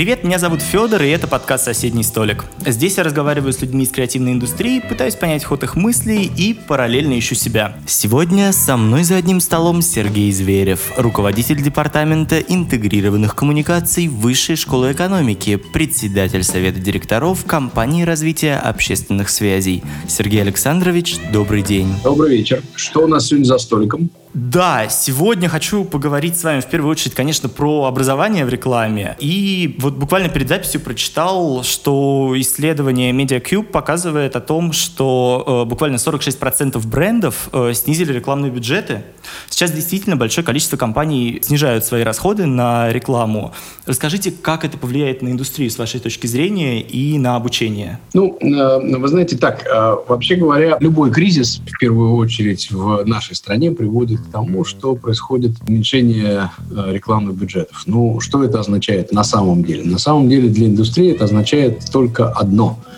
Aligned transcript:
Привет, 0.00 0.24
меня 0.24 0.38
зовут 0.38 0.62
Федор, 0.62 1.02
и 1.02 1.10
это 1.10 1.26
подкаст 1.26 1.64
«Соседний 1.66 2.02
столик». 2.02 2.46
Здесь 2.64 2.96
я 2.96 3.04
разговариваю 3.04 3.52
с 3.52 3.60
людьми 3.60 3.84
из 3.84 3.90
креативной 3.90 4.32
индустрии, 4.32 4.80
пытаюсь 4.80 5.14
понять 5.14 5.44
ход 5.44 5.62
их 5.62 5.76
мыслей 5.76 6.24
и 6.24 6.54
параллельно 6.54 7.18
ищу 7.18 7.34
себя. 7.34 7.76
Сегодня 7.86 8.50
со 8.54 8.78
мной 8.78 9.04
за 9.04 9.16
одним 9.16 9.40
столом 9.40 9.82
Сергей 9.82 10.32
Зверев, 10.32 10.90
руководитель 10.96 11.60
департамента 11.60 12.38
интегрированных 12.40 13.36
коммуникаций 13.36 14.08
Высшей 14.08 14.56
школы 14.56 14.92
экономики, 14.92 15.56
председатель 15.56 16.44
совета 16.44 16.80
директоров 16.80 17.44
компании 17.44 18.04
развития 18.04 18.56
общественных 18.56 19.28
связей. 19.28 19.82
Сергей 20.08 20.40
Александрович, 20.40 21.18
добрый 21.30 21.60
день. 21.60 21.94
Добрый 22.02 22.38
вечер. 22.38 22.62
Что 22.74 23.00
у 23.00 23.06
нас 23.06 23.26
сегодня 23.26 23.44
за 23.44 23.58
столиком? 23.58 24.08
Да, 24.32 24.88
сегодня 24.88 25.48
хочу 25.48 25.84
поговорить 25.84 26.38
с 26.38 26.44
вами 26.44 26.60
в 26.60 26.66
первую 26.66 26.92
очередь, 26.92 27.14
конечно, 27.14 27.48
про 27.48 27.86
образование 27.86 28.44
в 28.44 28.48
рекламе. 28.48 29.16
И 29.18 29.74
вот 29.80 29.94
буквально 29.94 30.28
перед 30.28 30.48
записью 30.48 30.80
прочитал, 30.80 31.64
что 31.64 32.32
исследование 32.36 33.12
MediaCube 33.12 33.64
показывает 33.64 34.36
о 34.36 34.40
том, 34.40 34.72
что 34.72 35.64
э, 35.64 35.68
буквально 35.68 35.96
46% 35.96 36.86
брендов 36.86 37.48
э, 37.52 37.72
снизили 37.74 38.12
рекламные 38.12 38.52
бюджеты. 38.52 39.02
Сейчас 39.48 39.72
действительно 39.72 40.14
большое 40.14 40.44
количество 40.44 40.76
компаний 40.76 41.40
снижают 41.42 41.84
свои 41.84 42.04
расходы 42.04 42.46
на 42.46 42.92
рекламу. 42.92 43.52
Расскажите, 43.86 44.30
как 44.30 44.64
это 44.64 44.78
повлияет 44.78 45.22
на 45.22 45.28
индустрию 45.28 45.70
с 45.70 45.78
вашей 45.78 45.98
точки 45.98 46.28
зрения 46.28 46.80
и 46.80 47.18
на 47.18 47.34
обучение? 47.34 47.98
Ну, 48.14 48.38
э, 48.40 48.96
вы 48.96 49.08
знаете, 49.08 49.36
так, 49.36 49.66
э, 49.66 49.96
вообще 50.06 50.36
говоря, 50.36 50.76
любой 50.78 51.10
кризис, 51.10 51.60
в 51.66 51.78
первую 51.78 52.14
очередь 52.14 52.70
в 52.70 53.04
нашей 53.04 53.34
стране, 53.34 53.72
приводит 53.72 54.19
к 54.20 54.32
тому, 54.32 54.64
что 54.64 54.94
происходит 54.94 55.52
уменьшение 55.66 56.50
э, 56.70 56.92
рекламных 56.92 57.36
бюджетов. 57.36 57.82
Ну, 57.86 58.20
что 58.20 58.44
это 58.44 58.60
означает 58.60 59.12
на 59.12 59.24
самом 59.24 59.64
деле? 59.64 59.84
На 59.84 59.98
самом 59.98 60.28
деле 60.28 60.48
для 60.48 60.66
индустрии 60.66 61.12
это 61.12 61.24
означает 61.24 61.90
только 61.90 62.28
одно– 62.28 62.78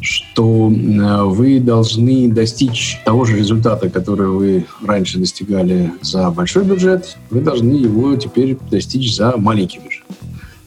что 0.00 0.70
э, 0.70 1.22
вы 1.24 1.60
должны 1.60 2.28
достичь 2.28 3.00
того 3.04 3.24
же 3.24 3.36
результата, 3.36 3.88
который 3.88 4.28
вы 4.28 4.66
раньше 4.84 5.18
достигали 5.18 5.92
за 6.02 6.30
большой 6.30 6.64
бюджет, 6.64 7.16
вы 7.30 7.40
должны 7.40 7.72
его 7.72 8.14
теперь 8.16 8.58
достичь 8.70 9.16
за 9.16 9.36
маленький 9.36 9.78
бюджет. 9.78 10.03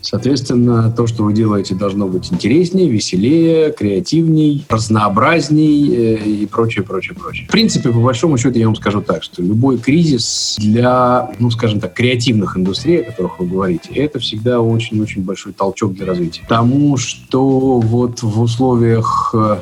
Соответственно, 0.09 0.89
то, 0.89 1.05
что 1.05 1.23
вы 1.23 1.33
делаете, 1.33 1.75
должно 1.75 2.07
быть 2.07 2.31
интереснее, 2.31 2.87
веселее, 2.87 3.73
креативней, 3.73 4.65
разнообразней 4.69 5.93
э, 5.93 6.23
и 6.23 6.45
прочее, 6.45 6.85
прочее, 6.85 7.13
прочее. 7.13 7.45
В 7.49 7.51
принципе, 7.51 7.89
по 7.89 7.99
большому 7.99 8.37
счету, 8.37 8.57
я 8.57 8.67
вам 8.67 8.77
скажу 8.77 9.01
так, 9.01 9.21
что 9.21 9.41
любой 9.41 9.77
кризис 9.77 10.55
для, 10.59 11.29
ну, 11.39 11.51
скажем 11.51 11.81
так, 11.81 11.93
креативных 11.93 12.55
индустрий, 12.55 13.01
о 13.01 13.11
которых 13.11 13.39
вы 13.39 13.47
говорите, 13.47 13.89
это 13.95 14.19
всегда 14.19 14.61
очень-очень 14.61 15.23
большой 15.23 15.51
толчок 15.51 15.93
для 15.95 16.05
развития. 16.05 16.43
Потому 16.43 16.95
что 16.95 17.81
вот 17.81 18.23
в 18.23 18.39
условиях 18.39 19.31
э, 19.33 19.57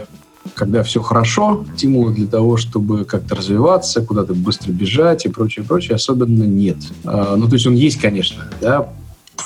когда 0.54 0.84
все 0.84 1.02
хорошо, 1.02 1.66
стимула 1.76 2.12
для 2.12 2.28
того, 2.28 2.58
чтобы 2.58 3.04
как-то 3.04 3.34
развиваться, 3.34 4.02
куда-то 4.02 4.36
быстро 4.36 4.72
бежать 4.72 5.26
и 5.26 5.30
прочее, 5.30 5.66
прочее, 5.66 5.96
особенно 5.96 6.44
нет. 6.44 6.78
А, 7.04 7.36
ну, 7.36 7.48
то 7.48 7.56
есть 7.56 7.66
он 7.66 7.74
есть, 7.74 8.00
конечно, 8.00 8.48
да, 8.62 8.94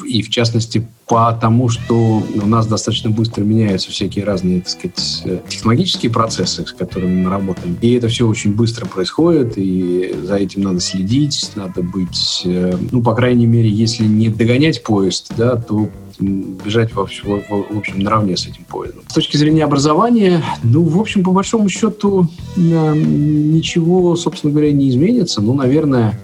и 0.05 0.21
в 0.21 0.29
частности 0.29 0.87
потому, 1.07 1.69
что 1.69 2.23
у 2.35 2.45
нас 2.45 2.67
достаточно 2.67 3.09
быстро 3.09 3.43
меняются 3.43 3.89
всякие 3.91 4.25
разные, 4.25 4.61
так 4.61 4.69
сказать, 4.69 5.21
э, 5.25 5.39
технологические 5.47 6.11
процессы, 6.11 6.65
с 6.65 6.71
которыми 6.71 7.23
мы 7.23 7.29
работаем. 7.29 7.77
И 7.81 7.93
это 7.93 8.07
все 8.07 8.27
очень 8.27 8.53
быстро 8.53 8.85
происходит, 8.85 9.53
и 9.57 10.15
за 10.23 10.35
этим 10.35 10.61
надо 10.61 10.79
следить, 10.79 11.51
надо 11.55 11.81
быть, 11.81 12.43
э, 12.45 12.77
ну, 12.91 13.01
по 13.01 13.15
крайней 13.15 13.47
мере, 13.47 13.69
если 13.69 14.05
не 14.05 14.29
догонять 14.29 14.83
поезд, 14.83 15.33
да, 15.35 15.55
то 15.55 15.89
бежать 16.19 16.93
в 16.93 16.99
общем, 16.99 17.41
в, 17.49 17.77
общем 17.77 17.99
наравне 17.99 18.35
с 18.35 18.45
этим 18.45 18.65
поездом. 18.65 19.03
С 19.07 19.13
точки 19.13 19.37
зрения 19.37 19.63
образования, 19.63 20.43
ну, 20.63 20.83
в 20.83 20.99
общем, 20.99 21.23
по 21.23 21.31
большому 21.31 21.69
счету, 21.69 22.27
ничего, 22.57 24.15
собственно 24.15 24.51
говоря, 24.51 24.71
не 24.71 24.89
изменится. 24.89 25.41
Ну, 25.41 25.53
наверное, 25.53 26.19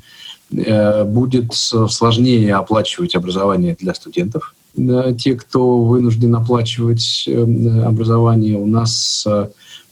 будет 0.51 1.53
сложнее 1.53 2.55
оплачивать 2.55 3.15
образование 3.15 3.75
для 3.79 3.93
студентов. 3.93 4.53
Те, 5.17 5.35
кто 5.35 5.83
вынужден 5.83 6.35
оплачивать 6.35 7.25
э, 7.27 7.81
образование, 7.83 8.57
у 8.57 8.67
нас, 8.67 9.23
э, 9.25 9.47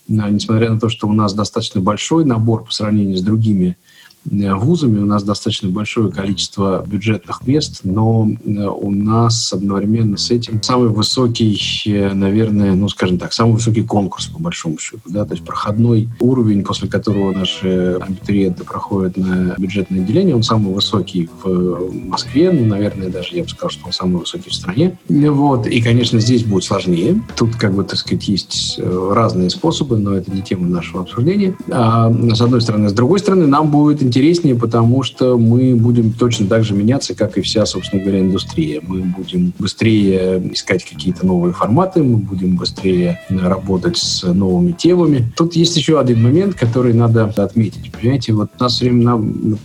несмотря 0.07 0.71
на 0.71 0.79
то, 0.79 0.89
что 0.89 1.07
у 1.07 1.13
нас 1.13 1.33
достаточно 1.33 1.79
большой 1.79 2.25
набор 2.25 2.65
по 2.65 2.71
сравнению 2.73 3.17
с 3.17 3.21
другими 3.21 3.77
Э, 3.77 3.92
вузами. 4.29 4.99
У 4.99 5.05
нас 5.05 5.23
достаточно 5.23 5.69
большое 5.69 6.11
количество 6.11 6.83
бюджетных 6.85 7.45
мест, 7.45 7.81
но 7.83 8.27
э, 8.45 8.49
у 8.49 8.91
нас 8.91 9.51
одновременно 9.53 10.17
с 10.17 10.31
этим 10.31 10.61
самый 10.61 10.89
высокий, 10.89 11.59
э, 11.85 12.13
наверное, 12.13 12.73
ну, 12.75 12.89
скажем 12.89 13.17
так, 13.17 13.33
самый 13.33 13.53
высокий 13.53 13.83
конкурс, 13.83 14.27
по 14.27 14.39
большому 14.39 14.77
счету. 14.79 15.01
Да? 15.05 15.25
То 15.25 15.33
есть 15.33 15.45
проходной 15.45 16.09
уровень, 16.19 16.63
после 16.63 16.87
которого 16.87 17.33
наши 17.33 17.97
абитуриенты 18.01 18.63
проходят 18.63 19.17
на 19.17 19.55
бюджетное 19.57 20.01
отделение, 20.01 20.35
он 20.35 20.43
самый 20.43 20.73
высокий 20.73 21.29
в 21.43 21.91
Москве, 21.93 22.51
ну, 22.51 22.65
наверное, 22.65 23.09
даже 23.09 23.35
я 23.35 23.43
бы 23.43 23.49
сказал, 23.49 23.69
что 23.69 23.85
он 23.85 23.93
самый 23.93 24.19
высокий 24.19 24.49
в 24.49 24.53
стране. 24.53 24.97
Вот. 25.09 25.67
И, 25.67 25.81
конечно, 25.81 26.19
здесь 26.19 26.43
будет 26.43 26.63
сложнее. 26.63 27.21
Тут, 27.35 27.55
как 27.55 27.73
бы, 27.73 27.83
так 27.83 27.97
сказать, 27.97 28.27
есть 28.27 28.79
разные 28.79 29.49
способы, 29.49 29.97
но 29.97 30.15
это 30.15 30.31
не 30.31 30.41
тема 30.41 30.67
нашего 30.67 31.01
обсуждения. 31.01 31.55
А, 31.69 32.11
с 32.33 32.41
одной 32.41 32.61
стороны. 32.61 32.89
С 32.89 32.93
другой 32.93 33.19
стороны, 33.19 33.47
нам 33.47 33.69
будет 33.69 34.01
интереснее, 34.13 34.53
потому 34.53 35.01
что 35.01 35.39
мы 35.39 35.75
будем 35.75 36.13
точно 36.13 36.45
так 36.45 36.63
же 36.63 36.75
меняться, 36.75 37.15
как 37.15 37.35
и 37.39 37.41
вся, 37.41 37.65
собственно 37.65 38.03
говоря, 38.03 38.19
индустрия. 38.19 38.79
Мы 38.85 39.01
будем 39.01 39.53
быстрее 39.57 40.51
искать 40.53 40.85
какие-то 40.85 41.25
новые 41.25 41.51
форматы, 41.51 42.03
мы 42.03 42.17
будем 42.17 42.55
быстрее 42.55 43.19
работать 43.29 43.97
с 43.97 44.21
новыми 44.21 44.73
темами. 44.73 45.31
Тут 45.35 45.55
есть 45.55 45.75
еще 45.75 45.99
один 45.99 46.21
момент, 46.21 46.53
который 46.53 46.93
надо 46.93 47.25
отметить. 47.25 47.91
Понимаете, 47.91 48.33
вот 48.33 48.51
у 48.59 48.63
нас 48.63 48.79
время, 48.81 49.15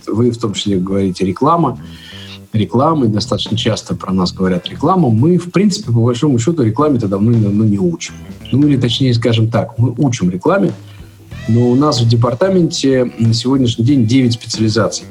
вы 0.07 0.31
в 0.31 0.37
том 0.39 0.53
числе 0.53 0.79
говорите 0.79 1.25
реклама, 1.25 1.79
рекламы, 2.51 3.07
достаточно 3.07 3.55
часто 3.55 3.93
про 3.93 4.11
нас 4.11 4.33
говорят 4.33 4.67
реклама, 4.67 5.09
мы, 5.09 5.37
в 5.37 5.51
принципе, 5.51 5.91
по 5.91 6.01
большому 6.01 6.39
счету, 6.39 6.63
рекламе-то 6.63 7.07
давно-давно 7.07 7.65
не 7.65 7.77
учим. 7.77 8.15
Ну, 8.51 8.67
или 8.67 8.77
точнее, 8.77 9.13
скажем 9.13 9.51
так, 9.51 9.77
мы 9.77 9.93
учим 9.95 10.31
рекламе, 10.31 10.71
но 11.49 11.67
у 11.67 11.75
нас 11.75 11.99
в 11.99 12.07
департаменте 12.07 13.11
на 13.17 13.33
сегодняшний 13.33 13.83
день 13.83 14.05
9 14.05 14.33
специализаций. 14.33 15.05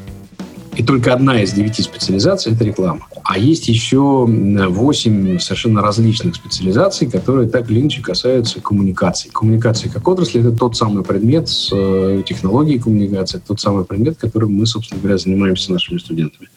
И 0.77 0.85
только 0.85 1.13
одна 1.13 1.43
из 1.43 1.53
девяти 1.53 1.83
специализаций– 1.83 2.53
это 2.55 2.63
реклама. 2.65 3.09
А 3.25 3.37
есть 3.37 3.67
еще 3.67 4.25
8 4.25 5.41
совершенно 5.41 5.83
различных 5.83 6.37
специализаций, 6.37 7.11
которые 7.11 7.49
так 7.49 7.69
или 7.69 7.81
иначе 7.81 8.01
касаются 8.01 8.61
коммуникаций. 8.61 9.29
Коммуникации 9.33 9.89
как 9.89 10.07
отрасль– 10.07 10.39
это 10.41 10.53
тот 10.53 10.77
самый 10.77 11.03
предмет 11.03 11.49
с 11.49 11.71
э, 11.73 12.23
технологией 12.25 12.79
коммуникации, 12.79 13.43
тот 13.45 13.61
самый 13.61 13.85
предмет, 13.85 14.19
которым 14.19 14.53
мы, 14.55 14.67
собственно 14.67 15.01
говоря, 15.01 15.19
занимаемся 15.19 15.73
нашими 15.73 15.99
студентами. 15.99 16.49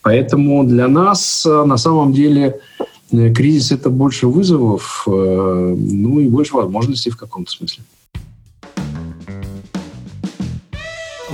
Поэтому 0.00 0.64
для 0.64 0.88
нас 0.88 1.44
э, 1.44 1.64
на 1.64 1.76
самом 1.76 2.14
деле 2.14 2.60
э, 3.12 3.34
кризис– 3.34 3.70
это 3.72 3.90
больше 3.90 4.26
вызовов, 4.26 5.02
ну 5.06 6.20
и 6.20 6.28
больше 6.28 6.54
возможностей 6.54 7.10
в 7.10 7.18
каком-то 7.18 7.50
смысле. 7.50 7.84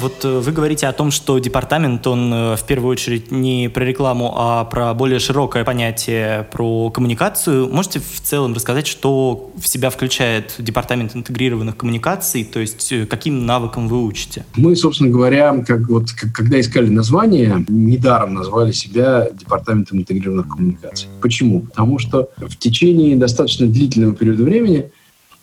Вот 0.05 0.23
э, 0.23 0.39
вы 0.39 0.53
говорите 0.53 0.87
о 0.87 0.93
том, 0.93 1.11
что 1.11 1.39
департамент, 1.39 2.07
он 2.07 2.31
э, 2.31 2.57
в 2.57 2.65
первую 2.65 2.93
очередь 2.93 3.31
не 3.31 3.71
про 3.71 3.85
рекламу, 3.87 4.35
а 4.37 4.67
про 4.67 4.93
более 4.93 5.19
широкое 5.19 5.65
понятие 5.65 6.47
про 6.53 6.91
коммуникацию. 6.91 7.71
Можете 7.73 8.01
в 8.01 8.21
целом 8.21 8.53
рассказать, 8.53 8.87
что 8.87 9.51
в 9.57 9.67
себя 9.67 9.89
включает 9.89 10.57
департамент 10.59 11.17
интегрированных 11.17 11.79
коммуникаций, 11.79 12.45
то 12.45 12.61
есть 12.61 12.93
э, 12.93 13.07
каким 13.07 13.47
навыкам 13.47 13.89
вы 13.89 14.05
учите? 14.05 14.45
Мы, 14.57 14.77
собственно 14.77 15.09
говоря, 15.09 15.65
как 15.67 15.89
вот, 15.89 16.11
когда 16.13 16.61
искали 16.61 16.91
название, 16.91 17.65
недаром 17.67 18.35
назвали 18.35 18.73
себя 18.73 19.31
департаментом 19.33 20.01
интегрированных 20.01 20.49
коммуникаций. 20.49 21.09
Почему? 21.23 21.61
Потому 21.63 21.99
что 21.99 22.29
в 22.37 22.59
течение 22.59 23.17
достаточно 23.17 23.67
длительного 23.67 24.15
периода 24.15 24.43
времени 24.43 24.91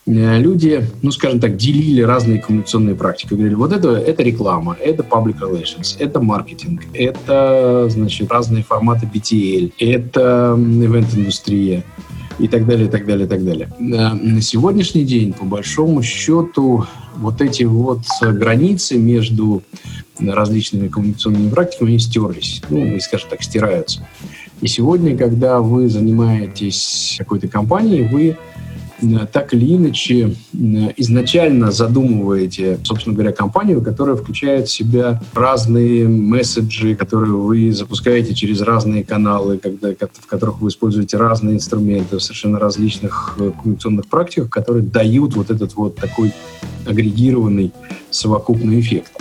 люди, 0.05 0.85
ну, 1.01 1.11
скажем 1.11 1.39
так, 1.39 1.57
делили 1.57 2.01
разные 2.01 2.39
коммуникационные 2.39 2.95
практики. 2.95 3.33
Говорили, 3.33 3.55
вот 3.55 3.71
это, 3.71 3.91
это 3.91 4.23
реклама, 4.23 4.75
это 4.79 5.03
public 5.03 5.39
relations, 5.39 5.95
это 5.99 6.19
маркетинг, 6.19 6.81
это, 6.93 7.87
значит, 7.89 8.31
разные 8.31 8.63
форматы 8.63 9.07
BTL, 9.13 9.73
это 9.77 10.55
ивент-индустрия 10.57 11.83
и 12.39 12.47
так 12.47 12.65
далее, 12.65 12.87
и 12.87 12.89
так 12.89 13.05
далее, 13.05 13.25
и 13.25 13.29
так 13.29 13.45
далее. 13.45 13.69
Э, 13.79 14.13
на 14.13 14.41
сегодняшний 14.41 15.03
день, 15.03 15.33
по 15.33 15.45
большому 15.45 16.01
счету, 16.01 16.85
вот 17.15 17.41
эти 17.41 17.63
вот 17.63 18.01
границы 18.21 18.97
между 18.97 19.61
различными 20.19 20.87
коммуникационными 20.87 21.49
практиками, 21.49 21.91
они 21.91 21.99
стерлись, 21.99 22.61
ну, 22.69 22.83
и, 22.85 22.99
скажем 22.99 23.29
так, 23.29 23.43
стираются. 23.43 24.07
И 24.61 24.67
сегодня, 24.67 25.17
когда 25.17 25.59
вы 25.59 25.89
занимаетесь 25.89 27.15
какой-то 27.17 27.47
компанией, 27.47 28.07
вы 28.07 28.37
так 29.31 29.53
или 29.53 29.75
иначе 29.75 30.35
изначально 30.97 31.71
задумываете, 31.71 32.79
собственно 32.83 33.15
говоря, 33.15 33.31
компанию, 33.31 33.81
которая 33.81 34.15
включает 34.15 34.67
в 34.67 34.71
себя 34.71 35.21
разные 35.33 36.07
месседжи, 36.07 36.95
которые 36.95 37.33
вы 37.33 37.71
запускаете 37.71 38.33
через 38.33 38.61
разные 38.61 39.03
каналы, 39.03 39.57
когда, 39.57 39.89
в 39.89 40.27
которых 40.27 40.61
вы 40.61 40.69
используете 40.69 41.17
разные 41.17 41.55
инструменты 41.55 42.17
в 42.17 42.21
совершенно 42.21 42.59
различных 42.59 43.35
э, 43.39 43.51
коммуникационных 43.51 44.07
практиках, 44.07 44.49
которые 44.49 44.83
дают 44.83 45.35
вот 45.35 45.49
этот 45.49 45.75
вот 45.75 45.95
такой 45.95 46.33
агрегированный 46.85 47.71
совокупный 48.09 48.79
эффект. 48.79 49.11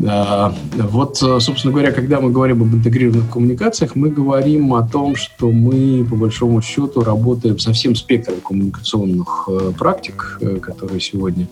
Вот, 0.00 1.16
собственно 1.16 1.72
говоря, 1.72 1.90
когда 1.90 2.20
мы 2.20 2.30
говорим 2.30 2.62
об 2.62 2.72
интегрированных 2.72 3.30
коммуникациях, 3.30 3.96
мы 3.96 4.10
говорим 4.10 4.74
о 4.74 4.86
том, 4.86 5.16
что 5.16 5.50
мы, 5.50 6.04
по 6.08 6.14
большому 6.14 6.62
счету, 6.62 7.02
работаем 7.02 7.58
со 7.58 7.72
всем 7.72 7.96
спектром 7.96 8.40
коммуникационных 8.40 9.48
э, 9.48 9.72
практик, 9.76 10.38
э, 10.40 10.58
которые 10.58 11.00
сегодня 11.00 11.48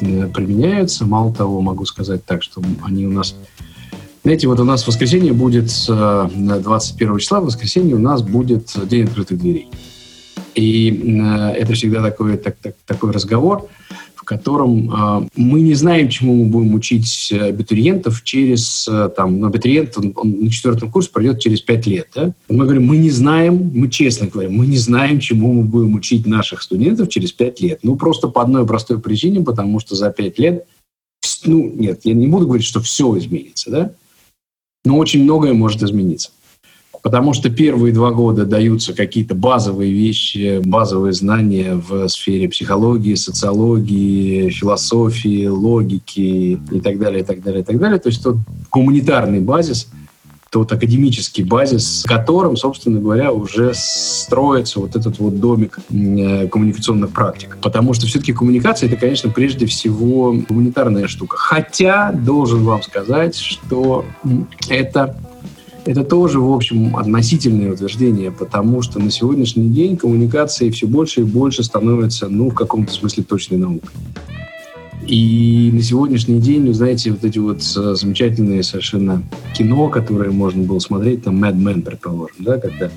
э, 0.00 0.26
применяются. 0.26 1.06
Мало 1.06 1.32
того, 1.32 1.60
могу 1.60 1.84
сказать 1.84 2.24
так, 2.24 2.42
что 2.42 2.60
они 2.82 3.06
у 3.06 3.12
нас... 3.12 3.36
Знаете, 4.24 4.48
вот 4.48 4.58
у 4.58 4.64
нас 4.64 4.82
в 4.82 4.88
воскресенье 4.88 5.32
будет, 5.32 5.66
21 5.68 7.18
числа, 7.18 7.40
в 7.40 7.44
воскресенье 7.44 7.94
у 7.94 8.00
нас 8.00 8.22
будет 8.22 8.72
День 8.88 9.04
открытых 9.04 9.38
дверей. 9.38 9.70
И 10.56 11.22
это 11.54 11.74
всегда 11.74 12.02
такой, 12.02 12.36
так, 12.36 12.56
так, 12.60 12.74
такой 12.86 13.12
разговор, 13.12 13.68
котором 14.26 14.90
э, 14.90 15.28
мы 15.36 15.62
не 15.62 15.74
знаем, 15.74 16.10
чему 16.10 16.34
мы 16.34 16.50
будем 16.50 16.74
учить 16.74 17.32
абитуриентов 17.32 18.22
через, 18.22 18.86
э, 18.88 19.08
там, 19.16 19.40
ну, 19.40 19.46
абитуриент, 19.46 19.96
он, 19.96 20.12
он 20.16 20.40
на 20.40 20.50
четвертом 20.50 20.90
курсе 20.90 21.10
пройдет 21.10 21.40
через 21.40 21.62
пять 21.62 21.86
лет. 21.86 22.08
Да? 22.14 22.34
Мы 22.48 22.64
говорим, 22.64 22.84
мы 22.84 22.98
не 22.98 23.10
знаем, 23.10 23.70
мы 23.72 23.88
честно 23.88 24.26
говорим, 24.26 24.52
мы 24.54 24.66
не 24.66 24.76
знаем, 24.76 25.20
чему 25.20 25.52
мы 25.54 25.62
будем 25.62 25.94
учить 25.94 26.26
наших 26.26 26.60
студентов 26.60 27.08
через 27.08 27.32
пять 27.32 27.60
лет. 27.60 27.80
Ну, 27.82 27.96
просто 27.96 28.28
по 28.28 28.42
одной 28.42 28.66
простой 28.66 29.00
причине, 29.00 29.42
потому 29.42 29.80
что 29.80 29.94
за 29.94 30.10
пять 30.10 30.38
лет, 30.38 30.66
ну, 31.44 31.72
нет, 31.74 32.00
я 32.04 32.12
не 32.12 32.26
буду 32.26 32.46
говорить, 32.46 32.66
что 32.66 32.80
все 32.80 33.16
изменится, 33.16 33.70
да? 33.70 33.92
Но 34.84 34.98
очень 34.98 35.22
многое 35.22 35.54
может 35.54 35.82
измениться 35.82 36.30
потому 37.06 37.34
что 37.34 37.50
первые 37.50 37.94
два 37.94 38.10
года 38.10 38.44
даются 38.44 38.92
какие-то 38.92 39.36
базовые 39.36 39.92
вещи, 39.92 40.60
базовые 40.64 41.12
знания 41.12 41.76
в 41.76 42.08
сфере 42.08 42.48
психологии, 42.48 43.14
социологии, 43.14 44.50
философии, 44.50 45.46
логики 45.46 46.58
и 46.68 46.80
так 46.80 46.98
далее, 46.98 47.20
и 47.20 47.24
так 47.24 47.44
далее, 47.44 47.62
и 47.62 47.64
так 47.64 47.78
далее. 47.78 48.00
То 48.00 48.08
есть 48.08 48.24
тот 48.24 48.38
гуманитарный 48.72 49.38
базис, 49.38 49.86
тот 50.50 50.72
академический 50.72 51.44
базис, 51.44 52.00
с 52.00 52.02
которым, 52.02 52.56
собственно 52.56 52.98
говоря, 52.98 53.30
уже 53.30 53.70
строится 53.72 54.80
вот 54.80 54.96
этот 54.96 55.20
вот 55.20 55.38
домик 55.38 55.78
э, 55.88 56.48
коммуникационных 56.48 57.10
практик. 57.10 57.56
Потому 57.62 57.94
что 57.94 58.08
все-таки 58.08 58.32
коммуникация— 58.32 58.88
это, 58.90 58.96
конечно, 58.96 59.30
прежде 59.30 59.66
всего 59.66 60.32
гуманитарная 60.32 61.06
штука. 61.06 61.36
Хотя, 61.36 62.10
должен 62.10 62.64
вам 62.64 62.82
сказать, 62.82 63.36
что 63.36 64.04
это 64.68 65.16
это 65.86 66.02
тоже, 66.02 66.40
в 66.40 66.52
общем, 66.52 66.96
относительное 66.96 67.72
утверждение, 67.72 68.30
потому 68.30 68.82
что 68.82 68.98
на 68.98 69.10
сегодняшний 69.10 69.68
день 69.68 69.96
коммуникации 69.96 70.70
все 70.70 70.86
больше 70.86 71.20
и 71.20 71.24
больше 71.24 71.62
становятся, 71.62 72.28
ну, 72.28 72.50
в 72.50 72.54
каком-то 72.54 72.92
смысле 72.92 73.22
точной 73.22 73.58
наукой. 73.58 73.90
И 75.06 75.70
на 75.72 75.82
сегодняшний 75.82 76.40
день, 76.40 76.66
вы 76.66 76.74
знаете, 76.74 77.12
вот 77.12 77.24
эти 77.24 77.38
вот 77.38 77.58
э, 77.58 77.94
замечательные 77.94 78.64
совершенно 78.64 79.22
кино, 79.54 79.88
которые 79.88 80.32
можно 80.32 80.64
было 80.64 80.80
смотреть, 80.80 81.22
там 81.22 81.42
Mad 81.42 81.54
Men, 81.56 81.82
предположим, 81.82 82.36
да, 82.40 82.58
когда 82.58 82.90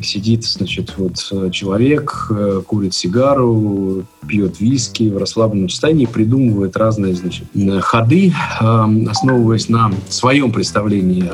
сидит, 0.00 0.44
значит, 0.44 0.94
вот 0.96 1.14
э, 1.32 1.50
человек, 1.50 2.26
э, 2.30 2.62
курит 2.66 2.94
сигару, 2.94 4.04
пьет 4.26 4.60
виски 4.60 5.08
в 5.08 5.18
расслабленном 5.18 5.68
состоянии, 5.68 6.06
придумывает 6.06 6.76
разные, 6.76 7.14
значит, 7.14 7.46
ходы, 7.80 8.32
эм, 8.60 9.08
основываясь 9.08 9.68
на 9.68 9.92
своем 10.08 10.52
представлении 10.52 11.24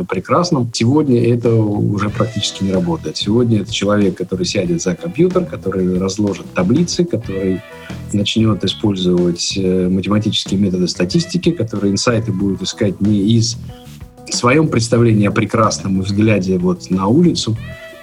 о 0.00 0.04
прекрасном. 0.04 0.70
Сегодня 0.72 1.24
это 1.32 1.54
уже 1.54 2.10
практически 2.10 2.64
не 2.64 2.72
работает. 2.72 3.16
Сегодня 3.16 3.60
это 3.60 3.72
человек, 3.72 4.16
который 4.16 4.44
сядет 4.44 4.82
за 4.82 4.94
компьютер, 4.94 5.44
который 5.46 5.98
разложит 5.98 6.46
таблицы, 6.54 7.04
который 7.04 7.62
начнет 8.12 8.62
использовать 8.64 9.54
э, 9.56 9.88
математические 9.88 10.60
методы 10.60 10.88
статистики, 10.88 11.50
который 11.50 11.90
инсайты 11.90 12.32
будет 12.32 12.62
искать 12.62 13.00
не 13.00 13.20
из 13.36 13.56
в 14.28 14.34
своем 14.34 14.68
представлении 14.68 15.26
о 15.26 15.30
прекрасном 15.30 16.00
и 16.00 16.02
взгляде 16.02 16.58
вот 16.58 16.90
на 16.90 17.06
улицу, 17.06 17.56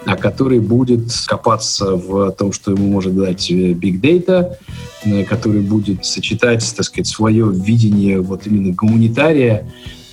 а 0.05 0.15
который 0.15 0.59
будет 0.59 1.11
копаться 1.27 1.95
в 1.95 2.31
том, 2.31 2.51
что 2.51 2.71
ему 2.71 2.87
может 2.87 3.15
дать 3.15 3.51
э, 3.51 3.73
Big 3.73 4.01
Data, 4.01 4.55
э, 5.03 5.23
который 5.25 5.61
будет 5.61 6.05
сочетать, 6.05 6.73
так 6.75 6.85
сказать, 6.85 7.07
свое 7.07 7.51
видение 7.51 8.19
вот 8.21 8.47
именно 8.47 8.73
гуманитария 8.73 9.67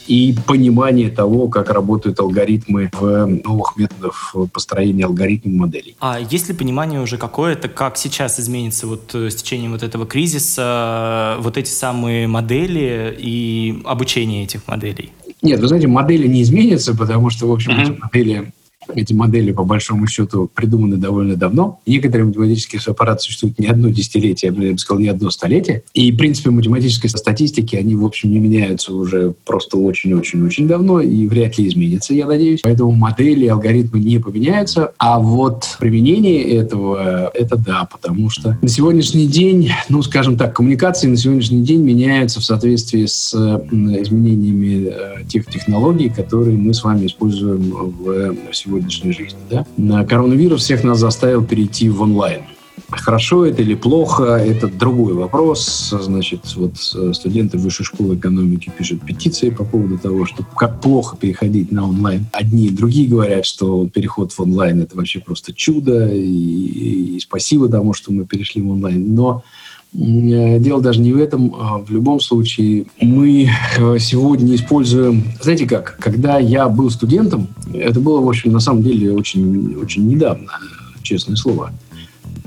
и 0.07 0.35
понимание 0.47 1.11
того, 1.11 1.49
как 1.49 1.71
работают 1.71 2.19
алгоритмы 2.19 2.91
в 2.99 3.27
новых 3.45 3.77
методах 3.77 4.35
построения 4.53 5.05
алгоритмов 5.05 5.55
моделей. 5.55 5.97
А 6.01 6.19
есть 6.19 6.49
ли 6.49 6.55
понимание 6.55 7.01
уже 7.01 7.19
какое-то, 7.19 7.69
как 7.69 7.97
сейчас 7.97 8.41
изменится 8.41 8.87
вот 8.87 9.15
э, 9.15 9.31
с 9.31 9.37
течением 9.37 9.73
вот 9.73 9.83
этого 9.83 10.07
кризиса 10.07 11.37
вот 11.41 11.57
эти 11.57 11.71
самые 11.71 12.27
модели 12.27 13.17
и 13.19 13.81
обучение 13.85 14.45
этих 14.45 14.67
моделей? 14.67 15.13
Нет, 15.41 15.61
вы 15.61 15.69
знаете, 15.69 15.87
модели 15.87 16.27
не 16.27 16.43
изменятся, 16.43 16.97
потому 16.97 17.31
что, 17.31 17.47
в 17.47 17.53
общем, 17.53 17.73
mm-hmm. 17.73 17.83
эти 17.83 18.01
модели 18.01 18.53
эти 18.95 19.13
модели, 19.13 19.53
по 19.53 19.65
большому 19.65 20.07
счету, 20.07 20.51
придуманы 20.53 20.97
довольно 20.97 21.37
давно. 21.37 21.81
Некоторые 21.87 22.27
математические 22.27 22.81
аппараты 22.87 23.23
существуют 23.23 23.59
не 23.59 23.67
одно 23.67 23.89
десятилетие, 23.89 24.53
я 24.55 24.73
бы 24.73 24.79
сказал, 24.79 25.01
не 25.01 25.09
одно 25.09 25.31
столетие. 25.31 25.83
И, 25.95 26.13
в 26.13 26.17
принципе, 26.17 26.51
математической 26.51 27.09
статистики, 27.09 27.77
они, 27.77 27.95
в 27.95 28.05
общем, 28.05 28.31
не 28.31 28.39
меняются 28.39 28.95
уже 28.95 29.35
просто 29.45 29.77
очень-очень-очень 29.79 30.67
давно 30.67 31.01
и 31.01 31.27
вряд 31.27 31.59
ли 31.59 31.69
изменятся, 31.69 32.15
я 32.15 32.27
надеюсь. 32.27 32.61
Поэтому 32.63 32.93
модели, 32.93 33.47
алгоритмы 33.47 34.01
не 34.01 34.19
поменяются. 34.19 34.93
А 34.99 35.19
вот 35.19 35.77
применение 35.79 36.43
этого, 36.43 37.31
это 37.35 37.57
да, 37.57 37.89
потому 37.91 38.31
что 38.31 38.59
на 38.63 38.69
сегодняшний 38.69 39.27
день, 39.27 39.71
ну, 39.89 40.03
скажем 40.03 40.37
так, 40.37 40.55
коммуникации 40.55 41.09
на 41.09 41.17
сегодняшний 41.17 41.63
день 41.63 41.83
меняются 41.83 42.41
в 42.41 42.45
соответствии 42.45 43.07
с 43.07 43.35
изменениями 43.35 44.91
э, 44.91 45.25
тех 45.29 45.47
технологий, 45.47 46.09
которые 46.09 46.57
мы 46.57 46.75
с 46.75 46.85
вами 46.85 47.07
используем 47.07 47.71
в 47.71 48.37
сегодня 48.53 48.78
сегодняшней 48.79 49.13
жизни. 49.13 49.39
Да? 49.51 50.05
Коронавирус 50.05 50.63
всех 50.63 50.85
нас 50.85 50.99
заставил 50.99 51.45
перейти 51.45 51.89
в 51.89 52.03
онлайн. 52.03 52.43
Хорошо 52.91 53.45
это 53.45 53.61
или 53.61 53.75
плохо, 53.75 54.37
это 54.37 54.69
другой 54.69 55.13
вопрос. 55.13 55.93
Значит, 56.01 56.41
вот 56.57 56.75
э, 56.95 57.13
студенты 57.13 57.59
высшей 57.59 57.85
школы 57.85 58.15
экономики 58.15 58.73
пишут 58.79 59.05
петиции 59.05 59.51
по 59.51 59.65
поводу 59.65 59.99
того, 59.99 60.25
что 60.25 60.43
как 60.57 60.81
плохо 60.81 61.17
переходить 61.17 61.71
на 61.71 61.87
онлайн. 61.87 62.27
Одни 62.33 62.67
и 62.67 62.71
другие 62.71 63.09
говорят, 63.09 63.45
что 63.45 63.87
переход 63.89 64.33
в 64.33 64.41
онлайн 64.41 64.81
это 64.81 64.97
вообще 64.97 65.19
просто 65.19 65.53
чудо, 65.53 66.09
и, 66.09 67.17
и 67.17 67.21
спасибо 67.21 67.69
тому, 67.69 67.93
что 67.93 68.13
мы 68.13 68.25
перешли 68.25 68.63
в 68.63 68.71
онлайн. 68.71 69.15
Но 69.15 69.43
дело 69.93 70.81
даже 70.81 71.01
не 71.01 71.13
в 71.13 71.19
этом. 71.19 71.55
А 71.59 71.79
в 71.79 71.91
любом 71.91 72.21
случае, 72.21 72.87
мы 73.01 73.49
э, 73.79 73.99
сегодня 73.99 74.55
используем... 74.55 75.25
Знаете 75.41 75.67
как? 75.67 75.97
Когда 76.01 76.39
я 76.39 76.69
был 76.69 76.91
студентом, 76.91 77.49
это 77.73 78.01
было, 78.01 78.21
в 78.21 78.29
общем, 78.29 78.53
на 78.53 78.61
самом 78.61 78.83
деле 78.83 79.13
очень, 79.13 79.77
очень 79.77 80.07
недавно, 80.07 80.53
честное 81.03 81.37
слово. 81.37 81.73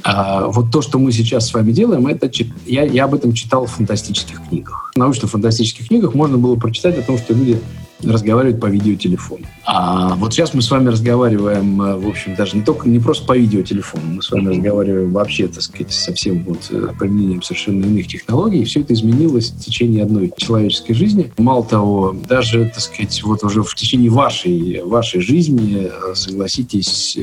А 0.04 0.48
вот 0.48 0.72
то, 0.72 0.82
что 0.82 0.98
мы 0.98 1.12
сейчас 1.12 1.48
с 1.48 1.54
вами 1.54 1.72
делаем, 1.72 2.08
это 2.08 2.30
я, 2.66 2.84
я 2.84 3.06
об 3.06 3.14
этом 3.14 3.34
читал 3.34 3.66
в 3.66 3.72
фантастических 3.72 4.42
книгах. 4.50 4.92
В 4.96 4.98
научно-фантастических 4.98 5.88
книгах 5.88 6.16
можно 6.16 6.38
было 6.38 6.56
прочитать 6.56 6.98
о 6.98 7.04
том, 7.04 7.18
что 7.18 7.34
люди 7.34 7.60
разговаривают 8.04 8.60
по 8.60 8.68
видеотелефону. 8.68 9.46
А 9.66 10.16
вот 10.16 10.34
сейчас 10.34 10.54
мы 10.54 10.62
с 10.62 10.72
вами 10.72 10.90
разговариваем, 10.90 11.82
э, 11.82 11.98
в 11.98 12.08
общем, 12.08 12.36
даже 12.36 12.58
не 12.58 12.64
только 12.64 12.90
не 12.90 13.00
просто 13.00 13.26
по 13.26 13.38
видеотелефону, 13.38 14.16
мы 14.16 14.22
с 14.22 14.32
вами 14.32 14.50
разговариваем 14.50 15.12
вообще, 15.12 15.48
так 15.48 15.62
сказать, 15.62 15.92
совсем 15.92 16.44
вот 16.44 16.68
э, 16.72 16.88
применением 16.98 17.42
совершенно 17.42 17.86
иных 17.86 18.08
технологий. 18.08 18.62
И 18.62 18.66
все 18.66 18.82
это 18.82 18.94
изменилось 18.94 19.52
в 19.52 19.64
течение 19.64 20.04
одной 20.04 20.32
человеческой 20.38 20.94
жизни. 20.94 21.32
Мало 21.38 21.64
того, 21.64 22.16
даже, 22.28 22.66
так 22.66 22.80
сказать, 22.80 23.22
вот 23.24 23.44
уже 23.44 23.64
в 23.64 23.74
течение 23.76 24.10
вашей, 24.10 24.82
вашей 24.84 25.22
жизни, 25.22 25.90
э, 25.90 26.16
согласитесь, 26.16 27.18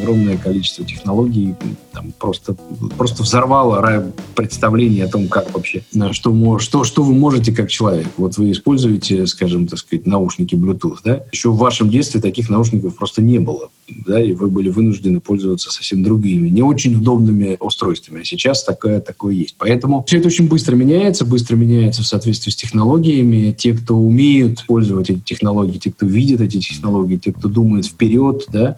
огромное 0.00 0.36
количество 0.36 0.84
технологий 0.84 1.54
там, 1.92 2.12
просто, 2.18 2.56
просто 2.96 3.22
взорвало 3.22 4.12
представление 4.34 5.04
о 5.04 5.08
том, 5.08 5.28
как 5.28 5.52
вообще, 5.54 5.82
что, 6.12 6.58
что, 6.58 6.84
что 6.84 7.02
вы 7.02 7.14
можете 7.14 7.52
как 7.52 7.70
человек. 7.70 8.06
Вот 8.16 8.36
вы 8.36 8.52
используете, 8.52 9.26
скажем, 9.26 9.66
так 9.66 9.78
сказать, 9.78 10.06
наушники 10.08 10.54
Bluetooth, 10.54 10.98
да? 11.04 11.24
Еще 11.32 11.50
в 11.50 11.56
вашем 11.56 11.90
детстве 11.90 12.20
таких 12.20 12.48
наушников 12.48 12.96
просто 12.96 13.22
не 13.22 13.38
было 13.38 13.70
да, 14.06 14.20
и 14.22 14.32
вы 14.32 14.48
были 14.48 14.68
вынуждены 14.68 15.20
пользоваться 15.20 15.72
совсем 15.72 16.02
другими, 16.02 16.48
не 16.48 16.62
очень 16.62 16.94
удобными 16.96 17.56
устройствами. 17.60 18.20
А 18.20 18.24
сейчас 18.24 18.64
такое, 18.64 19.00
такое 19.00 19.34
есть. 19.34 19.56
Поэтому 19.58 20.04
все 20.06 20.18
это 20.18 20.28
очень 20.28 20.48
быстро 20.48 20.76
меняется, 20.76 21.24
быстро 21.24 21.56
меняется 21.56 22.02
в 22.02 22.06
соответствии 22.06 22.50
с 22.50 22.56
технологиями. 22.56 23.54
Те, 23.56 23.74
кто 23.74 23.96
умеют 23.96 24.64
пользоваться 24.66 25.12
эти 25.12 25.20
технологии, 25.20 25.78
те, 25.78 25.90
кто 25.90 26.06
видит 26.06 26.40
эти 26.40 26.58
технологии, 26.58 27.16
те, 27.16 27.32
кто 27.32 27.48
думает 27.48 27.86
вперед, 27.86 28.44
да, 28.48 28.76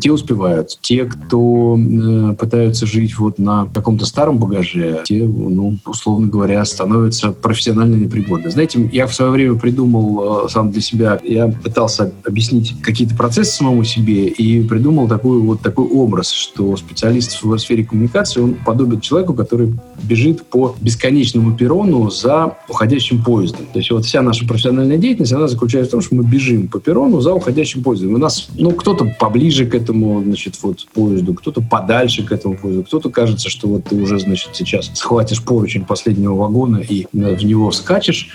те 0.00 0.12
успевают. 0.12 0.78
Те, 0.80 1.04
кто 1.04 1.78
э, 1.78 2.34
пытаются 2.34 2.86
жить 2.86 3.18
вот 3.18 3.38
на 3.38 3.66
каком-то 3.66 4.06
старом 4.06 4.38
багаже, 4.38 5.02
те, 5.04 5.24
ну, 5.24 5.78
условно 5.86 6.26
говоря, 6.26 6.64
становятся 6.64 7.30
профессионально 7.32 7.96
непригодны. 7.96 8.50
Знаете, 8.50 8.88
я 8.92 9.06
в 9.06 9.14
свое 9.14 9.30
время 9.30 9.54
придумал 9.58 10.46
э, 10.46 10.48
сам 10.48 10.70
для 10.70 10.80
себя, 10.80 11.20
я 11.22 11.48
пытался 11.48 12.12
объяснить 12.24 12.74
какие-то 12.82 13.14
процессы 13.14 13.52
самому 13.52 13.84
себе 13.84 14.27
и 14.28 14.62
придумал 14.62 15.08
такой 15.08 15.38
вот 15.40 15.60
такой 15.60 15.86
образ, 15.86 16.30
что 16.30 16.76
специалист 16.76 17.42
в 17.42 17.58
сфере 17.58 17.84
коммуникации, 17.84 18.40
он 18.40 18.54
подобен 18.54 19.00
человеку, 19.00 19.34
который 19.34 19.74
бежит 20.02 20.44
по 20.46 20.74
бесконечному 20.80 21.56
перрону 21.56 22.10
за 22.10 22.56
уходящим 22.68 23.22
поездом. 23.22 23.66
То 23.72 23.78
есть 23.78 23.90
вот 23.90 24.04
вся 24.04 24.22
наша 24.22 24.46
профессиональная 24.46 24.96
деятельность, 24.96 25.32
она 25.32 25.48
заключается 25.48 25.90
в 25.90 25.92
том, 25.92 26.00
что 26.02 26.14
мы 26.14 26.24
бежим 26.24 26.68
по 26.68 26.80
перрону 26.80 27.20
за 27.20 27.32
уходящим 27.32 27.82
поездом. 27.82 28.14
У 28.14 28.18
нас, 28.18 28.48
ну, 28.54 28.70
кто-то 28.70 29.06
поближе 29.18 29.66
к 29.66 29.74
этому, 29.74 30.22
значит, 30.22 30.54
вот 30.62 30.86
поезду, 30.94 31.34
кто-то 31.34 31.60
подальше 31.60 32.24
к 32.24 32.32
этому 32.32 32.56
поезду, 32.56 32.84
кто-то 32.84 33.10
кажется, 33.10 33.48
что 33.48 33.68
вот 33.68 33.84
ты 33.84 33.96
уже, 33.96 34.18
значит, 34.18 34.50
сейчас 34.54 34.90
схватишь 34.94 35.42
поручень 35.42 35.84
последнего 35.84 36.34
вагона 36.34 36.78
и 36.78 37.04
э, 37.04 37.36
в 37.36 37.44
него 37.44 37.70
скачешь, 37.72 38.28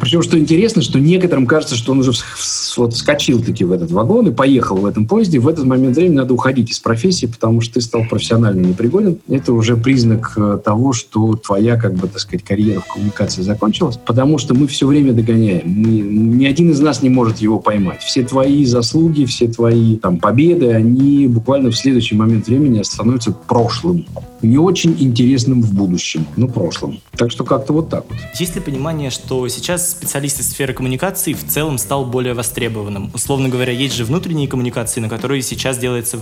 причем, 0.00 0.22
что 0.22 0.38
интересно, 0.38 0.82
что 0.82 0.98
некоторым 0.98 1.46
кажется, 1.46 1.76
что 1.76 1.92
он 1.92 2.00
уже 2.00 2.12
вот 2.76 2.94
вскочил 2.94 3.42
таки 3.42 3.64
в 3.64 3.72
этот 3.72 3.90
вагон 3.90 4.28
и 4.28 4.32
поехал 4.32 4.76
в 4.76 4.86
этом 4.86 5.06
поезде. 5.06 5.38
В 5.38 5.48
этот 5.48 5.64
момент 5.64 5.96
времени 5.96 6.16
надо 6.16 6.34
уходить 6.34 6.70
из 6.70 6.78
профессии, 6.78 7.26
потому 7.26 7.60
что 7.60 7.74
ты 7.74 7.80
стал 7.80 8.04
профессионально 8.08 8.66
непригоден. 8.66 9.18
Это 9.28 9.52
уже 9.52 9.76
признак 9.76 10.32
э, 10.36 10.58
того, 10.64 10.92
что 10.92 11.36
твоя, 11.36 11.76
как 11.76 11.94
бы, 11.94 12.08
так 12.08 12.20
сказать, 12.20 12.44
карьера 12.44 12.80
в 12.80 12.92
коммуникации 12.92 13.42
закончилась, 13.42 13.98
потому 14.04 14.38
что 14.38 14.54
мы 14.54 14.66
все 14.66 14.86
время 14.86 15.12
догоняем. 15.12 15.62
Мы, 15.66 16.00
ни 16.00 16.46
один 16.46 16.70
из 16.70 16.80
нас 16.80 17.02
не 17.02 17.08
может 17.08 17.38
его 17.38 17.58
поймать. 17.58 18.02
Все 18.02 18.24
твои 18.24 18.64
заслуги, 18.64 19.24
все 19.24 19.48
твои 19.48 19.96
там, 19.96 20.18
победы, 20.18 20.70
они 20.72 21.26
буквально 21.28 21.70
в 21.70 21.76
следующий 21.76 22.14
момент 22.14 22.46
времени 22.46 22.82
становятся 22.82 23.32
прошлым 23.32 24.06
не 24.42 24.58
очень 24.58 24.96
интересным 24.98 25.62
в 25.62 25.74
будущем, 25.74 26.26
но 26.36 26.48
прошлом. 26.48 27.00
Так 27.16 27.30
что 27.30 27.44
как-то 27.44 27.72
вот 27.72 27.88
так 27.88 28.04
вот. 28.08 28.18
Есть 28.38 28.54
ли 28.54 28.60
понимание, 28.60 29.10
что 29.16 29.48
сейчас 29.48 29.90
специалист 29.90 30.40
из 30.40 30.50
сферы 30.50 30.72
коммуникации 30.72 31.32
в 31.32 31.44
целом 31.44 31.78
стал 31.78 32.04
более 32.04 32.34
востребованным? 32.34 33.10
Условно 33.14 33.48
говоря, 33.48 33.72
есть 33.72 33.94
же 33.94 34.04
внутренние 34.04 34.46
коммуникации, 34.46 35.00
на 35.00 35.08
которые 35.08 35.42
сейчас 35.42 35.78
делается 35.78 36.18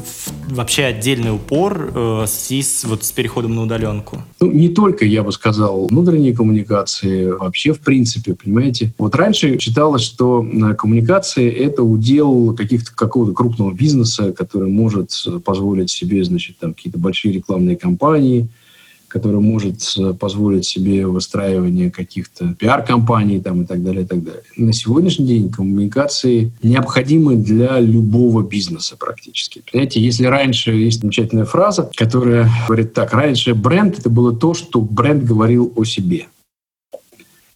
вообще 0.48 0.84
отдельный 0.84 1.34
упор 1.34 1.90
э, 1.94 2.24
с, 2.26 2.84
вот, 2.84 3.04
с 3.04 3.12
переходом 3.12 3.54
на 3.54 3.62
удаленку. 3.62 4.22
Ну, 4.40 4.50
не 4.50 4.68
только, 4.68 5.04
я 5.04 5.22
бы 5.22 5.32
сказал, 5.32 5.86
внутренние 5.88 6.34
коммуникации, 6.34 7.26
вообще 7.26 7.72
в 7.72 7.80
принципе, 7.80 8.34
понимаете. 8.34 8.92
Вот 8.98 9.14
раньше 9.14 9.58
считалось, 9.58 10.02
что 10.02 10.44
э, 10.44 10.74
коммуникации— 10.74 11.50
это 11.52 11.82
удел 11.82 12.54
каких-то 12.54 12.94
какого-то 12.94 13.32
крупного 13.32 13.72
бизнеса, 13.72 14.32
который 14.32 14.70
может 14.70 15.10
позволить 15.44 15.90
себе, 15.90 16.24
значит, 16.24 16.58
там 16.58 16.74
какие-то 16.74 16.98
большие 16.98 17.34
рекламные 17.34 17.76
кампании, 17.76 18.48
которая 19.14 19.40
может 19.40 19.76
э, 19.96 20.12
позволить 20.12 20.66
себе 20.66 21.06
выстраивание 21.06 21.88
каких-то 21.88 22.56
пиар-компаний 22.58 23.40
там, 23.40 23.62
и 23.62 23.64
так 23.64 23.80
далее, 23.80 24.02
и 24.02 24.06
так 24.06 24.24
далее. 24.24 24.42
На 24.56 24.72
сегодняшний 24.72 25.24
день 25.24 25.52
коммуникации 25.52 26.50
необходимы 26.64 27.36
для 27.36 27.78
любого 27.78 28.42
бизнеса 28.42 28.96
практически. 28.98 29.62
Понимаете, 29.70 30.00
если 30.00 30.26
раньше 30.26 30.72
есть 30.72 31.00
замечательная 31.00 31.44
фраза, 31.44 31.88
которая 31.94 32.50
говорит 32.66 32.92
так, 32.92 33.12
раньше 33.12 33.54
бренд— 33.54 33.96
это 34.00 34.10
было 34.10 34.34
то, 34.34 34.52
что 34.52 34.80
бренд 34.80 35.22
говорил 35.22 35.72
о 35.76 35.84
себе. 35.84 36.26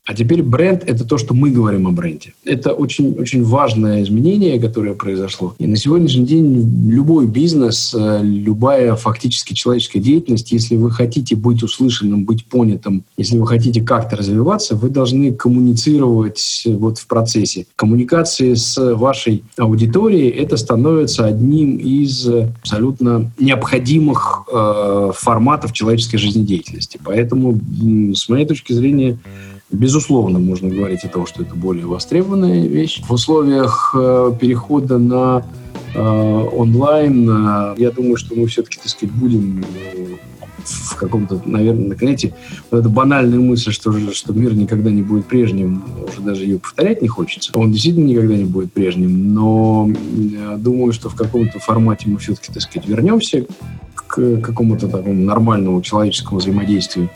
А 0.08 0.14
теперь 0.14 0.42
бренд— 0.42 0.84
это 0.86 1.04
то, 1.04 1.18
что 1.18 1.34
мы 1.34 1.50
говорим 1.50 1.86
о 1.86 1.90
бренде. 1.90 2.32
Это 2.42 2.72
очень, 2.72 3.12
очень 3.18 3.44
важное 3.44 4.02
изменение, 4.02 4.58
которое 4.58 4.94
произошло. 4.94 5.54
И 5.58 5.66
на 5.66 5.76
сегодняшний 5.76 6.24
день 6.24 6.88
любой 6.88 7.26
бизнес, 7.26 7.94
э, 7.94 8.20
любая 8.22 8.96
фактически 8.96 9.52
человеческая 9.52 10.00
деятельность, 10.00 10.50
если 10.50 10.76
вы 10.76 10.90
хотите 10.90 11.36
быть 11.36 11.62
услышанным, 11.62 12.24
быть 12.24 12.46
понятым, 12.46 13.04
если 13.18 13.36
вы 13.36 13.46
хотите 13.46 13.82
как-то 13.82 14.16
развиваться, 14.16 14.76
вы 14.76 14.88
должны 14.88 15.34
коммуницировать 15.34 16.62
вот 16.64 16.96
в 16.96 17.06
процессе. 17.06 17.66
Коммуникации 17.76 18.54
с 18.54 18.78
вашей 18.94 19.44
аудиторией— 19.58 20.30
это 20.30 20.56
становится 20.56 21.26
одним 21.26 21.76
из 21.76 22.26
абсолютно 22.26 23.30
необходимых 23.38 24.44
э, 24.50 25.10
форматов 25.14 25.74
человеческой 25.74 26.16
жизнедеятельности. 26.16 26.98
Поэтому, 27.04 27.60
с 28.14 28.26
моей 28.30 28.46
точки 28.46 28.72
зрения, 28.72 29.18
Безусловно, 29.70 30.38
можно 30.38 30.70
говорить 30.70 31.04
о 31.04 31.08
том, 31.08 31.26
что 31.26 31.42
это 31.42 31.54
более 31.54 31.86
востребованная 31.86 32.66
вещь. 32.66 33.02
В 33.06 33.12
условиях 33.12 33.94
э, 33.94 34.32
перехода 34.40 34.96
на 34.96 35.44
э, 35.94 36.00
онлайн, 36.00 37.28
э, 37.28 37.74
я 37.76 37.90
думаю, 37.90 38.16
что 38.16 38.34
мы 38.34 38.46
все-таки, 38.46 38.78
так 38.78 38.88
сказать, 38.88 39.14
будем 39.14 39.64
в 40.64 40.96
каком-то, 40.96 41.40
наверное, 41.44 41.96
знаете, 41.96 42.34
вот 42.70 42.80
эта 42.80 42.88
банальная 42.88 43.38
мысль, 43.38 43.70
что, 43.72 43.92
что 44.12 44.32
мир 44.32 44.54
никогда 44.54 44.90
не 44.90 45.02
будет 45.02 45.26
прежним, 45.26 45.84
уже 46.10 46.22
даже 46.22 46.44
ее 46.44 46.58
повторять 46.58 47.02
не 47.02 47.08
хочется. 47.08 47.52
Он 47.54 47.70
действительно 47.70 48.06
никогда 48.06 48.36
не 48.36 48.44
будет 48.44 48.72
прежним, 48.72 49.34
но 49.34 49.90
думаю, 50.56 50.92
что 50.92 51.08
в 51.08 51.14
каком-то 51.14 51.58
формате 51.58 52.04
мы 52.08 52.18
все-таки, 52.18 52.52
так 52.52 52.62
сказать, 52.62 52.88
вернемся 52.88 53.46
к 53.94 54.40
какому-то 54.40 54.88
такому 54.88 55.22
нормальному 55.22 55.80
человеческому 55.82 56.40
взаимодействию. 56.40 57.10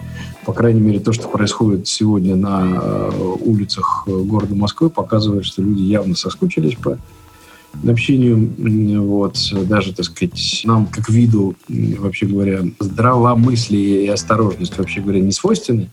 По 0.45 0.53
крайней 0.53 0.81
мере, 0.81 0.99
то, 0.99 1.13
что 1.13 1.29
происходит 1.29 1.87
сегодня 1.87 2.35
на 2.35 2.63
э, 2.65 3.35
улицах 3.41 4.05
города 4.07 4.55
Москвы, 4.55 4.91
показывает, 4.91 5.45
что 5.45 5.63
люди 5.63 5.83
явно 5.83 6.17
соскучились 6.17 6.75
по 6.75 6.99
общению. 7.87 9.03
Вот, 9.07 9.37
даже, 9.69 9.95
так 9.95 10.05
сказать, 10.05 10.63
нам, 10.65 10.87
как 10.87 11.09
виду, 11.09 11.55
вообще 11.69 12.27
говоря, 12.27 12.63
здравомыслие 12.81 14.05
и 14.05 14.09
осторожность, 14.09 14.77
вообще 14.77 15.01
говоря, 15.01 15.21
не 15.21 15.33
свойственны 15.33 15.91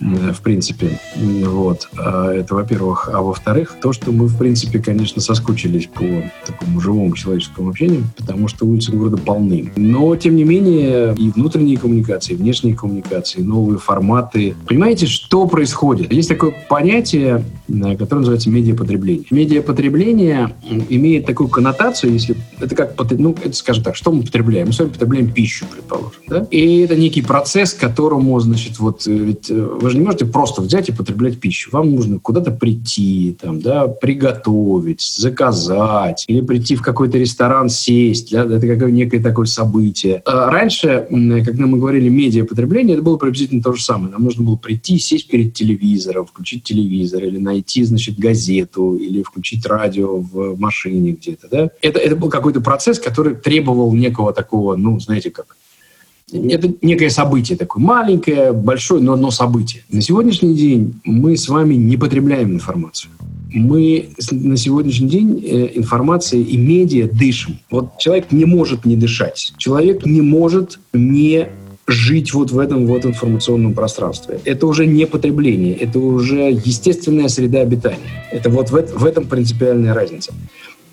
в 0.00 0.40
принципе. 0.42 0.98
Вот. 1.16 1.88
А 1.98 2.32
это, 2.32 2.54
во-первых. 2.54 3.08
А 3.12 3.20
во-вторых, 3.20 3.76
то, 3.80 3.92
что 3.92 4.12
мы, 4.12 4.26
в 4.26 4.36
принципе, 4.38 4.78
конечно, 4.78 5.20
соскучились 5.20 5.86
по 5.86 6.04
такому 6.46 6.80
живому 6.80 7.14
человеческому 7.14 7.70
общению, 7.70 8.04
потому 8.16 8.48
что 8.48 8.66
улицы 8.66 8.92
города 8.92 9.16
полны. 9.16 9.72
Но, 9.76 10.16
тем 10.16 10.36
не 10.36 10.44
менее, 10.44 11.14
и 11.16 11.30
внутренние 11.30 11.76
коммуникации, 11.76 12.32
и 12.34 12.36
внешние 12.36 12.74
коммуникации, 12.74 13.40
новые 13.40 13.78
форматы. 13.78 14.54
Понимаете, 14.66 15.06
что 15.06 15.46
происходит? 15.46 16.12
Есть 16.12 16.28
такое 16.28 16.54
понятие, 16.68 17.44
э, 17.68 17.96
которое 17.96 18.20
называется 18.20 18.50
медиапотребление. 18.50 19.26
Медиапотребление 19.30 20.54
имеет 20.88 21.26
такую 21.26 21.48
коннотацию, 21.48 22.12
если 22.12 22.36
это 22.58 22.74
как, 22.74 22.94
ну, 23.10 23.34
это, 23.42 23.52
скажем 23.52 23.84
так, 23.84 23.96
что 23.96 24.12
мы 24.12 24.22
потребляем? 24.22 24.68
Мы 24.68 24.72
с 24.72 24.78
вами 24.78 24.90
потребляем 24.90 25.30
пищу, 25.30 25.66
предположим, 25.70 26.20
да? 26.28 26.46
И 26.50 26.80
это 26.80 26.96
некий 26.96 27.22
процесс, 27.22 27.74
которому, 27.74 28.38
значит, 28.40 28.78
вот, 28.78 29.06
э, 29.06 29.12
ведь 29.12 29.50
э, 29.50 29.78
вы 29.90 29.94
же 29.94 29.98
не 29.98 30.04
можете 30.04 30.26
просто 30.26 30.62
взять 30.62 30.88
и 30.88 30.92
потреблять 30.92 31.40
пищу. 31.40 31.70
Вам 31.72 31.96
нужно 31.96 32.20
куда-то 32.20 32.52
прийти, 32.52 33.36
там, 33.40 33.60
да, 33.60 33.88
приготовить, 33.88 35.00
заказать, 35.00 36.24
или 36.28 36.42
прийти 36.42 36.76
в 36.76 36.82
какой-то 36.82 37.18
ресторан, 37.18 37.68
сесть. 37.68 38.30
Да, 38.30 38.44
это 38.44 38.60
как 38.68 38.88
некое 38.90 39.20
такое 39.20 39.46
событие. 39.46 40.22
А 40.26 40.48
раньше, 40.48 41.08
когда 41.44 41.66
мы 41.66 41.78
говорили 41.78 42.08
медиапотребление, 42.08 42.94
это 42.94 43.02
было 43.02 43.16
приблизительно 43.16 43.62
то 43.62 43.72
же 43.72 43.82
самое. 43.82 44.12
Нам 44.12 44.22
нужно 44.22 44.44
было 44.44 44.56
прийти, 44.56 44.96
сесть 45.00 45.26
перед 45.26 45.54
телевизором, 45.54 46.26
включить 46.26 46.62
телевизор, 46.62 47.24
или 47.24 47.38
найти, 47.38 47.82
значит, 47.82 48.16
газету, 48.16 48.94
или 48.94 49.24
включить 49.24 49.66
радио 49.66 50.18
в 50.18 50.56
машине 50.56 51.12
где-то. 51.12 51.48
Да? 51.50 51.70
Это, 51.82 51.98
это 51.98 52.14
был 52.14 52.30
какой-то 52.30 52.60
процесс, 52.60 53.00
который 53.00 53.34
требовал 53.34 53.92
некого 53.92 54.32
такого, 54.32 54.76
ну, 54.76 55.00
знаете, 55.00 55.32
как 55.32 55.56
это 56.32 56.72
некое 56.82 57.10
событие 57.10 57.56
такое 57.56 57.82
маленькое, 57.82 58.52
большое, 58.52 59.02
но, 59.02 59.16
но 59.16 59.30
событие. 59.30 59.82
На 59.90 60.00
сегодняшний 60.00 60.54
день 60.54 61.00
мы 61.04 61.36
с 61.36 61.48
вами 61.48 61.74
не 61.74 61.96
потребляем 61.96 62.52
информацию. 62.52 63.10
Мы 63.52 64.10
на 64.30 64.56
сегодняшний 64.56 65.08
день 65.08 65.44
э, 65.44 65.70
информацией 65.74 66.44
и 66.44 66.56
медиа 66.56 67.08
дышим. 67.08 67.58
Вот 67.70 67.98
человек 67.98 68.30
не 68.30 68.44
может 68.44 68.84
не 68.84 68.96
дышать. 68.96 69.52
Человек 69.56 70.06
не 70.06 70.20
может 70.20 70.78
не 70.92 71.48
жить 71.90 72.32
вот 72.32 72.52
в 72.52 72.58
этом 72.58 72.86
вот 72.86 73.04
информационном 73.04 73.74
пространстве. 73.74 74.40
Это 74.44 74.66
уже 74.66 74.86
не 74.86 75.06
потребление, 75.06 75.74
это 75.74 75.98
уже 75.98 76.50
естественная 76.64 77.28
среда 77.28 77.60
обитания. 77.60 77.98
Это 78.30 78.48
вот 78.50 78.70
в, 78.70 78.74
в 78.74 79.04
этом 79.04 79.26
принципиальная 79.26 79.92
разница. 79.92 80.32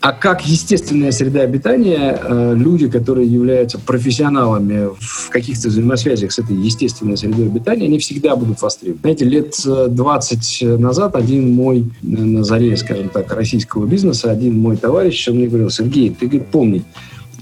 А 0.00 0.12
как 0.12 0.46
естественная 0.46 1.10
среда 1.10 1.40
обитания, 1.40 2.20
э, 2.22 2.54
люди, 2.56 2.88
которые 2.88 3.26
являются 3.26 3.80
профессионалами 3.80 4.90
в 5.00 5.28
каких-то 5.28 5.68
взаимосвязях 5.68 6.30
с 6.30 6.38
этой 6.38 6.54
естественной 6.54 7.16
средой 7.16 7.46
обитания, 7.46 7.86
они 7.86 7.98
всегда 7.98 8.36
будут 8.36 8.62
востребованы. 8.62 9.00
Знаете, 9.00 9.24
лет 9.24 9.56
20 9.64 10.78
назад 10.78 11.16
один 11.16 11.52
мой, 11.52 11.90
на 12.02 12.44
заре, 12.44 12.76
скажем 12.76 13.08
так, 13.08 13.32
российского 13.32 13.86
бизнеса, 13.86 14.30
один 14.30 14.56
мой 14.60 14.76
товарищ, 14.76 15.28
он 15.28 15.36
мне 15.36 15.48
говорил, 15.48 15.70
Сергей, 15.70 16.10
ты 16.10 16.26
говорит, 16.26 16.46
помни, 16.46 16.84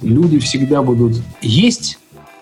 люди 0.01 0.39
всегда 0.39 0.83
будут 0.83 1.21
есть, 1.43 1.99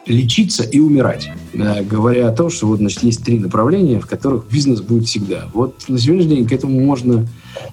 лечиться 0.07 0.63
и 0.63 0.79
умирать, 0.79 1.31
э, 1.53 1.83
говоря 1.83 2.29
о 2.29 2.33
том, 2.33 2.51
что 2.51 2.67
вот, 2.67 2.79
значит, 2.79 3.03
есть 3.03 3.25
три 3.25 3.39
направления, 3.39 4.01
в 4.01 4.07
которых 4.07 4.47
бизнес 4.51 4.81
будет 4.81 5.07
всегда. 5.07 5.49
Вот 5.55 5.89
на 5.89 5.99
сегодняшний 5.99 6.37
день 6.37 6.49
к 6.49 6.53
этому 6.53 6.81
можно, 6.81 7.27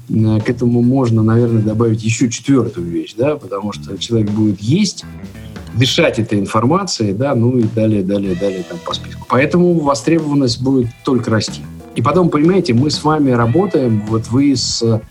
э, 0.10 0.40
к 0.40 0.50
этому 0.50 0.82
можно, 0.82 1.24
наверное, 1.24 1.62
добавить 1.62 2.04
еще 2.04 2.30
четвертую 2.30 2.88
вещь, 2.88 3.16
да, 3.18 3.36
потому 3.36 3.74
что 3.74 3.98
человек 3.98 4.32
будет 4.32 4.62
есть, 4.62 5.06
дышать 5.74 6.20
этой 6.20 6.40
информацией, 6.40 7.14
да, 7.14 7.34
ну 7.36 7.58
и 7.58 7.64
далее, 7.64 8.04
далее, 8.04 8.36
далее 8.36 8.64
там 8.68 8.78
по 8.86 8.94
списку. 8.94 9.26
Поэтому 9.30 9.80
востребованность 9.80 10.62
будет 10.62 10.88
только 11.06 11.32
расти. 11.32 11.62
И 11.96 12.02
потом, 12.02 12.30
понимаете, 12.30 12.74
мы 12.74 12.90
с 12.90 13.04
вами 13.04 13.32
работаем, 13.32 14.04
вот 14.08 14.28
вы 14.28 14.56
с 14.56 15.02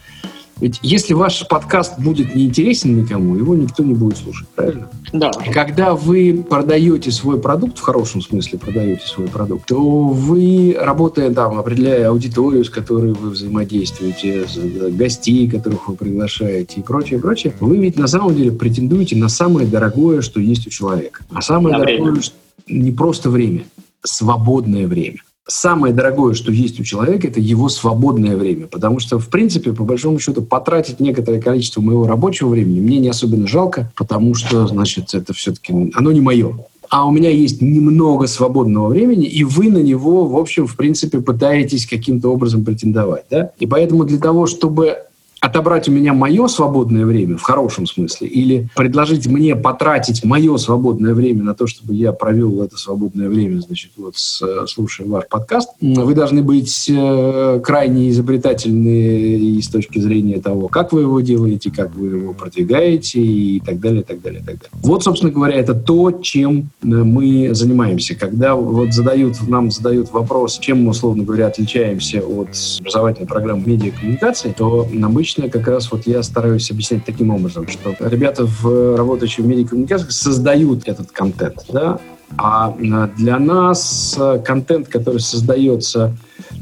ведь 0.61 0.79
если 0.83 1.15
ваш 1.15 1.47
подкаст 1.49 1.99
будет 1.99 2.35
неинтересен 2.35 2.97
никому, 2.97 3.37
его 3.37 3.55
никто 3.55 3.83
не 3.83 3.95
будет 3.95 4.19
слушать, 4.19 4.47
правильно? 4.55 4.89
Да. 5.13 5.31
Когда 5.53 5.95
вы 5.95 6.45
продаете 6.49 7.11
свой 7.11 7.41
продукт, 7.41 7.79
в 7.79 7.83
хорошем 7.83 8.21
смысле 8.21 8.59
продаете 8.59 9.07
свой 9.07 9.29
продукт, 9.29 9.67
то 9.67 9.81
вы, 9.81 10.77
работая 10.79 11.33
там, 11.33 11.59
определяя 11.59 12.11
аудиторию, 12.11 12.65
с 12.65 12.71
которой 12.71 13.13
вы 13.13 13.31
взаимодействуете, 13.31 14.47
гостей, 14.91 15.49
которых 15.49 15.89
вы 15.89 15.97
приглашаете 15.97 16.81
и 16.81 16.83
прочее, 16.83 17.19
прочее, 17.21 17.55
вы 17.61 17.79
ведь 17.79 17.97
на 17.97 18.07
самом 18.07 18.35
деле 18.35 18.53
претендуете 18.53 19.17
на 19.17 19.29
самое 19.29 19.67
дорогое, 19.67 20.21
что 20.21 20.41
есть 20.41 20.67
у 20.67 20.71
человека. 20.71 21.25
А 21.33 21.41
самое 21.41 21.77
на 21.77 21.85
дорогое 21.85 22.13
время. 22.13 22.23
не 22.69 22.93
просто 22.93 23.31
время, 23.31 23.65
свободное 24.03 24.87
время 24.87 25.21
самое 25.47 25.93
дорогое, 25.93 26.35
что 26.35 26.53
есть 26.53 26.81
у 26.81 26.85
человека, 26.85 27.29
это 27.29 27.41
его 27.41 27.69
свободное 27.69 28.37
время. 28.37 28.67
Потому 28.67 29.01
что, 29.01 29.19
в 29.19 29.29
принципе, 29.29 29.73
по 29.73 29.85
большому 29.85 30.19
счету, 30.19 30.43
потратить 30.43 31.01
некоторое 31.01 31.41
количество 31.41 31.81
моего 31.81 32.07
рабочего 32.07 32.49
времени 32.49 32.81
мне 32.81 32.99
не 32.99 33.09
особенно 33.09 33.47
жалко, 33.47 33.93
потому 33.97 34.35
что, 34.35 34.67
значит, 34.67 35.15
это 35.15 35.33
все-таки, 35.33 35.93
оно 35.95 36.13
не 36.13 36.21
мое. 36.21 36.57
А 36.89 37.07
у 37.07 37.13
меня 37.13 37.31
есть 37.31 37.63
немного 37.63 38.27
свободного 38.27 38.89
времени, 38.89 39.27
и 39.27 39.45
вы 39.45 39.71
на 39.71 39.79
него, 39.79 40.27
в 40.27 40.37
общем, 40.37 40.67
в 40.67 40.77
принципе, 40.77 41.21
пытаетесь 41.21 41.87
каким-то 41.87 42.33
образом 42.33 42.65
претендовать. 42.65 43.27
Да? 43.31 43.53
И 43.61 43.67
поэтому 43.67 44.05
для 44.05 44.19
того, 44.19 44.47
чтобы 44.47 44.97
отобрать 45.41 45.89
у 45.89 45.93
меня 45.93 46.13
мое 46.13 46.47
свободное 46.49 47.07
время, 47.07 47.37
в 47.37 47.43
хорошем 47.43 47.87
смысле, 47.87 48.29
или 48.29 48.69
предложить 48.77 49.27
мне 49.27 49.57
потратить 49.57 50.23
мое 50.25 50.57
свободное 50.59 51.15
время 51.15 51.43
на 51.43 51.55
то, 51.55 51.67
чтобы 51.67 51.95
я 51.95 52.13
провел 52.13 52.63
это 52.63 52.77
свободное 52.77 53.29
время, 53.29 53.61
значит, 53.61 53.93
вот 53.97 54.17
с, 54.17 54.67
слушая 54.67 55.07
ваш 55.07 55.25
подкаст, 55.29 55.71
вы 55.81 56.15
должны 56.15 56.43
быть 56.43 56.91
э, 56.91 57.61
крайне 57.65 58.11
изобретательны 58.11 59.39
и 59.39 59.63
с 59.63 59.69
точки 59.69 59.99
зрения 59.99 60.41
того, 60.41 60.69
как 60.69 60.93
вы 60.93 61.03
его 61.03 61.21
делаете, 61.21 61.71
как 61.71 61.95
вы 61.95 62.09
его 62.09 62.33
продвигаете 62.35 63.21
и 63.21 63.61
так 63.61 63.81
далее, 63.81 64.03
так 64.03 64.21
далее, 64.21 64.41
так 64.41 64.57
далее. 64.57 64.71
Вот, 64.83 65.05
собственно 65.05 65.33
говоря, 65.33 65.55
это 65.55 65.75
то, 65.75 66.13
чем 66.13 66.71
э, 66.83 66.87
мы 66.87 67.55
занимаемся. 67.55 68.15
Когда 68.15 68.55
вот 68.55 68.93
задают, 68.93 69.37
нам 69.49 69.71
задают 69.71 70.13
вопрос, 70.13 70.59
чем 70.59 70.85
мы, 70.85 70.91
условно 70.91 71.25
говоря, 71.25 71.47
отличаемся 71.47 72.21
от 72.21 72.49
образовательной 72.81 73.27
программы 73.27 73.63
медиакоммуникации, 73.67 74.55
то 74.57 74.87
обычно 75.03 75.30
обычно 75.31 75.49
как 75.49 75.69
раз 75.69 75.91
вот 75.93 76.07
я 76.07 76.23
стараюсь 76.23 76.71
объяснять 76.71 77.05
таким 77.05 77.31
образом, 77.31 77.69
что 77.69 77.95
ребята, 78.01 78.45
в, 78.47 78.97
работающие 78.97 79.45
в 79.45 79.49
медиакоммуникациях, 79.49 80.11
создают 80.11 80.89
этот 80.89 81.13
контент, 81.13 81.65
да, 81.73 82.01
а 82.37 82.75
для 83.17 83.39
нас 83.39 84.19
контент, 84.45 84.89
который 84.89 85.21
создается 85.21 86.17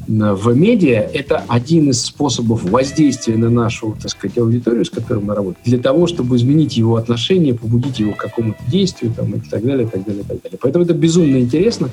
в 0.06 0.54
медиа, 0.54 1.00
это 1.12 1.44
один 1.48 1.90
из 1.90 2.02
способов 2.02 2.64
воздействия 2.64 3.36
на 3.36 3.50
нашу, 3.50 3.96
так 4.00 4.10
сказать, 4.10 4.38
аудиторию, 4.38 4.84
с 4.84 4.90
которой 4.90 5.22
мы 5.22 5.34
работаем, 5.34 5.62
для 5.64 5.78
того, 5.78 6.06
чтобы 6.06 6.36
изменить 6.36 6.76
его 6.76 6.96
отношение, 6.96 7.54
побудить 7.54 8.00
его 8.00 8.12
к 8.12 8.16
какому-то 8.16 8.58
действию 8.66 9.12
там, 9.14 9.34
и 9.34 9.40
так 9.40 9.62
далее, 9.64 9.86
и 9.86 9.90
так 9.90 10.04
далее, 10.04 10.22
и 10.22 10.26
так 10.26 10.42
далее. 10.42 10.58
Поэтому 10.60 10.84
это 10.84 10.94
безумно 10.94 11.38
интересно. 11.38 11.90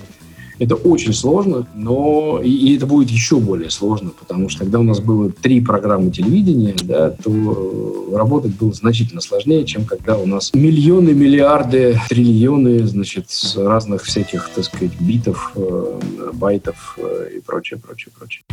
Это 0.59 0.75
очень 0.75 1.13
сложно, 1.13 1.67
но 1.75 2.39
и, 2.41 2.49
и 2.49 2.77
это 2.77 2.85
будет 2.85 3.09
еще 3.09 3.37
более 3.37 3.69
сложно, 3.69 4.11
потому 4.17 4.49
что 4.49 4.59
когда 4.59 4.79
у 4.79 4.83
нас 4.83 4.99
было 4.99 5.29
три 5.29 5.59
программы 5.61 6.11
телевидения, 6.11 6.75
да, 6.83 7.09
то 7.09 8.09
работать 8.13 8.55
было 8.55 8.73
значительно 8.73 9.21
сложнее, 9.21 9.65
чем 9.65 9.85
когда 9.85 10.17
у 10.17 10.25
нас 10.25 10.53
миллионы, 10.53 11.13
миллиарды, 11.13 11.99
триллионы, 12.09 12.87
значит, 12.87 13.27
разных 13.55 14.03
всяких, 14.03 14.49
так 14.55 14.63
сказать, 14.63 14.91
битов, 14.99 15.51
э, 15.55 15.99
байтов 16.33 16.97
э, 16.97 17.31
и 17.37 17.41
прочее, 17.41 17.79
прочее, 17.79 18.13
прочее. 18.17 18.43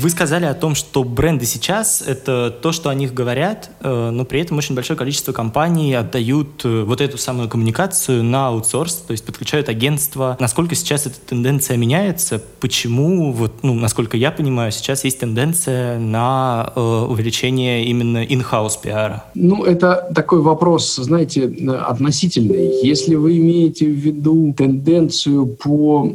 Вы 0.00 0.08
сказали 0.08 0.46
о 0.46 0.54
том, 0.54 0.74
что 0.74 1.04
бренды 1.04 1.44
сейчас— 1.44 2.02
это 2.06 2.50
то, 2.50 2.72
что 2.72 2.88
о 2.88 2.94
них 2.94 3.12
говорят, 3.12 3.70
э, 3.80 4.10
но 4.10 4.24
при 4.24 4.40
этом 4.40 4.56
очень 4.56 4.74
большое 4.74 4.98
количество 4.98 5.32
компаний 5.32 5.92
отдают 5.92 6.64
э, 6.64 6.82
вот 6.84 7.00
эту 7.02 7.18
самую 7.18 7.48
коммуникацию 7.48 8.24
на 8.24 8.48
аутсорс, 8.48 8.94
то 9.06 9.12
есть 9.12 9.24
подключают 9.24 9.68
агентство. 9.68 10.36
Насколько 10.40 10.74
сейчас 10.76 11.06
эта 11.06 11.20
тенденция 11.20 11.76
меняется? 11.76 12.42
Почему, 12.60 13.32
вот, 13.32 13.62
ну, 13.62 13.74
насколько 13.74 14.16
я 14.16 14.30
понимаю, 14.30 14.72
сейчас 14.72 15.04
есть 15.04 15.20
тенденция 15.20 15.98
на 15.98 16.72
э, 16.74 16.80
увеличение 16.80 17.84
именно 17.84 18.24
in-house 18.24 18.80
пиара? 18.82 19.24
Ну, 19.34 19.64
это 19.64 20.10
такой 20.14 20.40
вопрос, 20.40 20.96
знаете, 20.96 21.44
относительный. 21.86 22.80
Если 22.82 23.14
вы 23.14 23.36
имеете 23.36 23.86
в 23.86 23.94
виду 23.94 24.54
тенденцию 24.56 25.46
по 25.46 26.10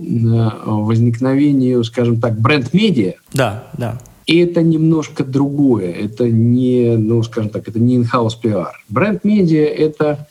возникновению, 0.66 1.84
скажем 1.84 2.20
так, 2.20 2.40
бренд-медиа, 2.40 3.14
да, 3.34 3.67
да. 3.78 3.98
И 4.28 4.40
это 4.40 4.62
немножко 4.62 5.24
другое. 5.24 5.92
Это 5.92 6.30
не, 6.30 6.98
ну, 6.98 7.24
скажем 7.24 7.50
так, 7.50 7.68
это 7.68 7.80
не 7.80 7.98
in-house 7.98 8.34
PR. 8.44 8.72
Бренд-медиа— 8.90 9.66
это, 9.66 10.28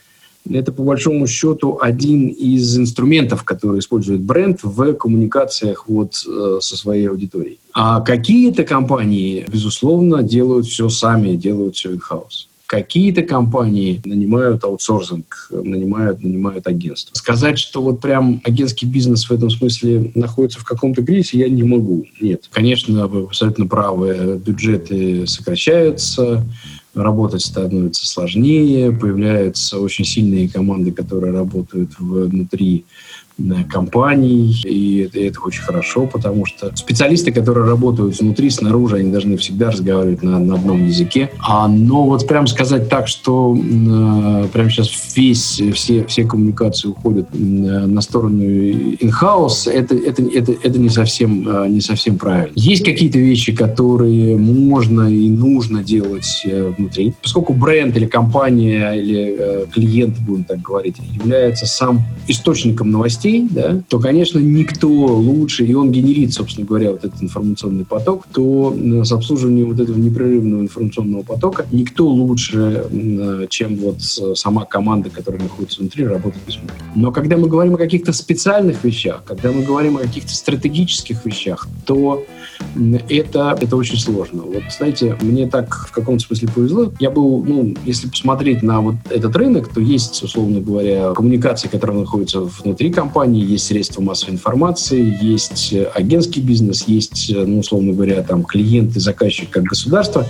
это, 0.49 0.71
по 0.71 0.83
большому 0.83 1.27
счету, 1.27 1.79
один 1.81 2.29
из 2.29 2.77
инструментов, 2.77 3.43
который 3.43 3.81
использует 3.81 4.21
бренд 4.21 4.61
в 4.63 4.93
коммуникациях 4.93 5.89
вот 5.89 6.13
э, 6.29 6.59
со 6.61 6.77
своей 6.77 7.09
аудиторией. 7.09 7.59
А 7.73 8.03
какие-то 8.03 8.65
компании, 8.65 9.47
безусловно, 9.49 10.23
делают 10.23 10.67
все 10.67 10.91
сами, 10.91 11.35
делают 11.37 11.77
все 11.77 11.95
in-house. 11.95 12.49
Какие-то 12.67 13.23
компании 13.23 14.01
нанимают 14.05 14.65
аутсорсинг, 14.65 15.49
нанимают, 15.51 16.23
нанимают 16.23 16.67
агентство. 16.67 17.15
Сказать, 17.15 17.59
что 17.59 17.81
вот 17.81 18.01
прям 18.01 18.41
агентский 18.45 18.89
бизнес 18.89 19.29
в 19.29 19.33
этом 19.33 19.51
смысле 19.51 20.11
находится 20.15 20.59
в 20.59 20.65
каком-то 20.65 21.05
кризисе, 21.05 21.39
я 21.39 21.49
не 21.49 21.63
могу. 21.63 22.07
Нет. 22.21 22.49
Конечно, 22.51 23.07
вы 23.07 23.25
абсолютно 23.25 23.67
правы. 23.67 24.41
Бюджеты 24.45 25.27
сокращаются, 25.27 26.45
работать 26.95 27.43
становится 27.43 28.07
сложнее, 28.07 28.91
появляются 28.91 29.79
очень 29.79 30.05
сильные 30.05 30.49
команды, 30.49 30.91
которые 30.91 31.33
работают 31.33 31.91
внутри 31.99 32.85
компаний, 33.71 34.63
и 34.65 35.07
это, 35.09 35.19
и 35.19 35.25
это 35.25 35.41
очень 35.41 35.63
хорошо, 35.63 36.07
потому 36.07 36.47
что 36.47 36.75
специалисты, 36.75 37.33
которые 37.33 37.67
работают 37.67 38.19
внутри, 38.19 38.51
снаружи, 38.51 38.97
они 38.97 39.11
должны 39.11 39.37
всегда 39.37 39.71
разговаривать 39.71 40.23
на, 40.23 40.39
на 40.39 40.55
одном 40.55 40.87
языке. 40.87 41.31
А, 41.39 41.69
но 41.69 42.07
вот 42.07 42.27
прям 42.27 42.47
сказать 42.47 42.89
так, 42.89 43.09
что 43.09 43.57
э, 43.57 44.47
прямо 44.53 44.71
сейчас 44.71 44.91
весь, 45.15 45.61
все, 45.75 46.05
все 46.05 46.25
коммуникации 46.25 46.89
уходят 46.89 47.29
э, 47.33 47.37
на 47.37 48.01
сторону 48.01 48.43
in-house, 48.43 49.71
это, 49.71 49.95
это, 49.95 50.23
это, 50.23 50.53
это 50.53 50.79
не, 50.79 50.89
совсем, 50.89 51.47
э, 51.49 51.69
не 51.69 51.81
совсем 51.81 52.17
правильно. 52.17 52.53
Есть 52.55 52.85
какие-то 52.85 53.19
вещи, 53.19 53.53
которые 53.53 54.37
можно 54.37 55.03
и 55.13 55.29
нужно 55.29 55.85
делать 55.85 56.43
э, 56.45 56.73
внутри. 56.77 57.15
Поскольку 57.23 57.53
бренд 57.53 57.97
или 57.97 58.07
компания 58.07 58.93
или 58.93 59.37
э, 59.39 59.67
клиент, 59.73 60.19
будем 60.21 60.45
так 60.45 60.63
говорить, 60.63 60.97
является 61.13 61.67
сам 61.67 62.03
источником 62.29 62.91
новостей, 62.91 63.26
новостей, 63.27 63.49
да, 63.51 63.83
то, 63.89 63.99
конечно, 63.99 64.39
никто 64.39 64.89
лучше, 64.89 65.65
и 65.65 65.75
он 65.75 65.91
генерит, 65.91 66.33
собственно 66.33 66.67
говоря, 66.67 66.93
вот 66.93 67.05
этот 67.05 67.23
информационный 67.23 67.85
поток, 67.85 68.27
то 68.33 68.75
с 69.05 69.13
обслуживанием 69.13 69.69
вот 69.69 69.81
этого 69.81 69.97
непрерывного 69.97 70.61
информационного 70.63 71.23
потока 71.23 71.67
никто 71.73 72.07
лучше, 72.07 72.87
чем 73.51 73.77
вот 73.77 74.03
сама 74.03 74.65
команда, 74.65 75.11
которая 75.11 75.43
находится 75.43 75.81
внутри, 75.81 76.07
работает 76.07 76.45
без 76.47 76.59
Но 76.95 77.13
когда 77.13 77.37
мы 77.37 77.49
говорим 77.49 77.75
о 77.75 77.79
каких-то 77.79 78.13
специальных 78.13 78.85
вещах, 78.85 79.23
когда 79.25 79.53
мы 79.53 79.63
говорим 79.63 79.97
о 79.97 80.01
каких-то 80.01 80.35
стратегических 80.35 81.25
вещах, 81.25 81.69
то 81.85 82.25
это, 83.09 83.57
это 83.61 83.77
очень 83.77 83.99
сложно. 83.99 84.43
Вот, 84.43 84.63
знаете, 84.77 85.17
мне 85.21 85.47
так 85.47 85.75
в 85.89 85.93
каком-то 85.93 86.25
смысле 86.25 86.49
повезло. 86.55 86.93
Я 87.01 87.11
был, 87.11 87.45
ну, 87.45 87.75
если 87.85 88.09
посмотреть 88.09 88.63
на 88.63 88.81
вот 88.81 88.95
этот 89.11 89.35
рынок, 89.37 89.69
то 89.69 89.81
есть, 89.81 90.23
условно 90.23 90.61
говоря, 90.61 91.13
коммуникации, 91.13 91.69
которые 91.69 92.01
находятся 92.01 92.41
внутри 92.41 92.91
компании, 92.91 93.16
компании, 93.17 93.47
есть 93.47 93.69
средства 93.69 94.03
массовой 94.03 94.35
информации, 94.35 95.17
есть 95.23 95.75
агентский 95.95 96.43
бизнес, 96.43 96.87
есть, 96.87 97.33
ну, 97.35 97.61
условно 97.61 97.95
говоря, 97.95 98.23
там 98.23 98.45
клиенты, 98.45 99.01
заказчик 99.01 99.49
как 99.49 99.63
государство. 99.65 100.27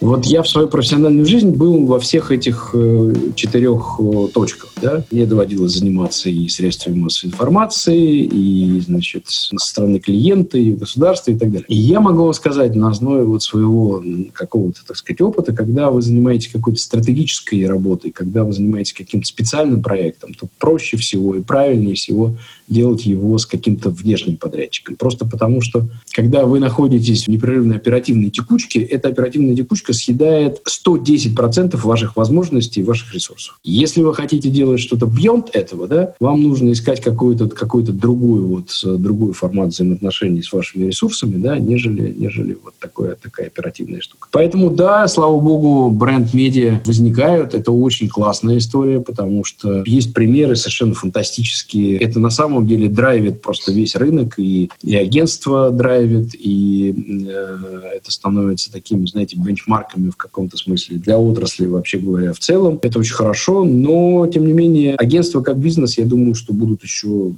Вот 0.00 0.24
я 0.24 0.42
в 0.42 0.48
свою 0.48 0.66
профессиональную 0.68 1.26
жизнь 1.26 1.50
был 1.50 1.84
во 1.84 2.00
всех 2.00 2.32
этих 2.32 2.70
э, 2.72 3.12
четырех 3.34 3.96
э, 3.98 4.28
точках. 4.32 4.72
Да? 4.80 5.04
Мне 5.10 5.26
доводилось 5.26 5.72
заниматься 5.72 6.30
и 6.30 6.48
средствами 6.48 6.96
массовой 6.96 7.32
информации, 7.32 8.22
и, 8.22 8.80
значит, 8.80 9.24
со 9.26 9.54
стороны 9.58 9.98
клиента, 9.98 10.56
и 10.56 10.72
государства, 10.72 11.32
и 11.32 11.36
так 11.36 11.50
далее. 11.50 11.66
И 11.68 11.76
я 11.76 12.00
могу 12.00 12.24
вам 12.24 12.32
сказать 12.32 12.74
на 12.74 12.88
основе 12.88 13.24
вот 13.24 13.42
своего 13.42 14.02
какого-то, 14.32 14.80
так 14.86 14.96
сказать, 14.96 15.20
опыта, 15.20 15.52
когда 15.52 15.90
вы 15.90 16.00
занимаетесь 16.00 16.48
какой-то 16.48 16.80
стратегической 16.80 17.66
работой, 17.66 18.10
когда 18.10 18.44
вы 18.44 18.54
занимаетесь 18.54 18.94
каким-то 18.94 19.26
специальным 19.26 19.82
проектом, 19.82 20.32
то 20.32 20.48
проще 20.58 20.96
всего 20.96 21.34
и 21.34 21.42
правильнее 21.42 21.94
всего 21.94 22.36
делать 22.70 23.04
его 23.04 23.36
с 23.36 23.44
каким-то 23.44 23.90
внешним 23.90 24.36
подрядчиком. 24.36 24.96
Просто 24.96 25.26
потому, 25.26 25.60
что 25.60 25.88
когда 26.12 26.46
вы 26.46 26.60
находитесь 26.60 27.24
в 27.24 27.28
непрерывной 27.28 27.76
оперативной 27.76 28.30
текучке, 28.30 28.80
эта 28.80 29.08
оперативная 29.08 29.56
текучка 29.56 29.92
съедает 29.92 30.62
110% 30.66 31.76
ваших 31.76 32.16
возможностей 32.16 32.82
ваших 32.82 33.14
ресурсов. 33.14 33.58
Если 33.64 34.02
вы 34.02 34.14
хотите 34.14 34.48
делать 34.48 34.80
что-то 34.80 35.06
beyond 35.06 35.48
этого, 35.52 35.88
да, 35.88 36.14
вам 36.20 36.42
нужно 36.42 36.72
искать 36.72 37.00
какой-то 37.00 37.48
какой 37.48 37.82
другой, 37.82 38.40
вот, 38.40 38.70
другой 38.84 39.32
формат 39.32 39.70
взаимоотношений 39.70 40.42
с 40.42 40.52
вашими 40.52 40.86
ресурсами, 40.86 41.36
да, 41.36 41.58
нежели, 41.58 42.14
нежели 42.16 42.56
вот 42.62 42.74
такое, 42.78 43.16
такая 43.16 43.48
оперативная 43.48 44.00
штука. 44.00 44.28
Поэтому, 44.30 44.70
да, 44.70 45.08
слава 45.08 45.40
богу, 45.40 45.90
бренд-медиа 45.90 46.82
возникают. 46.84 47.54
Это 47.54 47.72
очень 47.72 48.08
классная 48.08 48.58
история, 48.58 49.00
потому 49.00 49.44
что 49.44 49.82
есть 49.86 50.14
примеры 50.14 50.54
совершенно 50.56 50.94
фантастические. 50.94 51.98
Это 51.98 52.20
на 52.20 52.30
самом 52.30 52.59
самом 52.60 52.68
деле 52.68 52.88
драйвит 52.88 53.42
просто 53.42 53.72
весь 53.72 53.96
рынок, 53.96 54.38
и, 54.38 54.70
и 54.82 54.96
агентство 54.96 55.70
драйвит, 55.70 56.34
и 56.34 56.94
э, 57.28 57.80
это 57.96 58.10
становится 58.10 58.70
такими, 58.70 59.06
знаете, 59.06 59.36
бенчмарками 59.36 60.10
в 60.10 60.16
каком-то 60.16 60.56
смысле 60.56 60.98
для 60.98 61.18
отрасли, 61.18 61.66
вообще 61.66 61.98
говоря, 61.98 62.32
в 62.32 62.38
целом. 62.38 62.78
Это 62.82 62.98
очень 62.98 63.14
хорошо, 63.14 63.64
но, 63.64 64.26
тем 64.26 64.46
не 64.46 64.52
менее, 64.52 64.94
агентство 64.96 65.40
как 65.40 65.58
бизнес, 65.58 65.98
я 65.98 66.04
думаю, 66.04 66.34
что 66.34 66.52
будут 66.52 66.82
еще 66.82 67.32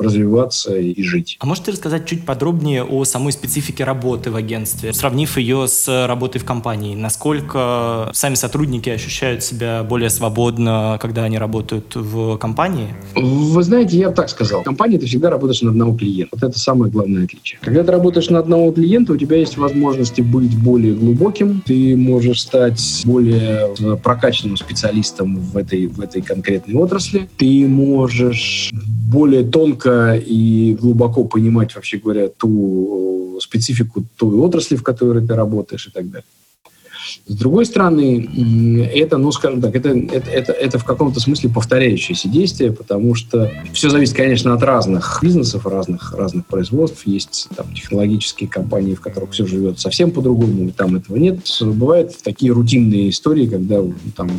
развиваться 0.00 0.76
и 0.76 1.02
жить. 1.02 1.36
А 1.40 1.46
можете 1.46 1.72
рассказать 1.72 2.06
чуть 2.06 2.24
подробнее 2.24 2.84
о 2.84 3.04
самой 3.04 3.32
специфике 3.32 3.84
работы 3.84 4.30
в 4.30 4.36
агентстве, 4.36 4.92
сравнив 4.92 5.36
ее 5.36 5.68
с 5.68 6.06
работой 6.06 6.40
в 6.40 6.44
компании? 6.44 6.94
Насколько 6.94 8.10
сами 8.12 8.34
сотрудники 8.34 8.88
ощущают 8.90 9.42
себя 9.42 9.82
более 9.82 10.10
свободно, 10.10 10.98
когда 11.00 11.24
они 11.24 11.38
работают 11.38 11.94
в 11.94 12.36
компании? 12.38 12.88
Вы 13.14 13.62
знаете, 13.62 13.98
я 13.98 14.10
так 14.10 14.28
сказал. 14.28 14.62
В 14.62 14.64
компании 14.64 14.98
ты 14.98 15.06
всегда 15.06 15.30
работаешь 15.30 15.62
на 15.62 15.70
одного 15.70 15.96
клиента. 15.96 16.30
Вот 16.32 16.48
это 16.48 16.58
самое 16.58 16.90
главное 16.90 17.24
отличие. 17.24 17.58
Когда 17.60 17.84
ты 17.84 17.92
работаешь 17.92 18.30
на 18.30 18.38
одного 18.38 18.72
клиента, 18.72 19.12
у 19.12 19.16
тебя 19.16 19.36
есть 19.36 19.56
возможности 19.56 20.20
быть 20.20 20.56
более 20.56 20.94
глубоким, 20.94 21.62
ты 21.64 21.96
можешь 21.96 22.42
стать 22.42 23.02
более 23.04 23.74
прокачанным 24.02 24.56
специалистом 24.56 25.36
в 25.36 25.56
этой, 25.56 25.86
в 25.86 26.00
этой 26.00 26.22
конкретной 26.22 26.74
отрасли, 26.76 27.28
ты 27.36 27.66
можешь 27.66 28.70
более 29.10 29.44
тонко 29.44 29.89
и 30.16 30.76
глубоко 30.80 31.24
понимать, 31.24 31.74
вообще 31.74 31.98
говоря, 31.98 32.28
ту 32.28 33.36
э, 33.36 33.40
специфику 33.40 34.04
той 34.16 34.36
отрасли, 34.36 34.76
в 34.76 34.82
которой 34.82 35.26
ты 35.26 35.34
работаешь 35.34 35.86
и 35.86 35.90
так 35.90 36.10
далее. 36.10 36.26
С 37.26 37.34
другой 37.34 37.66
стороны, 37.66 38.88
это, 38.94 39.16
ну, 39.16 39.32
скажем 39.32 39.60
так, 39.60 39.74
это, 39.74 39.88
это, 39.88 40.30
это, 40.30 40.52
это 40.52 40.78
в 40.78 40.84
каком-то 40.84 41.20
смысле 41.20 41.50
повторяющееся 41.50 42.28
действие, 42.28 42.72
потому 42.72 43.14
что 43.14 43.50
все 43.72 43.88
зависит, 43.88 44.14
конечно, 44.14 44.52
от 44.54 44.62
разных 44.62 45.18
бизнесов, 45.22 45.66
разных, 45.66 46.14
разных 46.14 46.46
производств. 46.46 47.06
Есть 47.06 47.48
там 47.56 47.72
технологические 47.74 48.48
компании, 48.48 48.94
в 48.94 49.00
которых 49.00 49.30
все 49.32 49.46
живет 49.46 49.80
совсем 49.80 50.10
по-другому, 50.10 50.68
и 50.68 50.70
там 50.70 50.96
этого 50.96 51.16
нет. 51.16 51.40
Бывают 51.60 52.16
такие 52.22 52.52
рутинные 52.52 53.10
истории, 53.10 53.46
когда 53.46 53.82
там 54.16 54.30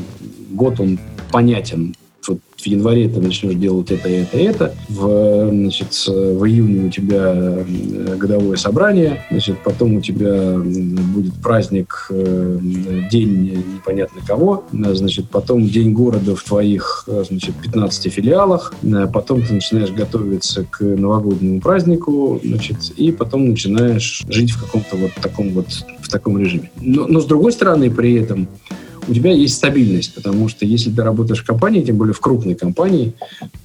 год 0.51 0.79
он 0.79 0.99
понятен 1.31 1.95
вот 2.27 2.39
в 2.55 2.65
январе 2.65 3.09
ты 3.09 3.19
начнешь 3.19 3.55
делать 3.55 3.91
это, 3.91 4.07
это, 4.07 4.37
это, 4.37 4.75
в, 4.89 5.49
значит, 5.49 5.93
в 6.07 6.45
июне 6.45 6.87
у 6.87 6.89
тебя 6.89 7.33
э, 7.35 8.15
годовое 8.17 8.57
собрание, 8.57 9.23
значит, 9.31 9.57
потом 9.63 9.95
у 9.95 10.01
тебя 10.01 10.57
будет 10.57 11.33
праздник, 11.41 12.07
э, 12.09 12.59
день 13.11 13.63
непонятно 13.75 14.21
кого, 14.25 14.63
значит, 14.71 15.29
потом 15.29 15.67
день 15.67 15.93
города 15.93 16.35
в 16.35 16.43
твоих, 16.43 17.07
значит, 17.07 17.55
15 17.55 18.13
филиалах, 18.13 18.73
потом 19.13 19.41
ты 19.41 19.53
начинаешь 19.53 19.91
готовиться 19.91 20.65
к 20.69 20.81
новогоднему 20.81 21.61
празднику, 21.61 22.39
значит, 22.43 22.77
и 22.95 23.11
потом 23.11 23.49
начинаешь 23.49 24.23
жить 24.29 24.51
в 24.51 24.63
каком-то 24.63 24.95
вот 24.97 25.11
таком 25.21 25.51
вот, 25.51 25.67
в 26.01 26.09
таком 26.09 26.37
режиме. 26.37 26.69
Но, 26.79 27.07
но 27.07 27.19
с 27.19 27.25
другой 27.25 27.51
стороны, 27.51 27.89
при 27.89 28.15
этом 28.15 28.47
у 29.07 29.13
тебя 29.13 29.31
есть 29.31 29.55
стабильность, 29.55 30.13
потому 30.13 30.47
что 30.47 30.65
если 30.65 30.91
ты 30.91 31.01
работаешь 31.03 31.41
в 31.41 31.45
компании, 31.45 31.81
тем 31.81 31.97
более 31.97 32.13
в 32.13 32.19
крупной 32.19 32.55
компании, 32.55 33.13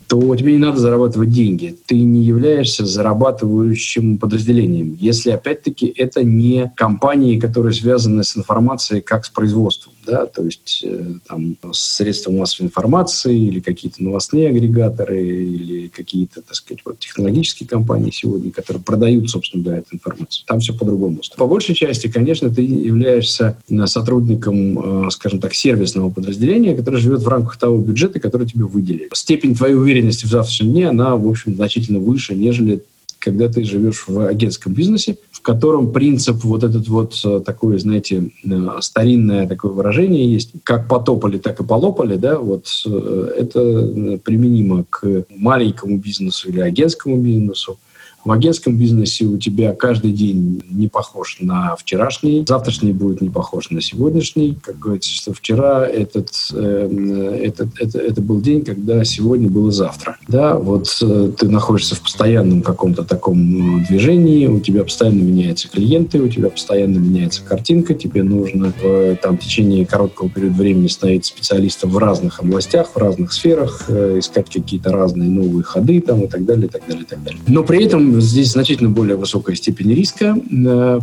то 0.09 0.37
тебе 0.37 0.53
не 0.53 0.59
надо 0.59 0.79
зарабатывать 0.79 1.31
деньги. 1.31 1.77
Ты 1.87 1.99
не 1.99 2.23
являешься 2.23 2.87
зарабатывающим 2.87 4.19
подразделением, 4.19 4.97
если, 5.01 5.31
опять-таки, 5.31 5.93
это 5.97 6.23
не 6.23 6.73
компании, 6.77 7.39
которые 7.39 7.73
связаны 7.73 8.23
с 8.23 8.37
информацией 8.37 9.01
как 9.01 9.25
с 9.25 9.31
производством. 9.31 9.93
Да? 10.07 10.27
То 10.27 10.45
есть 10.45 10.85
э, 10.87 11.15
там 11.27 11.57
средства 11.73 12.31
массовой 12.31 12.69
информации 12.69 13.37
или 13.37 13.59
какие-то 13.59 14.05
новостные 14.05 14.51
агрегаторы 14.51 15.27
или 15.27 15.89
какие-то, 15.89 16.43
так 16.43 16.55
сказать, 16.55 16.83
вот, 16.85 17.01
технологические 17.01 17.69
компании 17.69 18.13
сегодня, 18.13 18.53
которые 18.53 18.83
продают, 18.83 19.29
собственно 19.29 19.65
говоря, 19.65 19.81
эту 19.81 19.97
информацию. 19.97 20.45
Там 20.47 20.61
все 20.61 20.75
по-другому. 20.75 21.21
По 21.37 21.47
большей 21.47 21.75
части, 21.75 22.07
конечно, 22.07 22.51
ты 22.51 22.63
являешься 22.63 23.59
э, 23.69 23.87
сотрудником, 23.87 25.07
э, 25.07 25.11
скажем 25.11 25.41
так, 25.41 25.55
сервисного 25.55 26.11
подразделения, 26.11 26.77
которое 26.77 26.99
живет 26.99 27.23
в 27.23 27.29
рамках 27.29 27.57
того 27.57 27.79
бюджета, 27.79 28.21
который 28.21 28.47
тебе 28.47 28.65
выделили. 28.65 29.09
Степень 29.13 29.57
твоей 29.57 29.75
уверенности 29.75 29.96
уверенности 29.97 30.27
в 30.27 30.31
завтрашнем 30.31 30.73
дне, 30.73 30.89
она, 30.89 31.17
в 31.17 31.29
общем, 31.29 31.55
значительно 31.55 31.99
выше, 31.99 32.35
нежели 32.35 32.83
когда 33.19 33.49
ты 33.49 33.65
живешь 33.65 34.05
в 34.07 34.21
агентском 34.21 34.73
бизнесе, 34.73 35.17
в 35.33 35.41
котором 35.41 35.93
принцип 35.93 36.45
вот 36.45 36.63
этот 36.63 36.87
вот 36.87 37.21
э, 37.25 37.41
такое, 37.45 37.79
знаете, 37.79 38.31
э, 38.45 38.69
старинное 38.81 39.49
такое 39.49 39.73
выражение 39.73 40.33
есть, 40.33 40.53
как 40.63 40.87
потопали, 40.87 41.39
так 41.39 41.59
и 41.59 41.65
полопали, 41.65 42.17
да, 42.17 42.39
вот 42.39 42.69
э, 42.87 43.35
это 43.37 44.21
применимо 44.23 44.85
к 44.89 45.25
маленькому 45.31 45.99
бизнесу 45.99 46.51
или 46.51 46.61
агентскому 46.61 47.17
бизнесу, 47.17 47.79
в 48.27 48.33
агентском 48.33 48.77
бизнесе 48.77 49.25
у 49.25 49.39
тебя 49.39 49.73
каждый 49.73 50.11
день 50.11 50.61
не 50.69 50.89
похож 50.89 51.39
на 51.41 51.77
вчерашний, 51.77 52.45
завтрашний 52.47 52.93
будет 52.93 53.21
не 53.21 53.31
похож 53.31 53.71
на 53.71 53.81
сегодняшний. 53.81 54.59
Как 54.61 54.81
говорится, 54.81 55.11
что 55.11 55.33
вчера 55.33 55.87
этот, 55.87 56.31
э, 56.53 57.41
этот, 57.45 57.69
это, 57.79 58.01
это 58.01 58.21
был 58.21 58.41
день, 58.41 58.65
когда 58.65 59.05
сегодня 59.05 59.49
было 59.49 59.71
завтра. 59.71 60.17
Да, 60.27 60.57
вот 60.57 60.89
э, 61.03 61.31
ты 61.39 61.49
находишься 61.49 61.95
в 61.95 62.01
постоянном 62.01 62.63
каком-то 62.63 63.05
таком 63.05 63.83
э, 63.83 63.87
движении, 63.87 64.49
у 64.49 64.59
тебя 64.59 64.83
постоянно 64.83 65.23
меняются 65.23 65.69
клиенты, 65.69 66.21
у 66.21 66.29
тебя 66.29 66.51
постоянно 66.51 66.99
меняется 66.99 67.43
картинка, 67.45 67.95
тебе 67.95 68.25
нужно 68.25 68.73
в 68.83 69.17
там, 69.23 69.39
в 69.39 69.41
течение 69.41 69.87
короткого 69.87 70.29
периода 70.29 70.57
времени 70.57 70.89
становиться 70.89 71.33
специалистом 71.33 71.91
в 71.91 71.99
разных 71.99 72.41
областях, 72.41 72.89
в 72.93 72.97
разных 72.97 73.33
сферах, 73.33 73.85
э, 73.87 74.19
искать 74.19 74.51
какие-то 74.51 74.91
разные 74.91 75.31
новые 75.31 75.63
ходы 75.63 76.01
там, 76.01 76.25
и 76.25 76.27
так 76.27 76.45
далее, 76.45 76.67
и 76.67 76.71
так 76.71 76.83
далее, 76.89 77.05
и 77.05 77.07
так 77.07 77.23
далее. 77.23 77.41
Но 77.47 77.63
при 77.63 77.85
этом 77.85 78.16
здесь 78.21 78.53
значительно 78.53 78.91
более 78.91 79.17
высокая 79.17 79.57
степень 79.57 79.93
риска. 79.95 80.37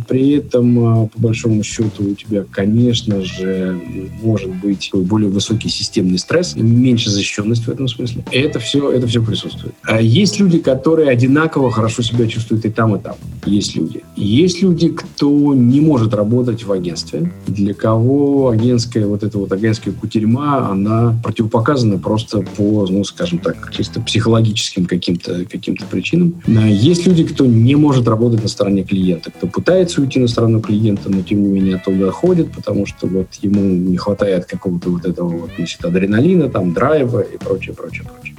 При 0.08 0.30
этом, 0.32 1.04
э, 1.04 1.08
по 1.08 1.20
большому 1.20 1.62
счету, 1.62 2.04
у 2.10 2.14
тебя, 2.14 2.44
конечно 2.50 3.22
же, 3.22 3.80
может 4.22 4.54
быть 4.56 4.90
более 4.92 5.30
высокий 5.30 5.68
системный 5.68 6.18
стресс, 6.18 6.54
меньше 6.56 7.10
защищенность 7.10 7.64
в 7.64 7.68
этом 7.68 7.88
смысле. 7.88 8.24
Это 8.30 8.58
все, 8.58 8.90
это 8.90 9.06
все 9.06 9.22
присутствует. 9.22 9.74
А 9.82 10.00
есть 10.00 10.40
люди, 10.40 10.58
которые 10.58 11.10
одинаково 11.10 11.70
хорошо 11.70 12.02
себя 12.02 12.26
чувствуют 12.26 12.64
и 12.64 12.70
там, 12.70 12.96
и 12.96 13.00
там. 13.00 13.14
Есть 13.46 13.76
люди. 13.76 14.02
Есть 14.16 14.62
люди, 14.62 14.88
кто 14.88 15.54
не 15.54 15.80
может 15.80 16.14
работать 16.14 16.64
в 16.64 16.72
агентстве, 16.72 17.32
для 17.46 17.74
кого 17.74 18.48
агентская, 18.50 19.06
вот 19.06 19.22
эта 19.22 19.38
вот 19.38 19.52
агентская 19.52 19.92
кутерьма, 19.92 20.70
она 20.70 21.18
противопоказана 21.22 21.98
просто 21.98 22.40
по, 22.40 22.86
ну, 22.88 23.04
скажем 23.04 23.38
так, 23.38 23.72
чисто 23.72 24.00
психологическим 24.00 24.86
каким-то 24.86 25.44
каким 25.50 25.76
причинам. 25.90 26.42
Есть 26.46 27.03
есть 27.04 27.18
люди, 27.18 27.32
кто 27.32 27.46
не 27.46 27.76
может 27.76 28.08
работать 28.08 28.42
на 28.42 28.48
стороне 28.48 28.82
клиента, 28.82 29.30
кто 29.30 29.46
пытается 29.46 30.00
уйти 30.00 30.18
на 30.18 30.28
сторону 30.28 30.60
клиента, 30.60 31.10
но 31.10 31.22
тем 31.22 31.42
не 31.42 31.48
менее 31.48 31.76
оттуда 31.76 32.10
ходит, 32.10 32.52
потому 32.52 32.86
что 32.86 33.06
вот 33.06 33.28
ему 33.42 33.60
не 33.60 33.96
хватает 33.96 34.46
какого-то 34.46 34.90
вот 34.90 35.04
этого 35.04 35.28
вот, 35.28 35.50
значит, 35.56 35.84
адреналина, 35.84 36.48
там, 36.48 36.72
драйва 36.72 37.20
и 37.20 37.36
прочее, 37.36 37.74
прочее, 37.74 38.04
прочее. 38.04 38.33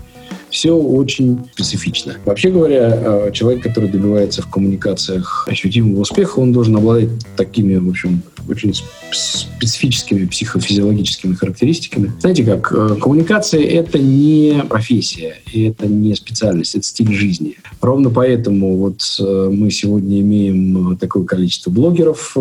Все 0.55 0.71
очень 0.71 1.49
специфично. 1.51 2.15
Вообще 2.23 2.49
говоря, 2.49 2.89
э, 2.89 3.31
человек, 3.33 3.61
который 3.61 3.89
добивается 3.89 4.41
в 4.41 4.47
коммуникациях 4.47 5.45
ощутимого 5.49 5.99
успеха, 5.99 6.39
он 6.39 6.53
должен 6.53 6.77
обладать 6.77 7.09
такими, 7.35 7.75
в 7.75 7.89
общем, 7.89 8.21
очень 8.47 8.73
специфическими 9.11 10.25
психофизиологическими 10.25 11.33
характеристиками. 11.33 12.13
Знаете 12.19 12.45
как, 12.45 12.71
э, 12.71 12.95
коммуникация— 13.01 13.63
это 13.63 13.99
не 13.99 14.63
профессия, 14.69 15.35
и 15.51 15.63
это 15.63 15.87
не 15.87 16.15
специальность, 16.15 16.75
это 16.75 16.85
стиль 16.85 17.13
жизни. 17.13 17.57
Ровно 17.81 18.09
поэтому 18.09 18.77
вот 18.77 19.01
э, 19.19 19.49
мы 19.51 19.71
сегодня 19.71 20.21
имеем 20.21 20.95
такое 20.95 21.25
количество 21.25 21.69
блогеров, 21.69 22.37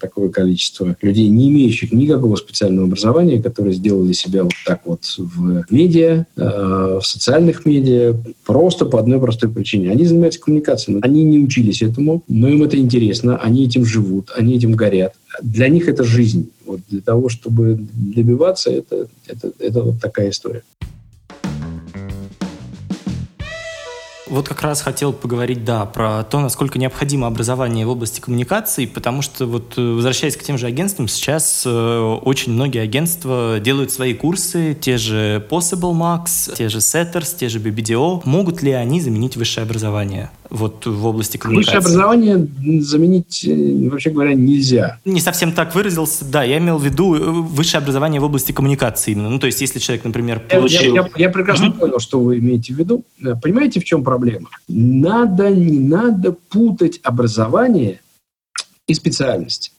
такое 0.00 0.30
количество 0.30 0.96
людей, 1.02 1.28
не 1.28 1.50
имеющих 1.50 1.92
никакого 1.92 2.36
специального 2.36 2.86
образования, 2.86 3.42
которые 3.42 3.74
сделали 3.74 4.12
себя 4.12 4.44
вот 4.44 4.54
так 4.64 4.80
вот 4.86 5.02
в 5.18 5.64
медиа, 5.70 6.24
в 7.00 7.06
социальных 7.06 7.66
медиа, 7.66 8.14
просто 8.44 8.84
по 8.84 8.98
одной 8.98 9.20
простой 9.20 9.50
причине. 9.50 9.90
Они 9.90 10.04
занимаются 10.04 10.40
коммуникацией, 10.40 11.00
они 11.00 11.24
не 11.24 11.38
учились 11.38 11.82
этому, 11.82 12.22
но 12.28 12.48
им 12.48 12.62
это 12.62 12.76
интересно, 12.76 13.36
они 13.36 13.64
этим 13.64 13.84
живут, 13.84 14.30
они 14.36 14.56
этим 14.56 14.72
горят. 14.72 15.14
Для 15.42 15.68
них 15.68 15.88
это 15.88 16.04
жизнь. 16.04 16.50
Вот 16.66 16.80
для 16.88 17.00
того, 17.00 17.28
чтобы 17.28 17.78
добиваться, 17.92 18.70
это, 18.70 19.08
это, 19.26 19.52
это 19.58 19.82
вот 19.82 20.00
такая 20.00 20.30
история. 20.30 20.62
Вот 24.26 24.48
как 24.48 24.62
раз 24.62 24.80
хотел 24.80 25.12
поговорить, 25.12 25.64
да, 25.64 25.84
про 25.84 26.24
то, 26.24 26.40
насколько 26.40 26.78
необходимо 26.78 27.26
образование 27.26 27.86
в 27.86 27.90
области 27.90 28.20
коммуникаций, 28.20 28.86
потому 28.86 29.20
что 29.20 29.46
вот 29.46 29.74
э, 29.76 29.82
возвращаясь 29.82 30.36
к 30.36 30.42
тем 30.42 30.56
же 30.56 30.66
агентствам, 30.66 31.08
сейчас 31.08 31.64
э, 31.66 32.18
очень 32.22 32.52
многие 32.52 32.80
агентства 32.80 33.58
делают 33.60 33.90
свои 33.92 34.14
курсы, 34.14 34.74
те 34.80 34.96
же 34.96 35.46
Possible 35.50 35.92
Max, 35.92 36.54
те 36.56 36.70
же 36.70 36.78
Setters, 36.78 37.36
те 37.38 37.50
же 37.50 37.58
BBDO. 37.58 38.22
Могут 38.24 38.62
ли 38.62 38.72
они 38.72 39.00
заменить 39.00 39.36
высшее 39.36 39.64
образование? 39.64 40.30
вот 40.54 40.86
в 40.86 41.06
области 41.06 41.36
коммуникации? 41.36 41.76
Высшее 41.76 41.96
образование 41.96 42.80
заменить, 42.80 43.44
э, 43.44 43.88
вообще 43.88 44.10
говоря, 44.10 44.34
нельзя. 44.34 45.00
Не 45.04 45.20
совсем 45.20 45.52
так 45.52 45.74
выразился. 45.74 46.24
Да, 46.24 46.42
я 46.44 46.58
имел 46.58 46.78
в 46.78 46.84
виду 46.84 47.14
э, 47.14 47.18
высшее 47.18 47.82
образование 47.82 48.20
в 48.20 48.24
области 48.24 48.52
коммуникации 48.52 49.12
именно. 49.12 49.30
Ну, 49.30 49.38
то 49.38 49.46
есть, 49.46 49.60
если 49.60 49.78
человек, 49.78 50.04
например, 50.04 50.40
получил... 50.40 50.94
Я, 50.94 51.02
я, 51.02 51.26
я 51.26 51.30
прекрасно 51.30 51.66
uh-huh. 51.66 51.78
понял, 51.78 51.98
что 51.98 52.20
вы 52.20 52.38
имеете 52.38 52.72
в 52.72 52.78
виду. 52.78 53.04
Понимаете, 53.42 53.80
в 53.80 53.84
чем 53.84 54.04
проблема? 54.04 54.14
Надо, 54.68 55.50
не 55.50 55.78
надо 55.78 56.32
путать 56.32 57.00
образование 57.02 58.00
и 58.86 58.94
специальность. 58.94 59.72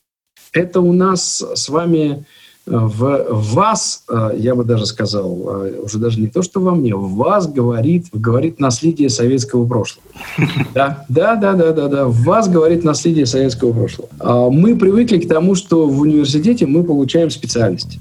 Это 0.52 0.82
у 0.82 0.94
нас 0.94 1.44
с 1.54 1.70
вами 1.70 2.26
в 2.66 3.28
вас, 3.30 4.04
э, 4.10 4.32
я 4.38 4.56
бы 4.56 4.64
даже 4.64 4.86
сказал, 4.88 5.66
э, 5.66 5.82
уже 5.82 6.00
даже 6.00 6.20
не 6.20 6.28
то, 6.28 6.42
что 6.42 6.60
во 6.60 6.74
мне, 6.74 6.96
в 6.96 7.14
вас 7.14 7.48
говорит, 7.48 8.08
говорит 8.12 8.60
наследие 8.60 9.10
советского 9.10 9.68
прошлого. 9.68 10.08
Да, 10.74 11.06
да, 11.08 11.36
да, 11.36 11.54
да, 11.54 11.72
да, 11.72 11.88
да. 11.88 12.06
В 12.06 12.24
вас 12.24 12.50
говорит 12.50 12.84
наследие 12.84 13.26
советского 13.26 13.72
прошлого. 13.72 14.10
А 14.20 14.50
мы 14.50 14.76
привыкли 14.76 15.20
к 15.20 15.28
тому, 15.28 15.56
что 15.56 15.88
в 15.88 16.02
университете 16.02 16.66
мы 16.66 16.84
получаем 16.84 17.30
специальность. 17.30 18.00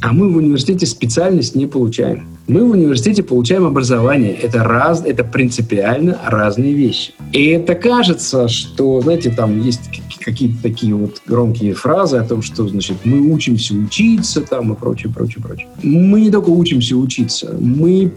А 0.00 0.12
мы 0.12 0.30
в 0.30 0.36
университете 0.36 0.86
специальность 0.86 1.54
не 1.54 1.66
получаем. 1.66 2.26
Мы 2.46 2.64
в 2.64 2.72
университете 2.72 3.22
получаем 3.22 3.64
образование. 3.64 4.32
Это, 4.32 4.62
раз, 4.64 5.02
это 5.04 5.24
принципиально 5.24 6.18
разные 6.26 6.74
вещи. 6.74 7.14
И 7.32 7.46
это 7.46 7.74
кажется, 7.74 8.48
что, 8.48 9.00
знаете, 9.00 9.30
там 9.30 9.60
есть 9.62 9.80
какие-то 10.20 10.62
такие 10.62 10.94
вот 10.94 11.22
громкие 11.26 11.74
фразы 11.74 12.18
о 12.18 12.24
том, 12.24 12.42
что, 12.42 12.66
значит, 12.68 12.98
мы 13.04 13.20
учимся 13.32 13.74
учиться 13.74 14.42
там 14.42 14.72
и 14.72 14.76
прочее, 14.76 15.12
прочее, 15.12 15.42
прочее. 15.42 15.68
Мы 15.82 16.22
не 16.22 16.30
только 16.30 16.50
учимся 16.50 16.96
учиться, 16.96 17.56
мы 17.58 18.12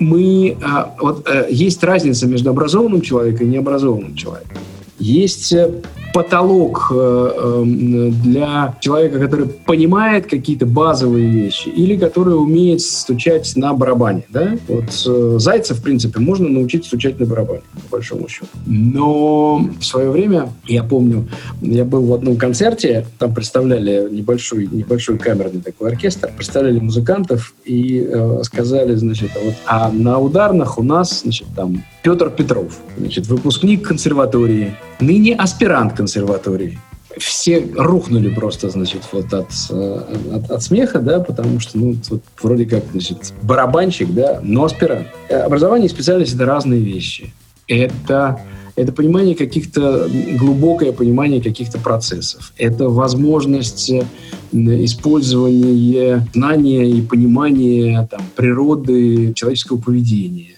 мы, 0.00 0.56
а, 0.62 0.94
вот 1.00 1.26
а, 1.28 1.48
есть 1.48 1.82
разница 1.82 2.28
между 2.28 2.50
образованным 2.50 3.00
человеком 3.00 3.48
и 3.48 3.50
необразованным 3.50 4.14
человеком. 4.14 4.58
Есть 5.00 5.52
э, 5.52 5.82
потолок 6.12 6.88
э, 6.90 7.30
эм, 7.38 8.12
для 8.22 8.76
человека, 8.80 9.18
который 9.18 9.46
понимает 9.46 10.26
какие-то 10.26 10.66
базовые 10.66 11.28
вещи 11.28 11.68
или 11.68 11.96
который 11.96 12.34
умеет 12.34 12.80
стучать 12.80 13.52
на 13.56 13.72
барабане. 13.72 14.24
Да? 14.30 14.56
Вот 14.68 14.84
э, 15.06 15.36
Зайца, 15.38 15.74
в 15.74 15.82
принципе, 15.82 16.20
можно 16.20 16.48
научить 16.48 16.86
стучать 16.86 17.18
на 17.20 17.26
барабане, 17.26 17.62
по 17.90 17.96
большому 17.96 18.28
счету. 18.28 18.46
Но 18.66 19.68
в 19.78 19.84
свое 19.84 20.10
время, 20.10 20.52
я 20.66 20.82
помню, 20.82 21.28
я 21.60 21.84
был 21.84 22.06
в 22.06 22.14
одном 22.14 22.36
концерте, 22.36 23.06
там 23.18 23.34
представляли 23.34 24.08
небольшой, 24.10 24.68
небольшой 24.70 25.18
камерный 25.18 25.60
такой 25.60 25.90
оркестр, 25.90 26.30
представляли 26.34 26.78
музыкантов 26.78 27.54
и 27.64 28.06
э, 28.08 28.40
сказали, 28.44 28.94
значит, 28.94 29.30
а 29.36 29.44
вот, 29.44 29.54
а 29.66 29.90
на 29.92 30.18
ударных 30.18 30.78
у 30.78 30.82
нас, 30.82 31.22
значит, 31.22 31.48
там 31.54 31.82
Петр 32.02 32.30
Петров, 32.30 32.78
значит, 32.96 33.26
выпускник 33.26 33.86
консерватории, 33.86 34.74
ныне 35.00 35.34
аспирант 35.34 35.94
консерватории. 35.94 36.78
Все 37.16 37.66
рухнули 37.76 38.32
просто, 38.32 38.70
значит, 38.70 39.02
вот 39.10 39.32
от, 39.32 39.48
э, 39.70 40.00
от, 40.34 40.50
от 40.50 40.62
смеха, 40.62 41.00
да, 41.00 41.18
потому 41.20 41.58
что, 41.58 41.78
ну, 41.78 41.96
вот 42.10 42.22
вроде 42.40 42.64
как, 42.64 42.84
значит, 42.92 43.32
барабанщик, 43.42 44.12
да, 44.12 44.40
но 44.42 44.64
аспирант. 44.64 45.08
Образование 45.28 45.86
и 45.86 45.90
специальность— 45.90 46.34
это 46.36 46.46
разные 46.46 46.80
вещи. 46.80 47.32
Это 47.66 48.40
это 48.76 48.92
понимание 48.92 49.34
каких-то, 49.34 50.08
глубокое 50.38 50.92
понимание 50.92 51.42
каких-то 51.42 51.78
процессов. 51.78 52.52
Это 52.58 52.88
возможность 52.88 53.90
э, 53.90 54.04
использования 54.52 56.24
знания 56.32 56.88
и 56.88 57.02
понимания 57.02 58.06
там, 58.08 58.20
природы 58.36 59.34
человеческого 59.34 59.78
поведения 59.78 60.57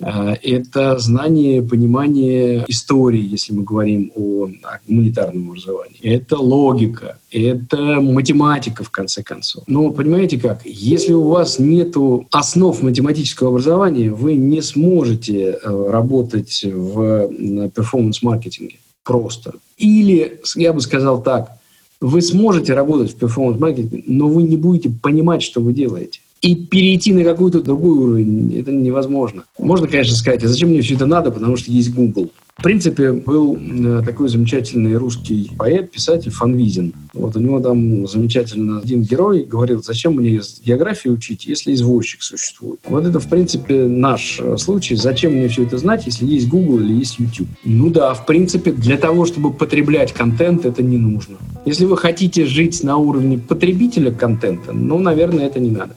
это 0.00 0.98
знание, 0.98 1.62
понимание 1.62 2.64
истории, 2.68 3.22
если 3.22 3.52
мы 3.52 3.62
говорим 3.62 4.12
о, 4.14 4.48
гуманитарном 4.88 5.50
образовании. 5.50 5.98
Это 6.02 6.38
логика, 6.38 7.18
это 7.30 8.00
математика, 8.00 8.82
в 8.82 8.90
конце 8.90 9.22
концов. 9.22 9.64
Но 9.66 9.90
понимаете 9.90 10.38
как? 10.38 10.64
Если 10.64 11.12
у 11.12 11.28
вас 11.28 11.58
нет 11.58 11.94
основ 12.30 12.82
математического 12.82 13.50
образования, 13.50 14.10
вы 14.10 14.34
не 14.34 14.62
сможете 14.62 15.58
э, 15.62 15.90
работать 15.90 16.64
в 16.64 17.28
перформанс-маркетинге 17.68 18.76
просто. 19.04 19.54
Или, 19.76 20.40
я 20.56 20.72
бы 20.72 20.80
сказал 20.80 21.22
так, 21.22 21.58
вы 22.00 22.22
сможете 22.22 22.72
работать 22.72 23.12
в 23.12 23.16
перформанс-маркетинге, 23.16 24.04
но 24.06 24.28
вы 24.28 24.44
не 24.44 24.56
будете 24.56 24.90
понимать, 24.90 25.42
что 25.42 25.60
вы 25.60 25.74
делаете 25.74 26.20
и 26.40 26.54
перейти 26.54 27.12
на 27.12 27.22
какой-то 27.22 27.60
другой 27.60 27.98
уровень, 27.98 28.58
это 28.58 28.72
невозможно. 28.72 29.44
Можно, 29.58 29.86
конечно, 29.88 30.16
сказать, 30.16 30.42
а 30.44 30.48
зачем 30.48 30.70
мне 30.70 30.80
все 30.80 30.94
это 30.94 31.06
надо, 31.06 31.30
потому 31.30 31.56
что 31.56 31.70
есть 31.70 31.92
Google. 31.94 32.30
В 32.56 32.62
принципе, 32.62 33.12
был 33.12 33.56
э, 33.56 34.02
такой 34.04 34.28
замечательный 34.28 34.94
русский 34.94 35.50
поэт, 35.56 35.90
писатель 35.90 36.30
Фанвизин. 36.30 36.92
Вот 37.14 37.34
у 37.34 37.40
него 37.40 37.58
там 37.58 38.06
замечательно 38.06 38.80
один 38.80 39.00
герой 39.00 39.44
говорил, 39.44 39.82
зачем 39.82 40.16
мне 40.16 40.42
географию 40.62 41.14
учить, 41.14 41.46
если 41.46 41.72
извозчик 41.72 42.22
существует. 42.22 42.80
Вот 42.84 43.06
это, 43.06 43.18
в 43.18 43.28
принципе, 43.30 43.86
наш 43.86 44.40
э, 44.40 44.58
случай. 44.58 44.94
Зачем 44.94 45.32
мне 45.32 45.48
все 45.48 45.62
это 45.62 45.78
знать, 45.78 46.04
если 46.04 46.26
есть 46.26 46.48
Google 46.48 46.80
или 46.80 46.92
есть 46.92 47.18
YouTube? 47.18 47.48
Ну 47.64 47.88
да, 47.88 48.12
в 48.12 48.26
принципе, 48.26 48.72
для 48.72 48.98
того, 48.98 49.24
чтобы 49.24 49.54
потреблять 49.54 50.12
контент, 50.12 50.66
это 50.66 50.82
не 50.82 50.98
нужно. 50.98 51.38
Если 51.64 51.86
вы 51.86 51.96
хотите 51.96 52.44
жить 52.44 52.82
на 52.84 52.98
уровне 52.98 53.38
потребителя 53.38 54.12
контента, 54.12 54.72
ну, 54.72 54.98
наверное, 54.98 55.46
это 55.46 55.60
не 55.60 55.70
надо. 55.70 55.94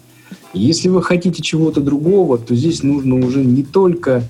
Если 0.53 0.87
вы 0.87 1.01
хотите 1.01 1.41
чего-то 1.41 1.81
другого, 1.81 2.37
то 2.37 2.55
здесь 2.55 2.83
нужно 2.83 3.15
уже 3.15 3.43
не 3.43 3.63
только 3.63 4.23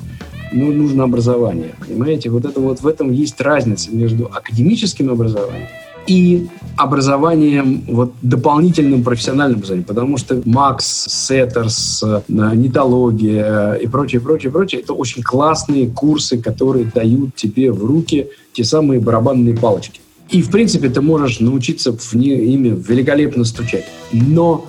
ну, 0.53 0.71
нужно 0.71 1.03
образование. 1.03 1.75
Понимаете, 1.85 2.29
вот 2.29 2.45
это 2.45 2.59
вот 2.59 2.81
в 2.81 2.87
этом 2.87 3.11
есть 3.11 3.41
разница 3.41 3.91
между 3.91 4.25
академическим 4.25 5.09
образованием 5.09 5.67
и 6.07 6.47
образованием, 6.75 7.83
вот 7.87 8.13
дополнительным 8.21 9.03
профессиональным 9.03 9.57
образованием, 9.57 9.85
потому 9.85 10.17
что 10.17 10.41
Макс, 10.45 11.05
Сеттерс, 11.07 12.03
э, 12.03 12.21
нитология 12.27 13.73
и 13.73 13.87
прочее, 13.87 14.19
прочее, 14.19 14.51
прочее, 14.51 14.81
это 14.81 14.93
очень 14.93 15.23
классные 15.23 15.87
курсы, 15.87 16.37
которые 16.37 16.85
дают 16.85 17.35
тебе 17.35 17.71
в 17.71 17.83
руки 17.85 18.27
те 18.53 18.63
самые 18.63 18.99
барабанные 18.99 19.55
палочки. 19.55 20.01
И, 20.29 20.41
в 20.41 20.49
принципе, 20.49 20.89
ты 20.89 21.01
можешь 21.01 21.39
научиться 21.39 21.95
в 21.95 22.15
ими 22.15 22.69
великолепно 22.69 23.45
стучать. 23.45 23.85
Но 24.11 24.65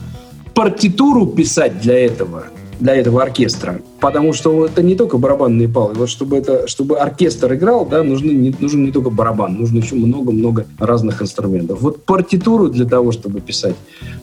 партитуру 0.54 1.26
писать 1.26 1.80
для 1.80 1.98
этого, 1.98 2.44
для 2.80 2.94
этого 2.94 3.22
оркестра, 3.22 3.80
потому 4.00 4.32
что 4.32 4.66
это 4.66 4.82
не 4.82 4.94
только 4.94 5.18
барабанные 5.18 5.68
палы. 5.68 5.94
Вот 5.94 6.08
чтобы, 6.08 6.36
это, 6.36 6.68
чтобы 6.68 6.98
оркестр 6.98 7.54
играл, 7.54 7.86
да, 7.86 8.02
нужны, 8.02 8.30
не, 8.30 8.54
нужен 8.58 8.84
не 8.84 8.92
только 8.92 9.10
барабан, 9.10 9.54
нужно 9.54 9.78
еще 9.78 9.96
много-много 9.96 10.66
разных 10.78 11.22
инструментов. 11.22 11.80
Вот 11.80 12.04
партитуру 12.04 12.68
для 12.68 12.84
того, 12.84 13.10
чтобы 13.12 13.40
писать, 13.40 13.74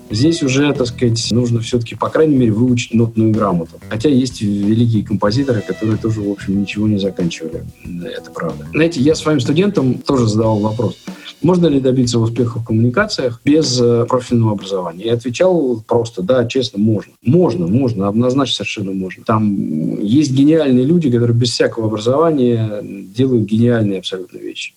здесь 0.10 0.42
уже, 0.42 0.72
так 0.74 0.88
сказать, 0.88 1.28
нужно 1.32 1.60
все-таки, 1.60 1.96
по 1.96 2.10
крайней 2.10 2.36
мере, 2.36 2.52
выучить 2.52 2.94
нотную 2.94 3.32
грамоту. 3.32 3.80
Хотя 3.90 4.10
есть 4.10 4.42
великие 4.42 5.04
композиторы, 5.04 5.62
которые 5.62 5.98
тоже, 5.98 6.22
в 6.22 6.32
общем, 6.32 6.62
ничего 6.62 6.88
не 6.88 6.98
заканчивали. 6.98 7.64
Это 8.06 8.32
правда. 8.32 8.68
Знаете, 8.72 9.02
я 9.02 9.16
своим 9.16 9.40
студентам 9.40 9.96
тоже 9.96 10.28
задавал 10.28 10.60
вопрос. 10.60 10.98
Можно 11.42 11.68
ли 11.68 11.80
добиться 11.80 12.20
успеха 12.20 12.60
в 12.60 12.66
коммуникациях 12.66 13.42
без 13.44 13.80
э, 13.82 14.06
профильного 14.08 14.52
образования? 14.52 15.06
Я 15.06 15.14
отвечал 15.14 15.84
просто, 15.88 16.22
да, 16.22 16.46
честно, 16.46 16.78
можно. 16.78 17.14
Можно, 17.24 17.68
можно, 17.68 18.08
однозначно 18.08 18.56
совершенно 18.56 18.92
можно. 18.92 19.24
Там 19.24 20.00
есть 20.02 20.32
гениальные 20.32 20.86
люди, 20.86 21.10
которые 21.10 21.36
без 21.36 21.50
всякого 21.50 21.88
образования 21.88 22.82
делают 22.84 23.50
гениальные 23.50 24.00
абсолютно 24.00 24.38
вещи. 24.38 24.74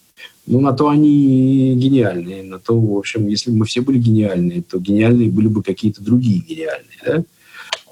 Ну, 0.46 0.60
на 0.60 0.72
то 0.72 0.88
они 0.88 1.74
гениальные. 1.74 2.42
На 2.42 2.58
то, 2.58 2.78
в 2.78 2.96
общем, 2.96 3.28
если 3.28 3.50
бы 3.50 3.58
мы 3.58 3.64
все 3.66 3.82
были 3.82 3.98
гениальные, 3.98 4.62
то 4.62 4.78
гениальные 4.78 5.30
были 5.30 5.48
бы 5.48 5.62
какие-то 5.62 6.02
другие 6.02 6.38
гениальные, 6.38 6.98
да? 7.04 7.24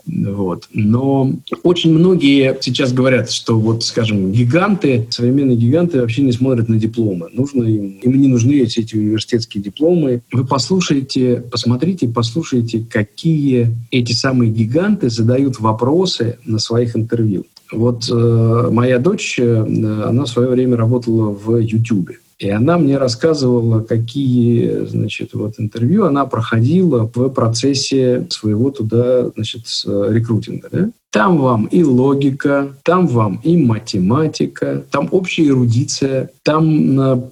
Вот. 0.06 0.68
Но 0.72 1.32
очень 1.62 1.92
многие 1.92 2.56
сейчас 2.60 2.92
говорят, 2.92 3.30
что 3.30 3.58
вот, 3.58 3.84
скажем, 3.84 4.32
гиганты, 4.32 5.06
современные 5.10 5.56
гиганты 5.56 6.00
вообще 6.00 6.22
не 6.22 6.32
смотрят 6.32 6.68
на 6.68 6.78
дипломы. 6.78 7.28
Нужно 7.32 7.64
им, 7.64 7.98
им 8.02 8.20
не 8.20 8.28
нужны 8.28 8.52
эти, 8.60 8.80
эти 8.80 8.96
университетские 8.96 9.62
дипломы. 9.62 10.22
Вы 10.32 10.44
послушайте, 10.44 11.42
посмотрите, 11.50 12.08
послушайте, 12.08 12.84
какие 12.88 13.76
эти 13.90 14.12
самые 14.12 14.50
гиганты 14.50 15.10
задают 15.10 15.60
вопросы 15.60 16.38
на 16.44 16.58
своих 16.58 16.96
интервью. 16.96 17.44
Вот 17.72 18.08
э, 18.10 18.68
моя 18.70 18.98
дочь, 18.98 19.38
э, 19.38 19.60
она 19.60 20.24
в 20.24 20.28
свое 20.28 20.50
время 20.50 20.76
работала 20.76 21.30
в 21.30 21.58
YouTube. 21.58 22.10
И 22.42 22.50
она 22.50 22.76
мне 22.76 22.98
рассказывала, 22.98 23.80
какие, 23.80 24.84
значит, 24.86 25.30
вот 25.34 25.54
интервью 25.58 26.06
она 26.06 26.26
проходила 26.26 27.08
в 27.14 27.28
процессе 27.28 28.26
своего 28.30 28.72
туда, 28.72 29.28
значит, 29.36 29.62
рекрутинга. 29.86 30.68
Да? 30.72 30.90
Там 31.12 31.38
вам 31.38 31.66
и 31.66 31.84
логика, 31.84 32.74
там 32.82 33.06
вам 33.06 33.40
и 33.44 33.56
математика, 33.56 34.82
там 34.90 35.08
общая 35.12 35.46
эрудиция, 35.46 36.30
там 36.42 37.30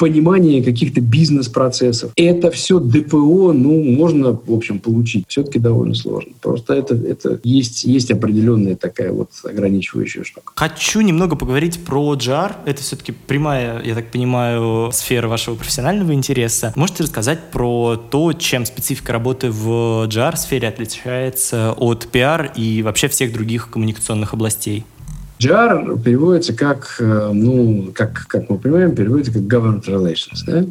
понимание 0.00 0.64
каких-то 0.64 1.02
бизнес-процессов. 1.02 2.12
Это 2.16 2.50
все 2.50 2.80
ДПО, 2.80 3.52
ну, 3.52 3.84
можно, 3.84 4.32
в 4.32 4.50
общем, 4.50 4.78
получить. 4.78 5.26
Все-таки 5.28 5.58
довольно 5.58 5.94
сложно. 5.94 6.32
Просто 6.40 6.72
это, 6.72 6.94
это 6.94 7.38
есть, 7.44 7.84
есть 7.84 8.10
определенная 8.10 8.76
такая 8.76 9.12
вот 9.12 9.28
ограничивающая 9.44 10.24
штука. 10.24 10.54
Хочу 10.56 11.02
немного 11.02 11.36
поговорить 11.36 11.84
про 11.84 12.14
GR. 12.14 12.52
Это 12.64 12.80
все-таки 12.80 13.12
прямая, 13.12 13.82
я 13.84 13.94
так 13.94 14.10
понимаю, 14.10 14.90
сфера 14.90 15.28
вашего 15.28 15.54
профессионального 15.54 16.14
интереса. 16.14 16.72
Можете 16.76 17.02
рассказать 17.02 17.50
про 17.52 17.96
то, 17.96 18.32
чем 18.32 18.64
специфика 18.64 19.12
работы 19.12 19.50
в 19.50 20.06
GR-сфере 20.08 20.68
отличается 20.68 21.74
от 21.76 22.08
PR 22.10 22.50
и 22.56 22.82
вообще 22.82 23.08
всех 23.08 23.34
других 23.34 23.68
коммуникационных 23.68 24.32
областей? 24.32 24.86
GR 25.40 26.02
переводится 26.02 26.52
как, 26.52 26.96
э, 26.98 27.30
ну, 27.32 27.92
как, 27.94 28.26
как 28.28 28.50
мы 28.50 28.58
понимаем, 28.58 28.94
переводится 28.94 29.32
как 29.32 29.42
government 29.42 29.84
relations, 29.86 30.44
да? 30.46 30.64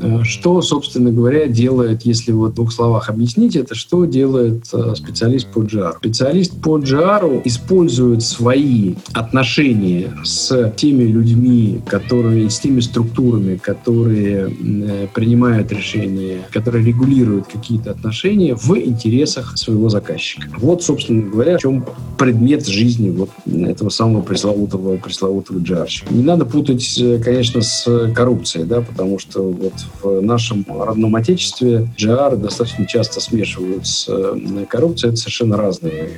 Э, 0.00 0.22
что, 0.24 0.60
собственно 0.62 1.10
говоря, 1.10 1.46
делает, 1.46 2.02
если 2.02 2.32
вот 2.32 2.52
в 2.52 2.54
двух 2.54 2.72
словах 2.72 3.08
объяснить 3.08 3.56
это, 3.56 3.74
что 3.74 4.04
делает 4.04 4.64
э, 4.72 4.94
специалист 4.96 5.48
по 5.48 5.60
GR? 5.60 5.96
Специалист 5.98 6.60
по 6.60 6.78
GR 6.78 7.42
использует 7.44 8.22
свои 8.22 8.94
отношения 9.12 10.12
с 10.24 10.72
теми 10.76 11.04
людьми, 11.04 11.80
которые, 11.86 12.50
с 12.50 12.58
теми 12.58 12.80
структурами, 12.80 13.56
которые 13.56 14.50
э, 14.50 15.06
принимают 15.12 15.72
решения, 15.72 16.40
которые 16.52 16.84
регулируют 16.84 17.46
какие-то 17.46 17.92
отношения 17.92 18.54
в 18.54 18.76
интересах 18.76 19.56
своего 19.56 19.88
заказчика. 19.88 20.48
Вот, 20.58 20.82
собственно 20.82 21.22
говоря, 21.22 21.58
в 21.58 21.62
чем 21.62 21.84
предмет 22.18 22.66
жизни 22.66 23.10
вот 23.10 23.30
этого 23.46 23.88
самого 23.88 24.22
пресловутого, 24.22 24.96
пресловутого 24.96 25.58
GR. 25.58 25.88
Не 26.10 26.22
надо 26.22 26.44
путать, 26.44 27.02
конечно, 27.22 27.60
с 27.62 28.12
коррупцией, 28.14 28.64
да, 28.64 28.80
потому 28.80 29.18
что 29.18 29.54
вот 29.64 29.72
в 30.02 30.22
нашем 30.22 30.64
родном 30.68 31.16
отечестве 31.16 31.88
GR 31.98 32.36
достаточно 32.36 32.86
часто 32.86 33.20
смешивают 33.20 33.86
с 33.86 34.06
э, 34.08 34.64
коррупцией. 34.68 35.10
Это 35.10 35.20
совершенно 35.20 35.56
разные, 35.56 36.10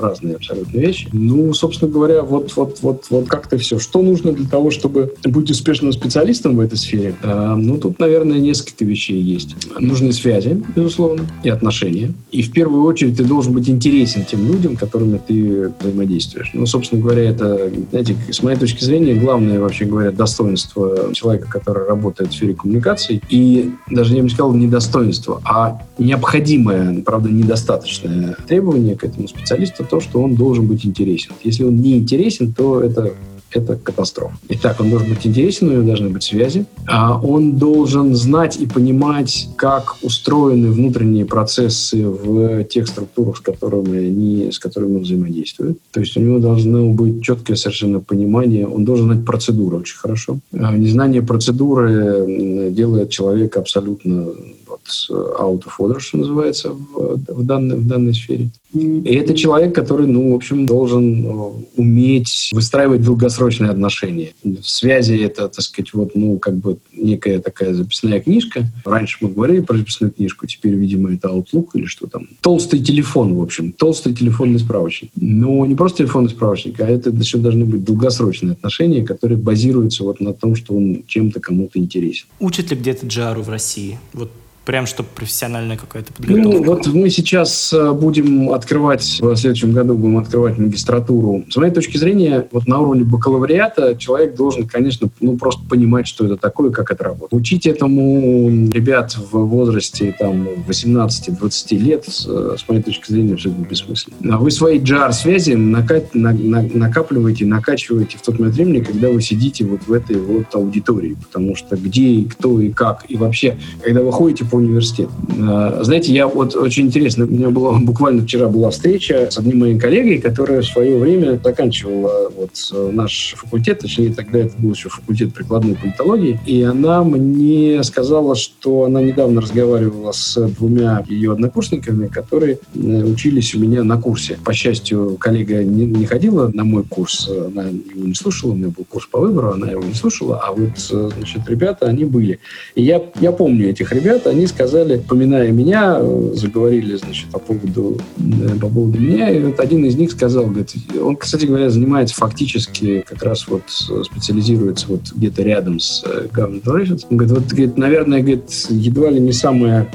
разные 0.00 0.36
абсолютно 0.36 0.78
вещи. 0.78 1.08
Ну, 1.12 1.52
собственно 1.54 1.90
говоря, 1.90 2.22
вот, 2.22 2.54
вот, 2.56 2.78
вот, 2.82 3.06
вот 3.10 3.28
как-то 3.28 3.58
все. 3.58 3.78
Что 3.78 4.02
нужно 4.02 4.32
для 4.32 4.48
того, 4.48 4.70
чтобы 4.70 5.14
быть 5.24 5.50
успешным 5.50 5.92
специалистом 5.92 6.56
в 6.56 6.60
этой 6.60 6.76
сфере? 6.76 7.14
А, 7.22 7.56
ну, 7.56 7.78
тут, 7.78 7.98
наверное, 7.98 8.38
несколько 8.38 8.84
вещей 8.84 9.20
есть. 9.20 9.56
Нужны 9.78 10.12
связи, 10.12 10.62
безусловно, 10.74 11.26
и 11.42 11.48
отношения. 11.48 12.12
И 12.30 12.42
в 12.42 12.52
первую 12.52 12.84
очередь 12.84 13.16
ты 13.16 13.24
должен 13.24 13.52
быть 13.52 13.68
интересен 13.68 14.24
тем 14.24 14.46
людям, 14.46 14.76
которыми 14.76 15.18
ты 15.18 15.72
взаимодействуешь. 15.80 16.50
Ну, 16.54 16.66
собственно 16.66 17.02
говоря, 17.02 17.30
это, 17.30 17.70
знаете, 17.90 18.16
с 18.30 18.42
моей 18.42 18.58
точки 18.58 18.84
зрения, 18.84 19.14
главное, 19.14 19.60
вообще 19.60 19.84
говоря, 19.84 20.10
достоинство 20.10 21.12
человека, 21.12 21.48
который 21.48 21.86
работает 21.86 22.30
в 22.30 22.34
сфере 22.34 22.54
коммуникации, 22.54 22.71
коммуникаций. 22.72 23.22
И 23.28 23.70
даже, 23.90 24.16
я 24.16 24.22
бы 24.22 24.30
сказал, 24.30 24.54
не 24.54 24.66
достоинство, 24.66 25.40
а 25.44 25.82
необходимое, 25.98 27.02
правда, 27.02 27.28
недостаточное 27.28 28.36
требование 28.46 28.96
к 28.96 29.04
этому 29.04 29.28
специалисту 29.28 29.84
то, 29.84 30.00
что 30.00 30.22
он 30.22 30.34
должен 30.34 30.66
быть 30.66 30.86
интересен. 30.86 31.32
Если 31.44 31.64
он 31.64 31.76
не 31.76 31.98
интересен, 31.98 32.52
то 32.52 32.80
это 32.80 33.12
это 33.56 33.76
катастрофа. 33.76 34.34
Итак, 34.48 34.80
он 34.80 34.90
должен 34.90 35.08
быть 35.08 35.26
интересен, 35.26 35.68
у 35.68 35.72
него 35.72 35.82
должны 35.82 36.08
быть 36.08 36.22
связи. 36.22 36.66
А 36.86 37.18
он 37.18 37.56
должен 37.56 38.14
знать 38.14 38.60
и 38.60 38.66
понимать, 38.66 39.48
как 39.56 39.96
устроены 40.02 40.70
внутренние 40.70 41.24
процессы 41.24 42.06
в 42.06 42.64
тех 42.64 42.88
структурах, 42.88 43.36
с 43.36 43.40
которыми, 43.40 43.98
они, 43.98 44.50
с 44.50 44.58
которыми 44.58 44.96
он 44.96 45.02
взаимодействует. 45.02 45.78
То 45.90 46.00
есть 46.00 46.16
у 46.16 46.20
него 46.20 46.38
должно 46.38 46.88
быть 46.92 47.22
четкое 47.22 47.56
совершенно 47.56 48.00
понимание, 48.00 48.66
он 48.66 48.84
должен 48.84 49.06
знать 49.06 49.24
процедуру 49.24 49.78
очень 49.78 49.96
хорошо. 49.96 50.38
А 50.52 50.76
незнание 50.76 51.22
процедуры 51.22 52.70
делает 52.70 53.10
человека 53.10 53.60
абсолютно 53.60 54.28
вот, 54.72 55.36
out 55.38 55.62
of 55.64 55.72
order, 55.78 56.00
что 56.00 56.18
называется, 56.18 56.70
в, 56.70 57.18
в, 57.28 57.44
данной, 57.44 57.76
в 57.76 57.86
данной 57.86 58.14
сфере. 58.14 58.50
И 58.74 59.14
это 59.14 59.34
человек, 59.34 59.74
который, 59.74 60.06
ну, 60.06 60.32
в 60.32 60.34
общем, 60.34 60.64
должен 60.64 61.26
э, 61.26 61.50
уметь 61.76 62.50
выстраивать 62.52 63.02
долгосрочные 63.02 63.70
отношения. 63.70 64.32
Связи— 64.62 65.14
это, 65.22 65.48
так 65.48 65.60
сказать, 65.60 65.92
вот, 65.92 66.14
ну, 66.14 66.38
как 66.38 66.56
бы 66.56 66.78
некая 66.96 67.40
такая 67.40 67.74
записная 67.74 68.20
книжка. 68.20 68.64
Раньше 68.84 69.18
мы 69.20 69.28
говорили 69.28 69.60
про 69.60 69.76
записную 69.76 70.10
книжку, 70.10 70.46
теперь, 70.46 70.74
видимо, 70.74 71.12
это 71.12 71.28
Outlook 71.28 71.68
или 71.74 71.84
что 71.84 72.06
там. 72.06 72.28
Толстый 72.40 72.82
телефон, 72.82 73.34
в 73.34 73.42
общем, 73.42 73.72
толстый 73.72 74.14
телефонный 74.14 74.58
справочник. 74.58 75.10
Но 75.16 75.66
не 75.66 75.74
просто 75.74 75.98
телефонный 75.98 76.30
справочник, 76.30 76.80
а 76.80 76.86
это 76.86 77.10
еще 77.10 77.38
должны 77.38 77.66
быть 77.66 77.84
долгосрочные 77.84 78.52
отношения, 78.52 79.04
которые 79.04 79.36
базируются 79.36 80.02
вот 80.04 80.20
на 80.20 80.32
том, 80.32 80.56
что 80.56 80.74
он 80.74 81.04
чем-то 81.06 81.40
кому-то 81.40 81.78
интересен. 81.78 82.26
Учат 82.40 82.70
ли 82.70 82.76
где-то 82.76 83.06
Джару 83.06 83.42
в 83.42 83.50
России? 83.50 83.98
Вот 84.14 84.30
Прям, 84.64 84.86
чтобы 84.86 85.08
профессиональная 85.14 85.76
какая-то 85.76 86.12
подготовка. 86.12 86.48
Ну, 86.58 86.62
вот 86.64 86.86
мы 86.86 87.10
сейчас 87.10 87.72
э, 87.72 87.92
будем 87.92 88.50
открывать, 88.50 89.18
в 89.20 89.34
следующем 89.34 89.72
году 89.72 89.94
будем 89.94 90.18
открывать 90.18 90.56
магистратуру. 90.56 91.44
С 91.50 91.56
моей 91.56 91.72
точки 91.72 91.96
зрения, 91.96 92.46
вот 92.52 92.68
на 92.68 92.78
уровне 92.78 93.02
бакалавриата 93.02 93.96
человек 93.96 94.36
должен, 94.36 94.68
конечно, 94.68 95.08
ну, 95.20 95.36
просто 95.36 95.62
понимать, 95.68 96.06
что 96.06 96.24
это 96.26 96.36
такое, 96.36 96.70
как 96.70 96.92
это 96.92 97.02
работает. 97.02 97.32
Учить 97.40 97.66
этому 97.66 98.68
ребят 98.70 99.16
в 99.16 99.36
возрасте 99.46 100.14
там 100.16 100.46
18-20 100.68 101.76
лет, 101.78 102.04
с 102.06 102.68
моей 102.68 102.82
точки 102.82 103.10
зрения, 103.10 103.34
абсолютно 103.34 103.64
бессмысленно. 103.64 104.36
А 104.36 104.38
вы 104.38 104.50
свои 104.52 104.78
джар-связи 104.78 105.52
нака- 105.52 106.02
на- 106.14 106.32
на- 106.32 106.62
накапливаете, 106.62 107.46
накачиваете 107.46 108.18
в 108.18 108.22
тот 108.22 108.38
момент 108.38 108.54
времени, 108.56 108.80
когда 108.80 109.08
вы 109.08 109.20
сидите 109.22 109.64
вот 109.64 109.80
в 109.86 109.92
этой 109.92 110.16
вот 110.16 110.54
аудитории. 110.54 111.16
Потому 111.20 111.56
что 111.56 111.76
где 111.76 112.02
и 112.04 112.24
кто 112.26 112.60
и 112.60 112.70
как, 112.70 113.04
и 113.08 113.16
вообще, 113.16 113.58
когда 113.82 114.02
вы 114.02 114.12
ходите 114.12 114.44
по 114.52 114.56
университету. 114.56 115.10
А, 115.40 115.80
знаете, 115.82 116.12
я 116.12 116.26
вот 116.26 116.54
очень 116.54 116.86
интересно, 116.86 117.24
у 117.24 117.28
меня 117.28 117.48
была 117.48 117.78
буквально 117.80 118.22
вчера 118.22 118.48
была 118.48 118.70
встреча 118.70 119.28
с 119.30 119.38
одним 119.38 119.60
моим 119.60 119.80
коллегой, 119.80 120.18
который 120.18 120.60
в 120.60 120.66
свое 120.66 120.98
время 120.98 121.40
заканчивал 121.42 122.30
вот 122.36 122.92
наш 122.92 123.34
факультет, 123.38 123.78
точнее 123.78 124.12
тогда 124.12 124.40
это 124.40 124.52
был 124.58 124.72
еще 124.72 124.90
факультет 124.90 125.32
прикладной 125.32 125.74
политологии, 125.74 126.38
и 126.44 126.62
она 126.62 127.02
мне 127.02 127.82
сказала, 127.82 128.34
что 128.34 128.84
она 128.84 129.00
недавно 129.00 129.40
разговаривала 129.40 130.12
с 130.12 130.38
двумя 130.58 131.02
ее 131.08 131.32
однокурсниками, 131.32 132.08
которые 132.08 132.58
э, 132.74 132.78
учились 133.04 133.54
у 133.54 133.58
меня 133.58 133.82
на 133.84 134.00
курсе. 134.00 134.38
По 134.44 134.52
счастью, 134.52 135.16
коллега 135.18 135.64
не, 135.64 135.86
не 135.86 136.04
ходила 136.04 136.50
на 136.52 136.64
мой 136.64 136.84
курс, 136.84 137.26
она 137.28 137.64
его 137.64 138.06
не 138.06 138.14
слушала, 138.14 138.52
у 138.52 138.54
меня 138.54 138.68
был 138.68 138.84
курс 138.84 139.06
по 139.06 139.18
выбору, 139.18 139.52
она 139.52 139.70
его 139.70 139.82
не 139.82 139.94
слушала, 139.94 140.40
а 140.44 140.52
вот, 140.52 140.70
э, 140.90 141.10
значит, 141.16 141.48
ребята, 141.48 141.86
они 141.86 142.04
были. 142.04 142.38
И 142.74 142.82
я, 142.82 143.02
я 143.18 143.32
помню 143.32 143.70
этих 143.70 143.92
ребят, 143.92 144.26
они 144.26 144.41
они 144.42 144.48
сказали, 144.48 144.98
поминая 144.98 145.52
меня, 145.52 145.98
э, 146.00 146.32
заговорили, 146.34 146.96
значит, 146.96 147.28
по 147.30 147.38
поводу, 147.38 147.98
э, 148.18 148.58
по 148.60 148.68
поводу 148.68 148.98
меня, 148.98 149.30
и 149.30 149.40
вот 149.40 149.60
один 149.60 149.84
из 149.84 149.94
них 149.94 150.10
сказал, 150.10 150.46
говорит, 150.46 150.74
он, 151.00 151.16
кстати 151.16 151.46
говоря, 151.46 151.70
занимается 151.70 152.16
фактически, 152.16 153.04
как 153.08 153.22
раз 153.22 153.46
вот 153.46 153.62
специализируется 153.68 154.86
вот 154.88 155.12
где-то 155.14 155.42
рядом 155.42 155.78
с 155.78 156.02
э, 156.04 156.26
Government 156.32 156.64
Relations. 156.64 157.06
Он 157.08 157.16
говорит, 157.18 157.38
вот, 157.38 157.48
говорит, 157.52 157.76
наверное, 157.76 158.20
говорит, 158.20 158.50
едва 158.68 159.10
ли 159.10 159.20
не 159.20 159.32
самое 159.32 159.88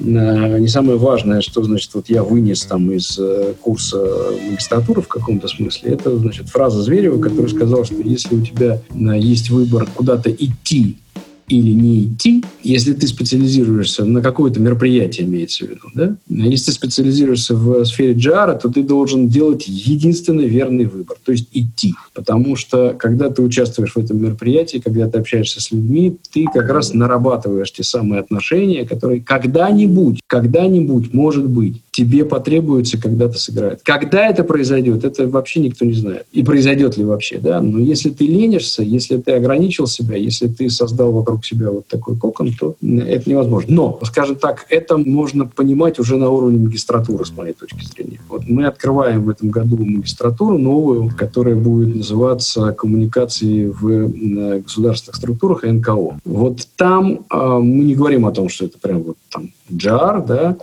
не 0.00 0.66
самое 0.66 0.98
важное, 0.98 1.40
что, 1.40 1.62
значит, 1.62 1.94
вот 1.94 2.10
я 2.10 2.24
вынес 2.24 2.64
там 2.64 2.90
из 2.90 3.18
курса 3.60 4.04
магистратуры 4.50 5.02
в 5.02 5.06
каком-то 5.06 5.46
смысле, 5.46 5.92
это, 5.92 6.18
значит, 6.18 6.48
фраза 6.48 6.82
Зверева, 6.82 7.22
который 7.22 7.48
сказал, 7.48 7.84
что 7.84 7.94
если 8.02 8.34
у 8.34 8.40
тебя 8.40 8.80
есть 8.92 9.50
выбор 9.50 9.86
куда-то 9.94 10.30
идти 10.32 10.98
или 11.48 11.70
не 11.70 12.04
идти, 12.04 12.44
если 12.62 12.92
ты 12.92 13.06
специализируешься 13.06 14.04
на 14.04 14.22
какое-то 14.22 14.60
мероприятие, 14.60 15.26
имеется 15.26 15.66
в 15.66 15.68
виду, 15.68 15.88
да? 15.94 16.16
Если 16.28 16.66
ты 16.66 16.72
специализируешься 16.72 17.54
в 17.54 17.84
сфере 17.84 18.14
джара, 18.14 18.54
то 18.54 18.68
ты 18.68 18.82
должен 18.82 19.28
делать 19.28 19.64
единственный 19.66 20.46
верный 20.46 20.86
выбор, 20.86 21.16
то 21.22 21.32
есть 21.32 21.48
идти. 21.52 21.94
Потому 22.14 22.56
что, 22.56 22.94
когда 22.98 23.28
ты 23.30 23.42
участвуешь 23.42 23.92
в 23.94 23.98
этом 23.98 24.22
мероприятии, 24.22 24.78
когда 24.78 25.08
ты 25.08 25.18
общаешься 25.18 25.60
с 25.60 25.70
людьми, 25.70 26.16
ты 26.32 26.46
как 26.52 26.68
раз 26.70 26.94
нарабатываешь 26.94 27.72
те 27.72 27.82
самые 27.82 28.20
отношения, 28.20 28.86
которые 28.86 29.20
когда-нибудь, 29.20 30.20
когда-нибудь, 30.26 31.12
может 31.12 31.48
быть, 31.48 31.82
тебе 31.94 32.24
потребуется 32.24 33.00
когда-то 33.00 33.38
сыграть. 33.38 33.80
Когда 33.84 34.26
это 34.26 34.42
произойдет, 34.42 35.04
это 35.04 35.28
вообще 35.28 35.60
никто 35.60 35.84
не 35.84 35.92
знает. 35.92 36.26
И 36.32 36.42
произойдет 36.42 36.96
ли 36.96 37.04
вообще, 37.04 37.38
да? 37.38 37.60
Но 37.60 37.78
если 37.78 38.10
ты 38.10 38.26
ленишься, 38.26 38.82
если 38.82 39.18
ты 39.18 39.30
ограничил 39.30 39.86
себя, 39.86 40.16
если 40.16 40.48
ты 40.48 40.68
создал 40.70 41.12
вокруг 41.12 41.46
себя 41.46 41.70
вот 41.70 41.86
такой 41.86 42.16
кокон, 42.16 42.52
то 42.58 42.74
это 42.82 43.30
невозможно. 43.30 43.72
Но, 43.72 44.00
скажем 44.02 44.34
так, 44.34 44.66
это 44.70 44.96
можно 44.96 45.46
понимать 45.46 46.00
уже 46.00 46.16
на 46.16 46.30
уровне 46.30 46.58
магистратуры, 46.58 47.24
с 47.24 47.30
моей 47.30 47.52
точки 47.52 47.84
зрения. 47.84 48.18
Вот 48.28 48.42
мы 48.48 48.66
открываем 48.66 49.22
в 49.22 49.28
этом 49.28 49.50
году 49.50 49.76
магистратуру 49.76 50.58
новую, 50.58 51.12
которая 51.16 51.54
будет 51.54 51.94
называться 51.94 52.72
«Коммуникации 52.72 53.66
в 53.66 54.62
государственных 54.62 55.14
структурах 55.14 55.62
НКО». 55.62 56.18
Вот 56.24 56.66
там 56.74 57.20
э, 57.32 57.58
мы 57.62 57.84
не 57.84 57.94
говорим 57.94 58.26
о 58.26 58.32
том, 58.32 58.48
что 58.48 58.64
это 58.64 58.78
прям 58.80 59.04
вот 59.04 59.16
там 59.30 59.50
джар, 59.72 60.24
да, 60.24 60.56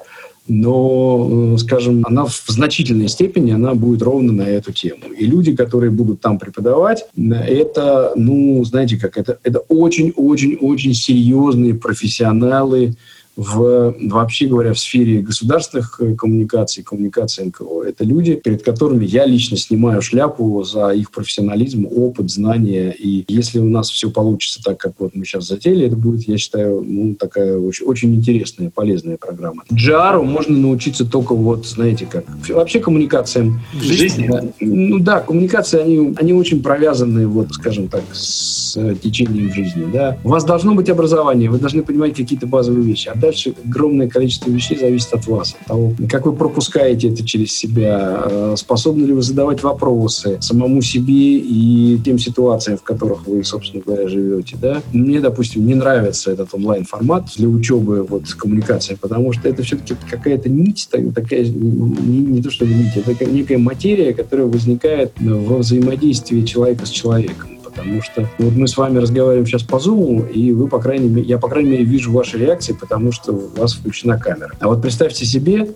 но, 0.54 1.54
э, 1.56 1.58
скажем, 1.60 2.04
она 2.06 2.26
в 2.26 2.44
значительной 2.48 3.08
степени 3.08 3.52
она 3.52 3.74
будет 3.74 4.02
ровно 4.02 4.34
на 4.34 4.42
эту 4.42 4.74
тему. 4.74 5.06
И 5.18 5.26
люди, 5.26 5.56
которые 5.56 5.92
будут 5.92 6.20
там 6.20 6.38
преподавать, 6.38 7.06
это, 7.16 8.12
ну, 8.18 8.62
знаете 8.66 8.98
как, 8.98 9.18
это, 9.18 9.40
это 9.44 9.60
очень-очень-очень 9.60 10.94
серьезные 10.94 11.74
профессионалы, 11.74 12.96
в, 13.42 13.96
вообще 14.00 14.46
говоря, 14.46 14.74
в 14.74 14.80
сфере 14.80 15.22
государственных 15.22 16.00
э, 16.00 16.14
коммуникаций, 16.14 16.84
коммуникации 16.84 17.46
НКО. 17.46 17.84
Это 17.88 18.04
люди, 18.04 18.36
перед 18.36 18.62
которыми 18.62 19.04
я 19.04 19.26
лично 19.26 19.58
снимаю 19.58 20.04
шляпу 20.04 20.64
за 20.64 20.90
их 20.90 21.10
профессионализм, 21.10 21.88
опыт, 21.88 22.30
знания. 22.30 22.92
И 22.92 23.26
если 23.28 23.58
у 23.58 23.68
нас 23.68 23.90
все 23.90 24.12
получится 24.12 24.62
так, 24.64 24.78
как 24.78 24.94
вот 25.00 25.16
мы 25.16 25.26
сейчас 25.26 25.48
затеяли, 25.48 25.88
это 25.88 25.96
будет, 25.96 26.28
я 26.28 26.38
считаю, 26.38 26.84
ну, 26.86 27.16
такая 27.16 27.58
очень, 27.58 27.86
очень 27.88 28.14
интересная, 28.14 28.70
полезная 28.70 29.18
программа. 29.18 29.64
Джару 29.74 30.24
можно 30.24 30.56
научиться 30.56 31.04
только 31.04 31.34
вот, 31.34 31.66
знаете, 31.66 32.06
как 32.06 32.26
вообще 32.48 32.80
коммуникациям 32.80 33.60
жизни. 33.82 34.28
Да, 34.30 34.44
ну 34.60 35.00
да, 35.00 35.20
коммуникации, 35.20 35.80
они, 35.80 36.14
они 36.18 36.34
очень 36.34 36.62
провязаны, 36.62 37.26
вот, 37.26 37.54
скажем 37.54 37.88
так, 37.88 38.04
с 38.14 38.78
течением 39.02 39.52
жизни. 39.52 39.88
Да. 39.92 40.20
У 40.24 40.30
вас 40.30 40.44
должно 40.44 40.76
быть 40.76 40.90
образование, 40.90 41.50
вы 41.50 41.58
должны 41.58 41.82
понимать 41.82 42.16
какие-то 42.16 42.46
базовые 42.46 42.84
вещи. 42.84 43.08
А 43.08 43.31
дальше 43.32 43.54
огромное 43.66 44.10
количество 44.10 44.50
вещей 44.50 44.78
зависит 44.78 45.14
от 45.14 45.26
вас, 45.26 45.56
от 45.60 45.68
того, 45.68 45.94
как 46.10 46.26
вы 46.26 46.34
пропускаете 46.34 47.10
это 47.10 47.26
через 47.26 47.56
себя, 47.56 48.24
э, 48.26 48.56
способны 48.58 49.06
ли 49.06 49.14
вы 49.14 49.22
задавать 49.22 49.64
вопросы 49.64 50.38
самому 50.42 50.82
себе 50.82 51.38
и 51.38 51.98
тем 52.04 52.20
ситуациям, 52.20 52.78
в 52.78 52.84
которых 52.84 53.26
вы, 53.26 53.44
собственно 53.44 53.82
говоря, 53.86 54.08
живете. 54.10 54.58
Да? 54.62 54.82
Мне, 54.92 55.22
допустим, 55.22 55.66
не 55.66 55.76
нравится 55.76 56.32
этот 56.32 56.54
онлайн-формат 56.54 57.30
для 57.38 57.48
учебы 57.48 58.04
вот, 58.04 58.26
коммуникации, 58.34 58.96
потому 58.96 59.32
что 59.32 59.48
это 59.48 59.64
все-таки 59.64 59.96
какая-то 60.10 60.50
нить, 60.50 60.90
такая, 60.92 61.46
не, 61.46 62.18
не 62.20 62.42
то 62.42 62.52
что 62.52 62.66
нить, 62.66 62.98
это 62.98 63.26
некая 63.26 63.58
материя, 63.58 64.14
которая 64.14 64.48
возникает 64.48 65.14
во 65.20 65.58
взаимодействии 65.58 66.42
человека 66.42 66.86
с 66.86 66.90
человеком 66.90 67.51
потому 67.74 68.02
что 68.02 68.28
вот 68.38 68.54
мы 68.54 68.68
с 68.68 68.78
вами 68.78 68.98
разговариваем 68.98 69.46
сейчас 69.46 69.64
по 69.64 69.78
Zoom, 69.78 70.32
и 70.32 70.52
вы, 70.52 70.68
по 70.68 70.80
крайней 70.80 71.10
мере, 71.10 71.28
я, 71.28 71.38
по 71.38 71.48
крайней 71.48 71.72
мере, 71.72 71.84
вижу 71.84 72.12
ваши 72.12 72.38
реакции, 72.38 72.74
потому 72.74 73.12
что 73.12 73.32
у 73.32 73.48
вас 73.60 73.74
включена 73.74 74.20
камера. 74.20 74.52
А 74.60 74.68
вот 74.68 74.82
представьте 74.82 75.26
себе, 75.26 75.70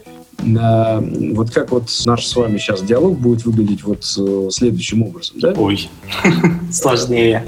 а, 0.60 1.04
вот 1.34 1.52
как 1.52 1.72
вот 1.72 1.90
наш 2.06 2.26
с 2.26 2.36
вами 2.36 2.58
сейчас 2.58 2.82
диалог 2.84 3.18
будет 3.18 3.46
выглядеть 3.46 3.84
вот 3.84 4.04
э, 4.18 4.50
следующим 4.52 5.04
образом, 5.04 5.40
да? 5.40 5.54
Ой, 5.58 5.90
сложнее. 6.72 7.46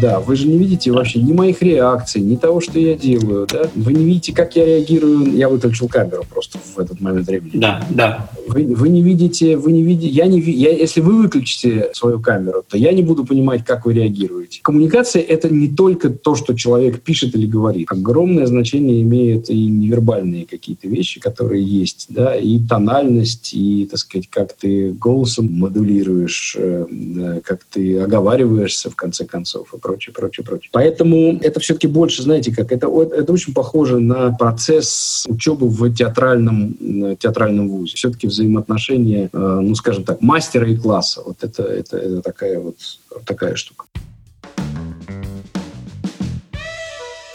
Да, 0.00 0.20
вы 0.20 0.36
же 0.36 0.48
не 0.48 0.58
видите 0.58 0.90
вообще 0.90 1.20
ни 1.20 1.32
моих 1.32 1.62
реакций, 1.62 2.20
ни 2.20 2.36
того, 2.36 2.60
что 2.60 2.78
я 2.78 2.94
делаю, 2.94 3.46
да? 3.50 3.70
Вы 3.74 3.92
не 3.92 4.04
видите, 4.04 4.34
как 4.34 4.56
я 4.56 4.64
реагирую. 4.64 5.36
Я 5.36 5.48
выключил 5.48 5.88
камеру 5.88 6.24
просто 6.28 6.58
в 6.58 6.78
этот 6.78 7.00
момент 7.00 7.26
времени. 7.26 7.52
Да, 7.54 7.84
да. 7.90 8.30
Вы, 8.48 8.74
вы 8.74 8.88
не 8.88 9.02
видите, 9.02 9.56
вы 9.56 9.72
не 9.72 9.82
видите, 9.82 10.08
я 10.08 10.26
не 10.26 10.40
я, 10.40 10.72
если 10.72 11.00
вы 11.00 11.22
выключите 11.22 11.90
свою 11.92 12.20
камеру, 12.20 12.64
то 12.68 12.76
я 12.76 12.92
не 12.92 13.02
буду 13.02 13.24
понимать, 13.24 13.64
как 13.64 13.86
вы 13.86 13.94
реагируете. 13.94 14.60
Коммуникация— 14.62 15.22
это 15.28 15.48
не 15.48 15.68
только 15.68 16.10
то, 16.10 16.34
что 16.34 16.54
человек 16.54 17.00
пишет 17.02 17.34
или 17.34 17.46
говорит. 17.46 17.88
Огромное 17.90 18.46
значение 18.46 19.02
имеют 19.02 19.48
и 19.50 19.66
невербальные 19.66 20.46
какие-то 20.46 20.88
вещи, 20.88 21.20
которые 21.20 21.62
есть, 21.64 22.06
да, 22.08 22.21
да, 22.22 22.36
и 22.36 22.60
тональность, 22.60 23.52
и, 23.52 23.88
так 23.90 23.98
сказать, 23.98 24.28
как 24.30 24.52
ты 24.52 24.92
голосом 24.92 25.46
модулируешь, 25.52 26.56
э, 26.56 27.40
как 27.44 27.64
ты 27.64 27.98
оговариваешься, 27.98 28.90
в 28.90 28.96
конце 28.96 29.24
концов, 29.24 29.74
и 29.74 29.78
прочее, 29.78 30.14
прочее, 30.14 30.44
прочее. 30.44 30.70
Поэтому 30.72 31.38
это 31.40 31.58
все-таки 31.58 31.88
больше, 31.88 32.22
знаете, 32.22 32.54
как 32.54 32.70
это, 32.70 32.86
это 32.86 33.32
очень 33.32 33.54
похоже 33.54 33.98
на 33.98 34.30
процесс 34.32 35.26
учебы 35.28 35.68
в 35.68 35.92
театральном, 35.92 37.16
театральном 37.16 37.68
вузе. 37.68 37.96
Все-таки 37.96 38.28
взаимоотношения, 38.28 39.28
э, 39.32 39.60
ну, 39.62 39.74
скажем 39.74 40.04
так, 40.04 40.22
мастера 40.22 40.68
и 40.70 40.76
класса. 40.76 41.22
Вот 41.26 41.42
это, 41.42 41.64
это, 41.64 41.96
это 41.96 42.22
такая 42.22 42.60
вот 42.60 42.76
такая 43.24 43.56
штука. 43.56 43.86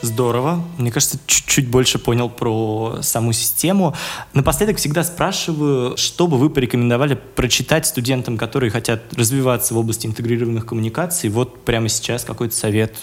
Здорово. 0.01 0.63
Мне 0.77 0.91
кажется, 0.91 1.19
чуть-чуть 1.25 1.67
больше 1.67 1.97
понял 1.97 2.29
про 2.29 2.99
саму 3.01 3.33
систему. 3.33 3.95
Напоследок 4.33 4.77
всегда 4.77 5.03
спрашиваю, 5.03 5.97
что 5.97 6.27
бы 6.27 6.37
вы 6.37 6.51
порекомендовали 6.51 7.15
прочитать 7.15 7.87
студентам, 7.87 8.37
которые 8.37 8.69
хотят 8.69 9.01
развиваться 9.15 9.73
в 9.73 9.77
области 9.77 10.05
интегрированных 10.05 10.67
коммуникаций. 10.67 11.31
Вот 11.31 11.63
прямо 11.65 11.89
сейчас 11.89 12.23
какой-то 12.25 12.55
совет 12.55 12.95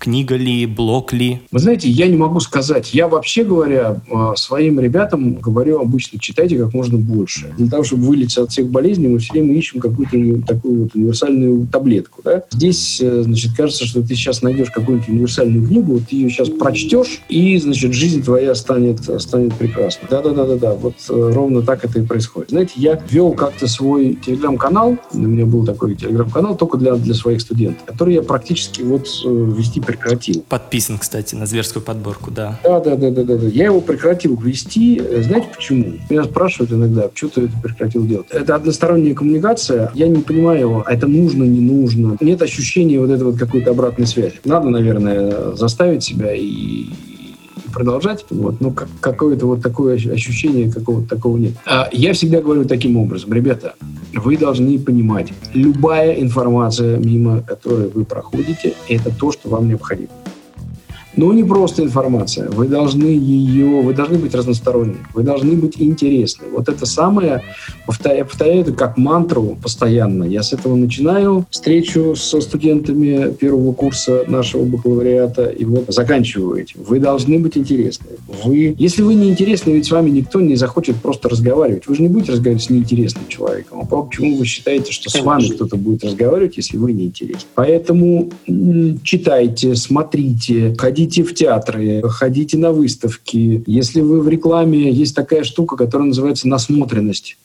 книга 0.00 0.34
ли, 0.34 0.66
блог 0.66 1.12
ли? 1.12 1.40
Вы 1.52 1.58
знаете, 1.58 1.88
я 1.88 2.08
не 2.08 2.16
могу 2.16 2.40
сказать. 2.40 2.94
Я 2.94 3.06
вообще 3.06 3.44
говоря, 3.44 4.00
э, 4.10 4.32
своим 4.34 4.80
ребятам 4.80 5.34
говорю 5.34 5.80
обычно, 5.80 6.18
читайте 6.18 6.58
как 6.58 6.72
можно 6.72 6.96
больше. 6.98 7.52
Для 7.58 7.68
того, 7.68 7.84
чтобы 7.84 8.04
вылечиться 8.04 8.42
от 8.42 8.50
всех 8.50 8.68
болезней, 8.68 9.08
мы 9.08 9.18
все 9.18 9.34
время 9.34 9.54
ищем 9.54 9.78
какую-то 9.78 10.46
такую 10.46 10.84
вот 10.84 10.94
универсальную 10.94 11.66
таблетку. 11.66 12.22
Да? 12.24 12.42
Здесь, 12.50 13.00
э, 13.02 13.22
значит, 13.22 13.54
кажется, 13.54 13.84
что 13.86 14.00
ты 14.00 14.14
сейчас 14.14 14.42
найдешь 14.42 14.70
какую-нибудь 14.70 15.08
универсальную 15.08 15.68
книгу, 15.68 16.00
ты 16.00 16.16
ее 16.16 16.30
сейчас 16.30 16.48
прочтешь, 16.48 17.20
и, 17.28 17.58
значит, 17.58 17.92
жизнь 17.92 18.24
твоя 18.24 18.54
станет, 18.54 19.00
станет 19.20 19.54
прекрасной. 19.54 20.08
Да-да-да-да-да. 20.08 20.74
Вот 20.74 20.94
э, 21.10 21.32
ровно 21.34 21.60
так 21.60 21.84
это 21.84 22.00
и 22.00 22.06
происходит. 22.06 22.50
Знаете, 22.50 22.72
я 22.76 23.00
вел 23.10 23.32
как-то 23.32 23.68
свой 23.68 24.18
телеграм-канал, 24.24 24.96
у 25.12 25.18
меня 25.18 25.44
был 25.44 25.66
такой 25.66 25.94
телеграм-канал 25.94 26.56
только 26.56 26.78
для, 26.78 26.94
для 26.94 27.12
своих 27.12 27.42
студентов, 27.42 27.84
который 27.84 28.14
я 28.14 28.22
практически 28.22 28.80
вот 28.80 29.06
вести 29.24 29.80
прекратил. 29.90 30.44
Подписан, 30.48 30.98
кстати, 30.98 31.34
на 31.34 31.46
зверскую 31.46 31.82
подборку, 31.82 32.30
да. 32.30 32.58
Да, 32.62 32.80
да, 32.80 32.96
да, 32.96 33.10
да, 33.10 33.22
да. 33.22 33.46
Я 33.48 33.66
его 33.66 33.80
прекратил 33.80 34.36
вести. 34.36 35.00
Знаете 35.22 35.48
почему? 35.54 35.98
Меня 36.08 36.24
спрашивают 36.24 36.72
иногда, 36.72 37.10
что 37.14 37.28
ты 37.28 37.42
это 37.42 37.52
прекратил 37.62 38.06
делать. 38.06 38.26
Это 38.30 38.54
односторонняя 38.54 39.14
коммуникация. 39.14 39.90
Я 39.94 40.08
не 40.08 40.22
понимаю 40.22 40.60
его, 40.60 40.84
а 40.86 40.92
это 40.92 41.06
нужно, 41.06 41.44
не 41.44 41.60
нужно. 41.60 42.16
Нет 42.20 42.42
ощущения 42.42 43.00
вот 43.00 43.10
этой 43.10 43.24
вот 43.24 43.38
какой-то 43.38 43.70
обратной 43.70 44.06
связи. 44.06 44.34
Надо, 44.44 44.68
наверное, 44.68 45.54
заставить 45.54 46.02
себя 46.02 46.32
и 46.34 46.86
продолжать. 47.72 48.24
Вот. 48.30 48.60
Но 48.60 48.70
как, 48.70 48.88
какое-то 49.00 49.46
вот 49.46 49.62
такое 49.62 49.94
ощущение 49.94 50.70
какого-то 50.70 51.08
такого 51.08 51.36
нет. 51.36 51.54
А 51.66 51.88
я 51.92 52.12
всегда 52.12 52.40
говорю 52.40 52.64
таким 52.64 52.96
образом. 52.96 53.32
Ребята, 53.32 53.74
вы 54.14 54.36
должны 54.36 54.78
понимать, 54.78 55.32
любая 55.54 56.14
информация, 56.20 56.98
мимо 56.98 57.42
которой 57.42 57.88
вы 57.88 58.04
проходите, 58.04 58.74
это 58.88 59.14
то, 59.14 59.32
что 59.32 59.48
вам 59.48 59.68
необходимо. 59.68 60.10
Но 61.16 61.32
не 61.32 61.42
просто 61.42 61.82
информация. 61.82 62.48
Вы 62.50 62.68
должны 62.68 63.06
ее, 63.06 63.80
вы 63.82 63.94
должны 63.94 64.18
быть 64.18 64.34
разносторонними, 64.34 64.98
вы 65.12 65.22
должны 65.22 65.54
быть 65.54 65.80
интересны. 65.80 66.46
Вот 66.52 66.68
это 66.68 66.86
самое, 66.86 67.42
повторяю, 67.86 68.26
повторяю 68.26 68.60
это 68.60 68.72
как 68.72 68.96
мантру 68.96 69.58
постоянно. 69.60 70.24
Я 70.24 70.42
с 70.42 70.52
этого 70.52 70.76
начинаю 70.76 71.46
встречу 71.50 72.14
со 72.14 72.40
студентами 72.40 73.32
первого 73.32 73.72
курса 73.72 74.24
нашего 74.28 74.64
бакалавриата 74.64 75.46
и 75.48 75.64
вот 75.64 75.86
заканчиваю 75.88 76.62
этим. 76.62 76.80
Вы 76.86 77.00
должны 77.00 77.38
быть 77.40 77.56
интересны. 77.56 78.06
Вы, 78.44 78.76
если 78.78 79.02
вы 79.02 79.14
не 79.14 79.30
интересны, 79.30 79.72
ведь 79.72 79.86
с 79.86 79.90
вами 79.90 80.10
никто 80.10 80.40
не 80.40 80.54
захочет 80.54 80.96
просто 80.96 81.28
разговаривать. 81.28 81.88
Вы 81.88 81.96
же 81.96 82.02
не 82.02 82.08
будете 82.08 82.32
разговаривать 82.32 82.62
с 82.62 82.70
неинтересным 82.70 83.26
человеком. 83.28 83.80
А 83.80 83.84
почему 83.84 84.36
вы 84.36 84.46
считаете, 84.46 84.92
что 84.92 85.10
с 85.10 85.20
вами 85.20 85.48
кто-то 85.48 85.76
будет 85.76 86.04
разговаривать, 86.04 86.56
если 86.56 86.76
вы 86.76 86.92
не 86.92 87.06
интересны? 87.06 87.48
Поэтому 87.54 88.30
читайте, 89.02 89.74
смотрите, 89.74 90.74
ходите 90.78 90.99
ходите 91.00 91.22
в 91.22 91.34
театры, 91.34 92.02
ходите 92.02 92.58
на 92.58 92.72
выставки. 92.72 93.62
Если 93.66 94.02
вы 94.02 94.20
в 94.20 94.28
рекламе, 94.28 94.92
есть 94.92 95.16
такая 95.16 95.44
штука, 95.44 95.76
которая 95.76 96.08
называется 96.08 96.46
насмотренность. 96.46 97.38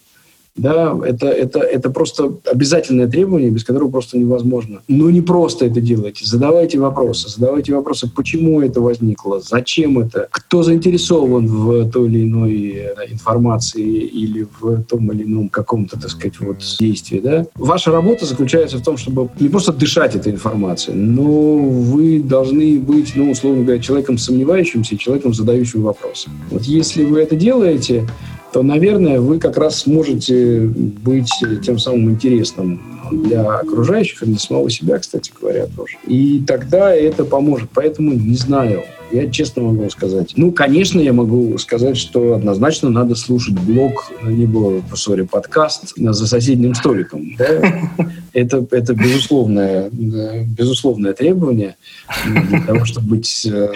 Да, 0.56 0.98
это, 1.06 1.28
это, 1.28 1.60
это 1.60 1.90
просто 1.90 2.38
обязательное 2.50 3.08
требование, 3.08 3.50
без 3.50 3.66
которого 3.66 3.92
просто 3.92 4.18
невозможно. 4.18 4.82
Но 4.88 5.10
не 5.10 5.22
просто 5.22 5.66
это 5.66 5.82
делайте. 5.82 6.26
Задавайте 6.26 6.80
вопросы. 6.80 7.30
Задавайте 7.30 7.74
вопросы, 7.74 8.10
почему 8.10 8.62
это 8.62 8.80
возникло, 8.80 9.42
зачем 9.42 10.00
это, 10.00 10.28
кто 10.32 10.64
заинтересован 10.64 11.48
в 11.48 11.92
той 11.92 12.08
или 12.08 12.24
иной 12.24 12.74
э, 12.76 13.12
информации 13.12 13.84
или 13.84 14.48
в 14.60 14.84
том 14.84 15.12
или 15.12 15.24
ином 15.24 15.50
каком-то, 15.50 16.00
так 16.00 16.10
сказать, 16.10 16.40
вот 16.40 16.58
действии. 16.80 17.20
Да? 17.20 17.46
Ваша 17.56 17.92
работа 17.92 18.26
заключается 18.26 18.78
в 18.78 18.84
том, 18.84 18.96
чтобы 18.96 19.30
не 19.40 19.50
просто 19.50 19.74
дышать 19.74 20.16
этой 20.16 20.32
информацией, 20.32 20.96
но 20.96 21.58
вы 21.58 22.22
должны 22.22 22.80
быть, 22.80 23.14
ну, 23.16 23.32
условно 23.32 23.64
говоря, 23.64 23.82
человеком 23.82 24.18
сомневающимся 24.18 24.98
человеком, 24.98 25.34
задающим 25.34 25.82
вопросы. 25.82 26.30
Вот 26.50 26.64
если 26.64 27.04
вы 27.04 27.20
это 27.20 27.36
делаете, 27.36 28.08
то, 28.56 28.64
наверное, 28.64 29.20
вы 29.20 29.38
как 29.38 29.58
раз 29.58 29.82
сможете 29.82 30.62
быть 30.62 31.30
тем 31.62 31.78
самым 31.78 32.12
интересным 32.12 32.82
для 33.12 33.58
окружающих 33.58 34.24
и 34.24 34.28
для 34.28 34.40
самого 34.40 34.70
себя, 34.70 34.98
кстати 34.98 35.30
говоря, 35.38 35.68
тоже. 35.76 35.98
И 36.08 36.42
тогда 36.48 36.96
это 36.96 37.26
поможет. 37.26 37.70
Поэтому 37.74 38.14
не 38.14 38.36
знаю. 38.36 38.84
Я 39.12 39.30
честно 39.30 39.64
могу 39.64 39.90
сказать. 39.90 40.36
Ну, 40.38 40.54
конечно, 40.54 41.02
я 41.02 41.12
могу 41.12 41.58
сказать, 41.58 41.98
что 41.98 42.34
однозначно 42.34 42.90
надо 42.90 43.16
слушать 43.16 43.60
блог, 43.60 44.10
либо, 44.24 44.82
сори, 44.96 45.24
подкаст 45.24 45.92
за 45.98 46.26
соседним 46.26 46.76
столиком. 46.76 47.36
Да? 47.38 47.46
Это, 48.34 48.66
это 48.72 48.94
безусловное, 48.94 49.90
безусловное 49.92 51.14
требование 51.14 51.78
для 52.26 52.62
того, 52.62 52.84
чтобы 52.84 53.08
быть 53.16 53.46
э, 53.50 53.70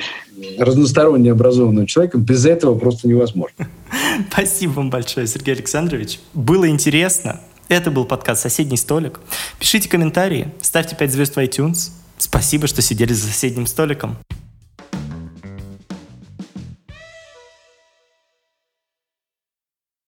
разносторонне 0.57 1.31
образованным 1.31 1.85
человеком. 1.85 2.21
Без 2.21 2.45
этого 2.45 2.77
просто 2.77 3.07
невозможно. 3.07 3.67
Спасибо 4.31 4.71
вам 4.71 4.89
большое, 4.89 5.27
Сергей 5.27 5.55
Александрович. 5.55 6.19
Было 6.33 6.69
интересно. 6.69 7.39
Это 7.67 7.91
был 7.91 8.05
подкаст 8.05 8.41
«Соседний 8.41 8.77
столик». 8.77 9.19
Пишите 9.59 9.87
комментарии, 9.89 10.47
ставьте 10.61 10.95
5 10.95 11.11
звезд 11.11 11.35
в 11.35 11.39
iTunes. 11.39 11.91
Спасибо, 12.17 12.67
что 12.67 12.81
сидели 12.81 13.13
за 13.13 13.27
соседним 13.27 13.67
столиком. 13.67 14.17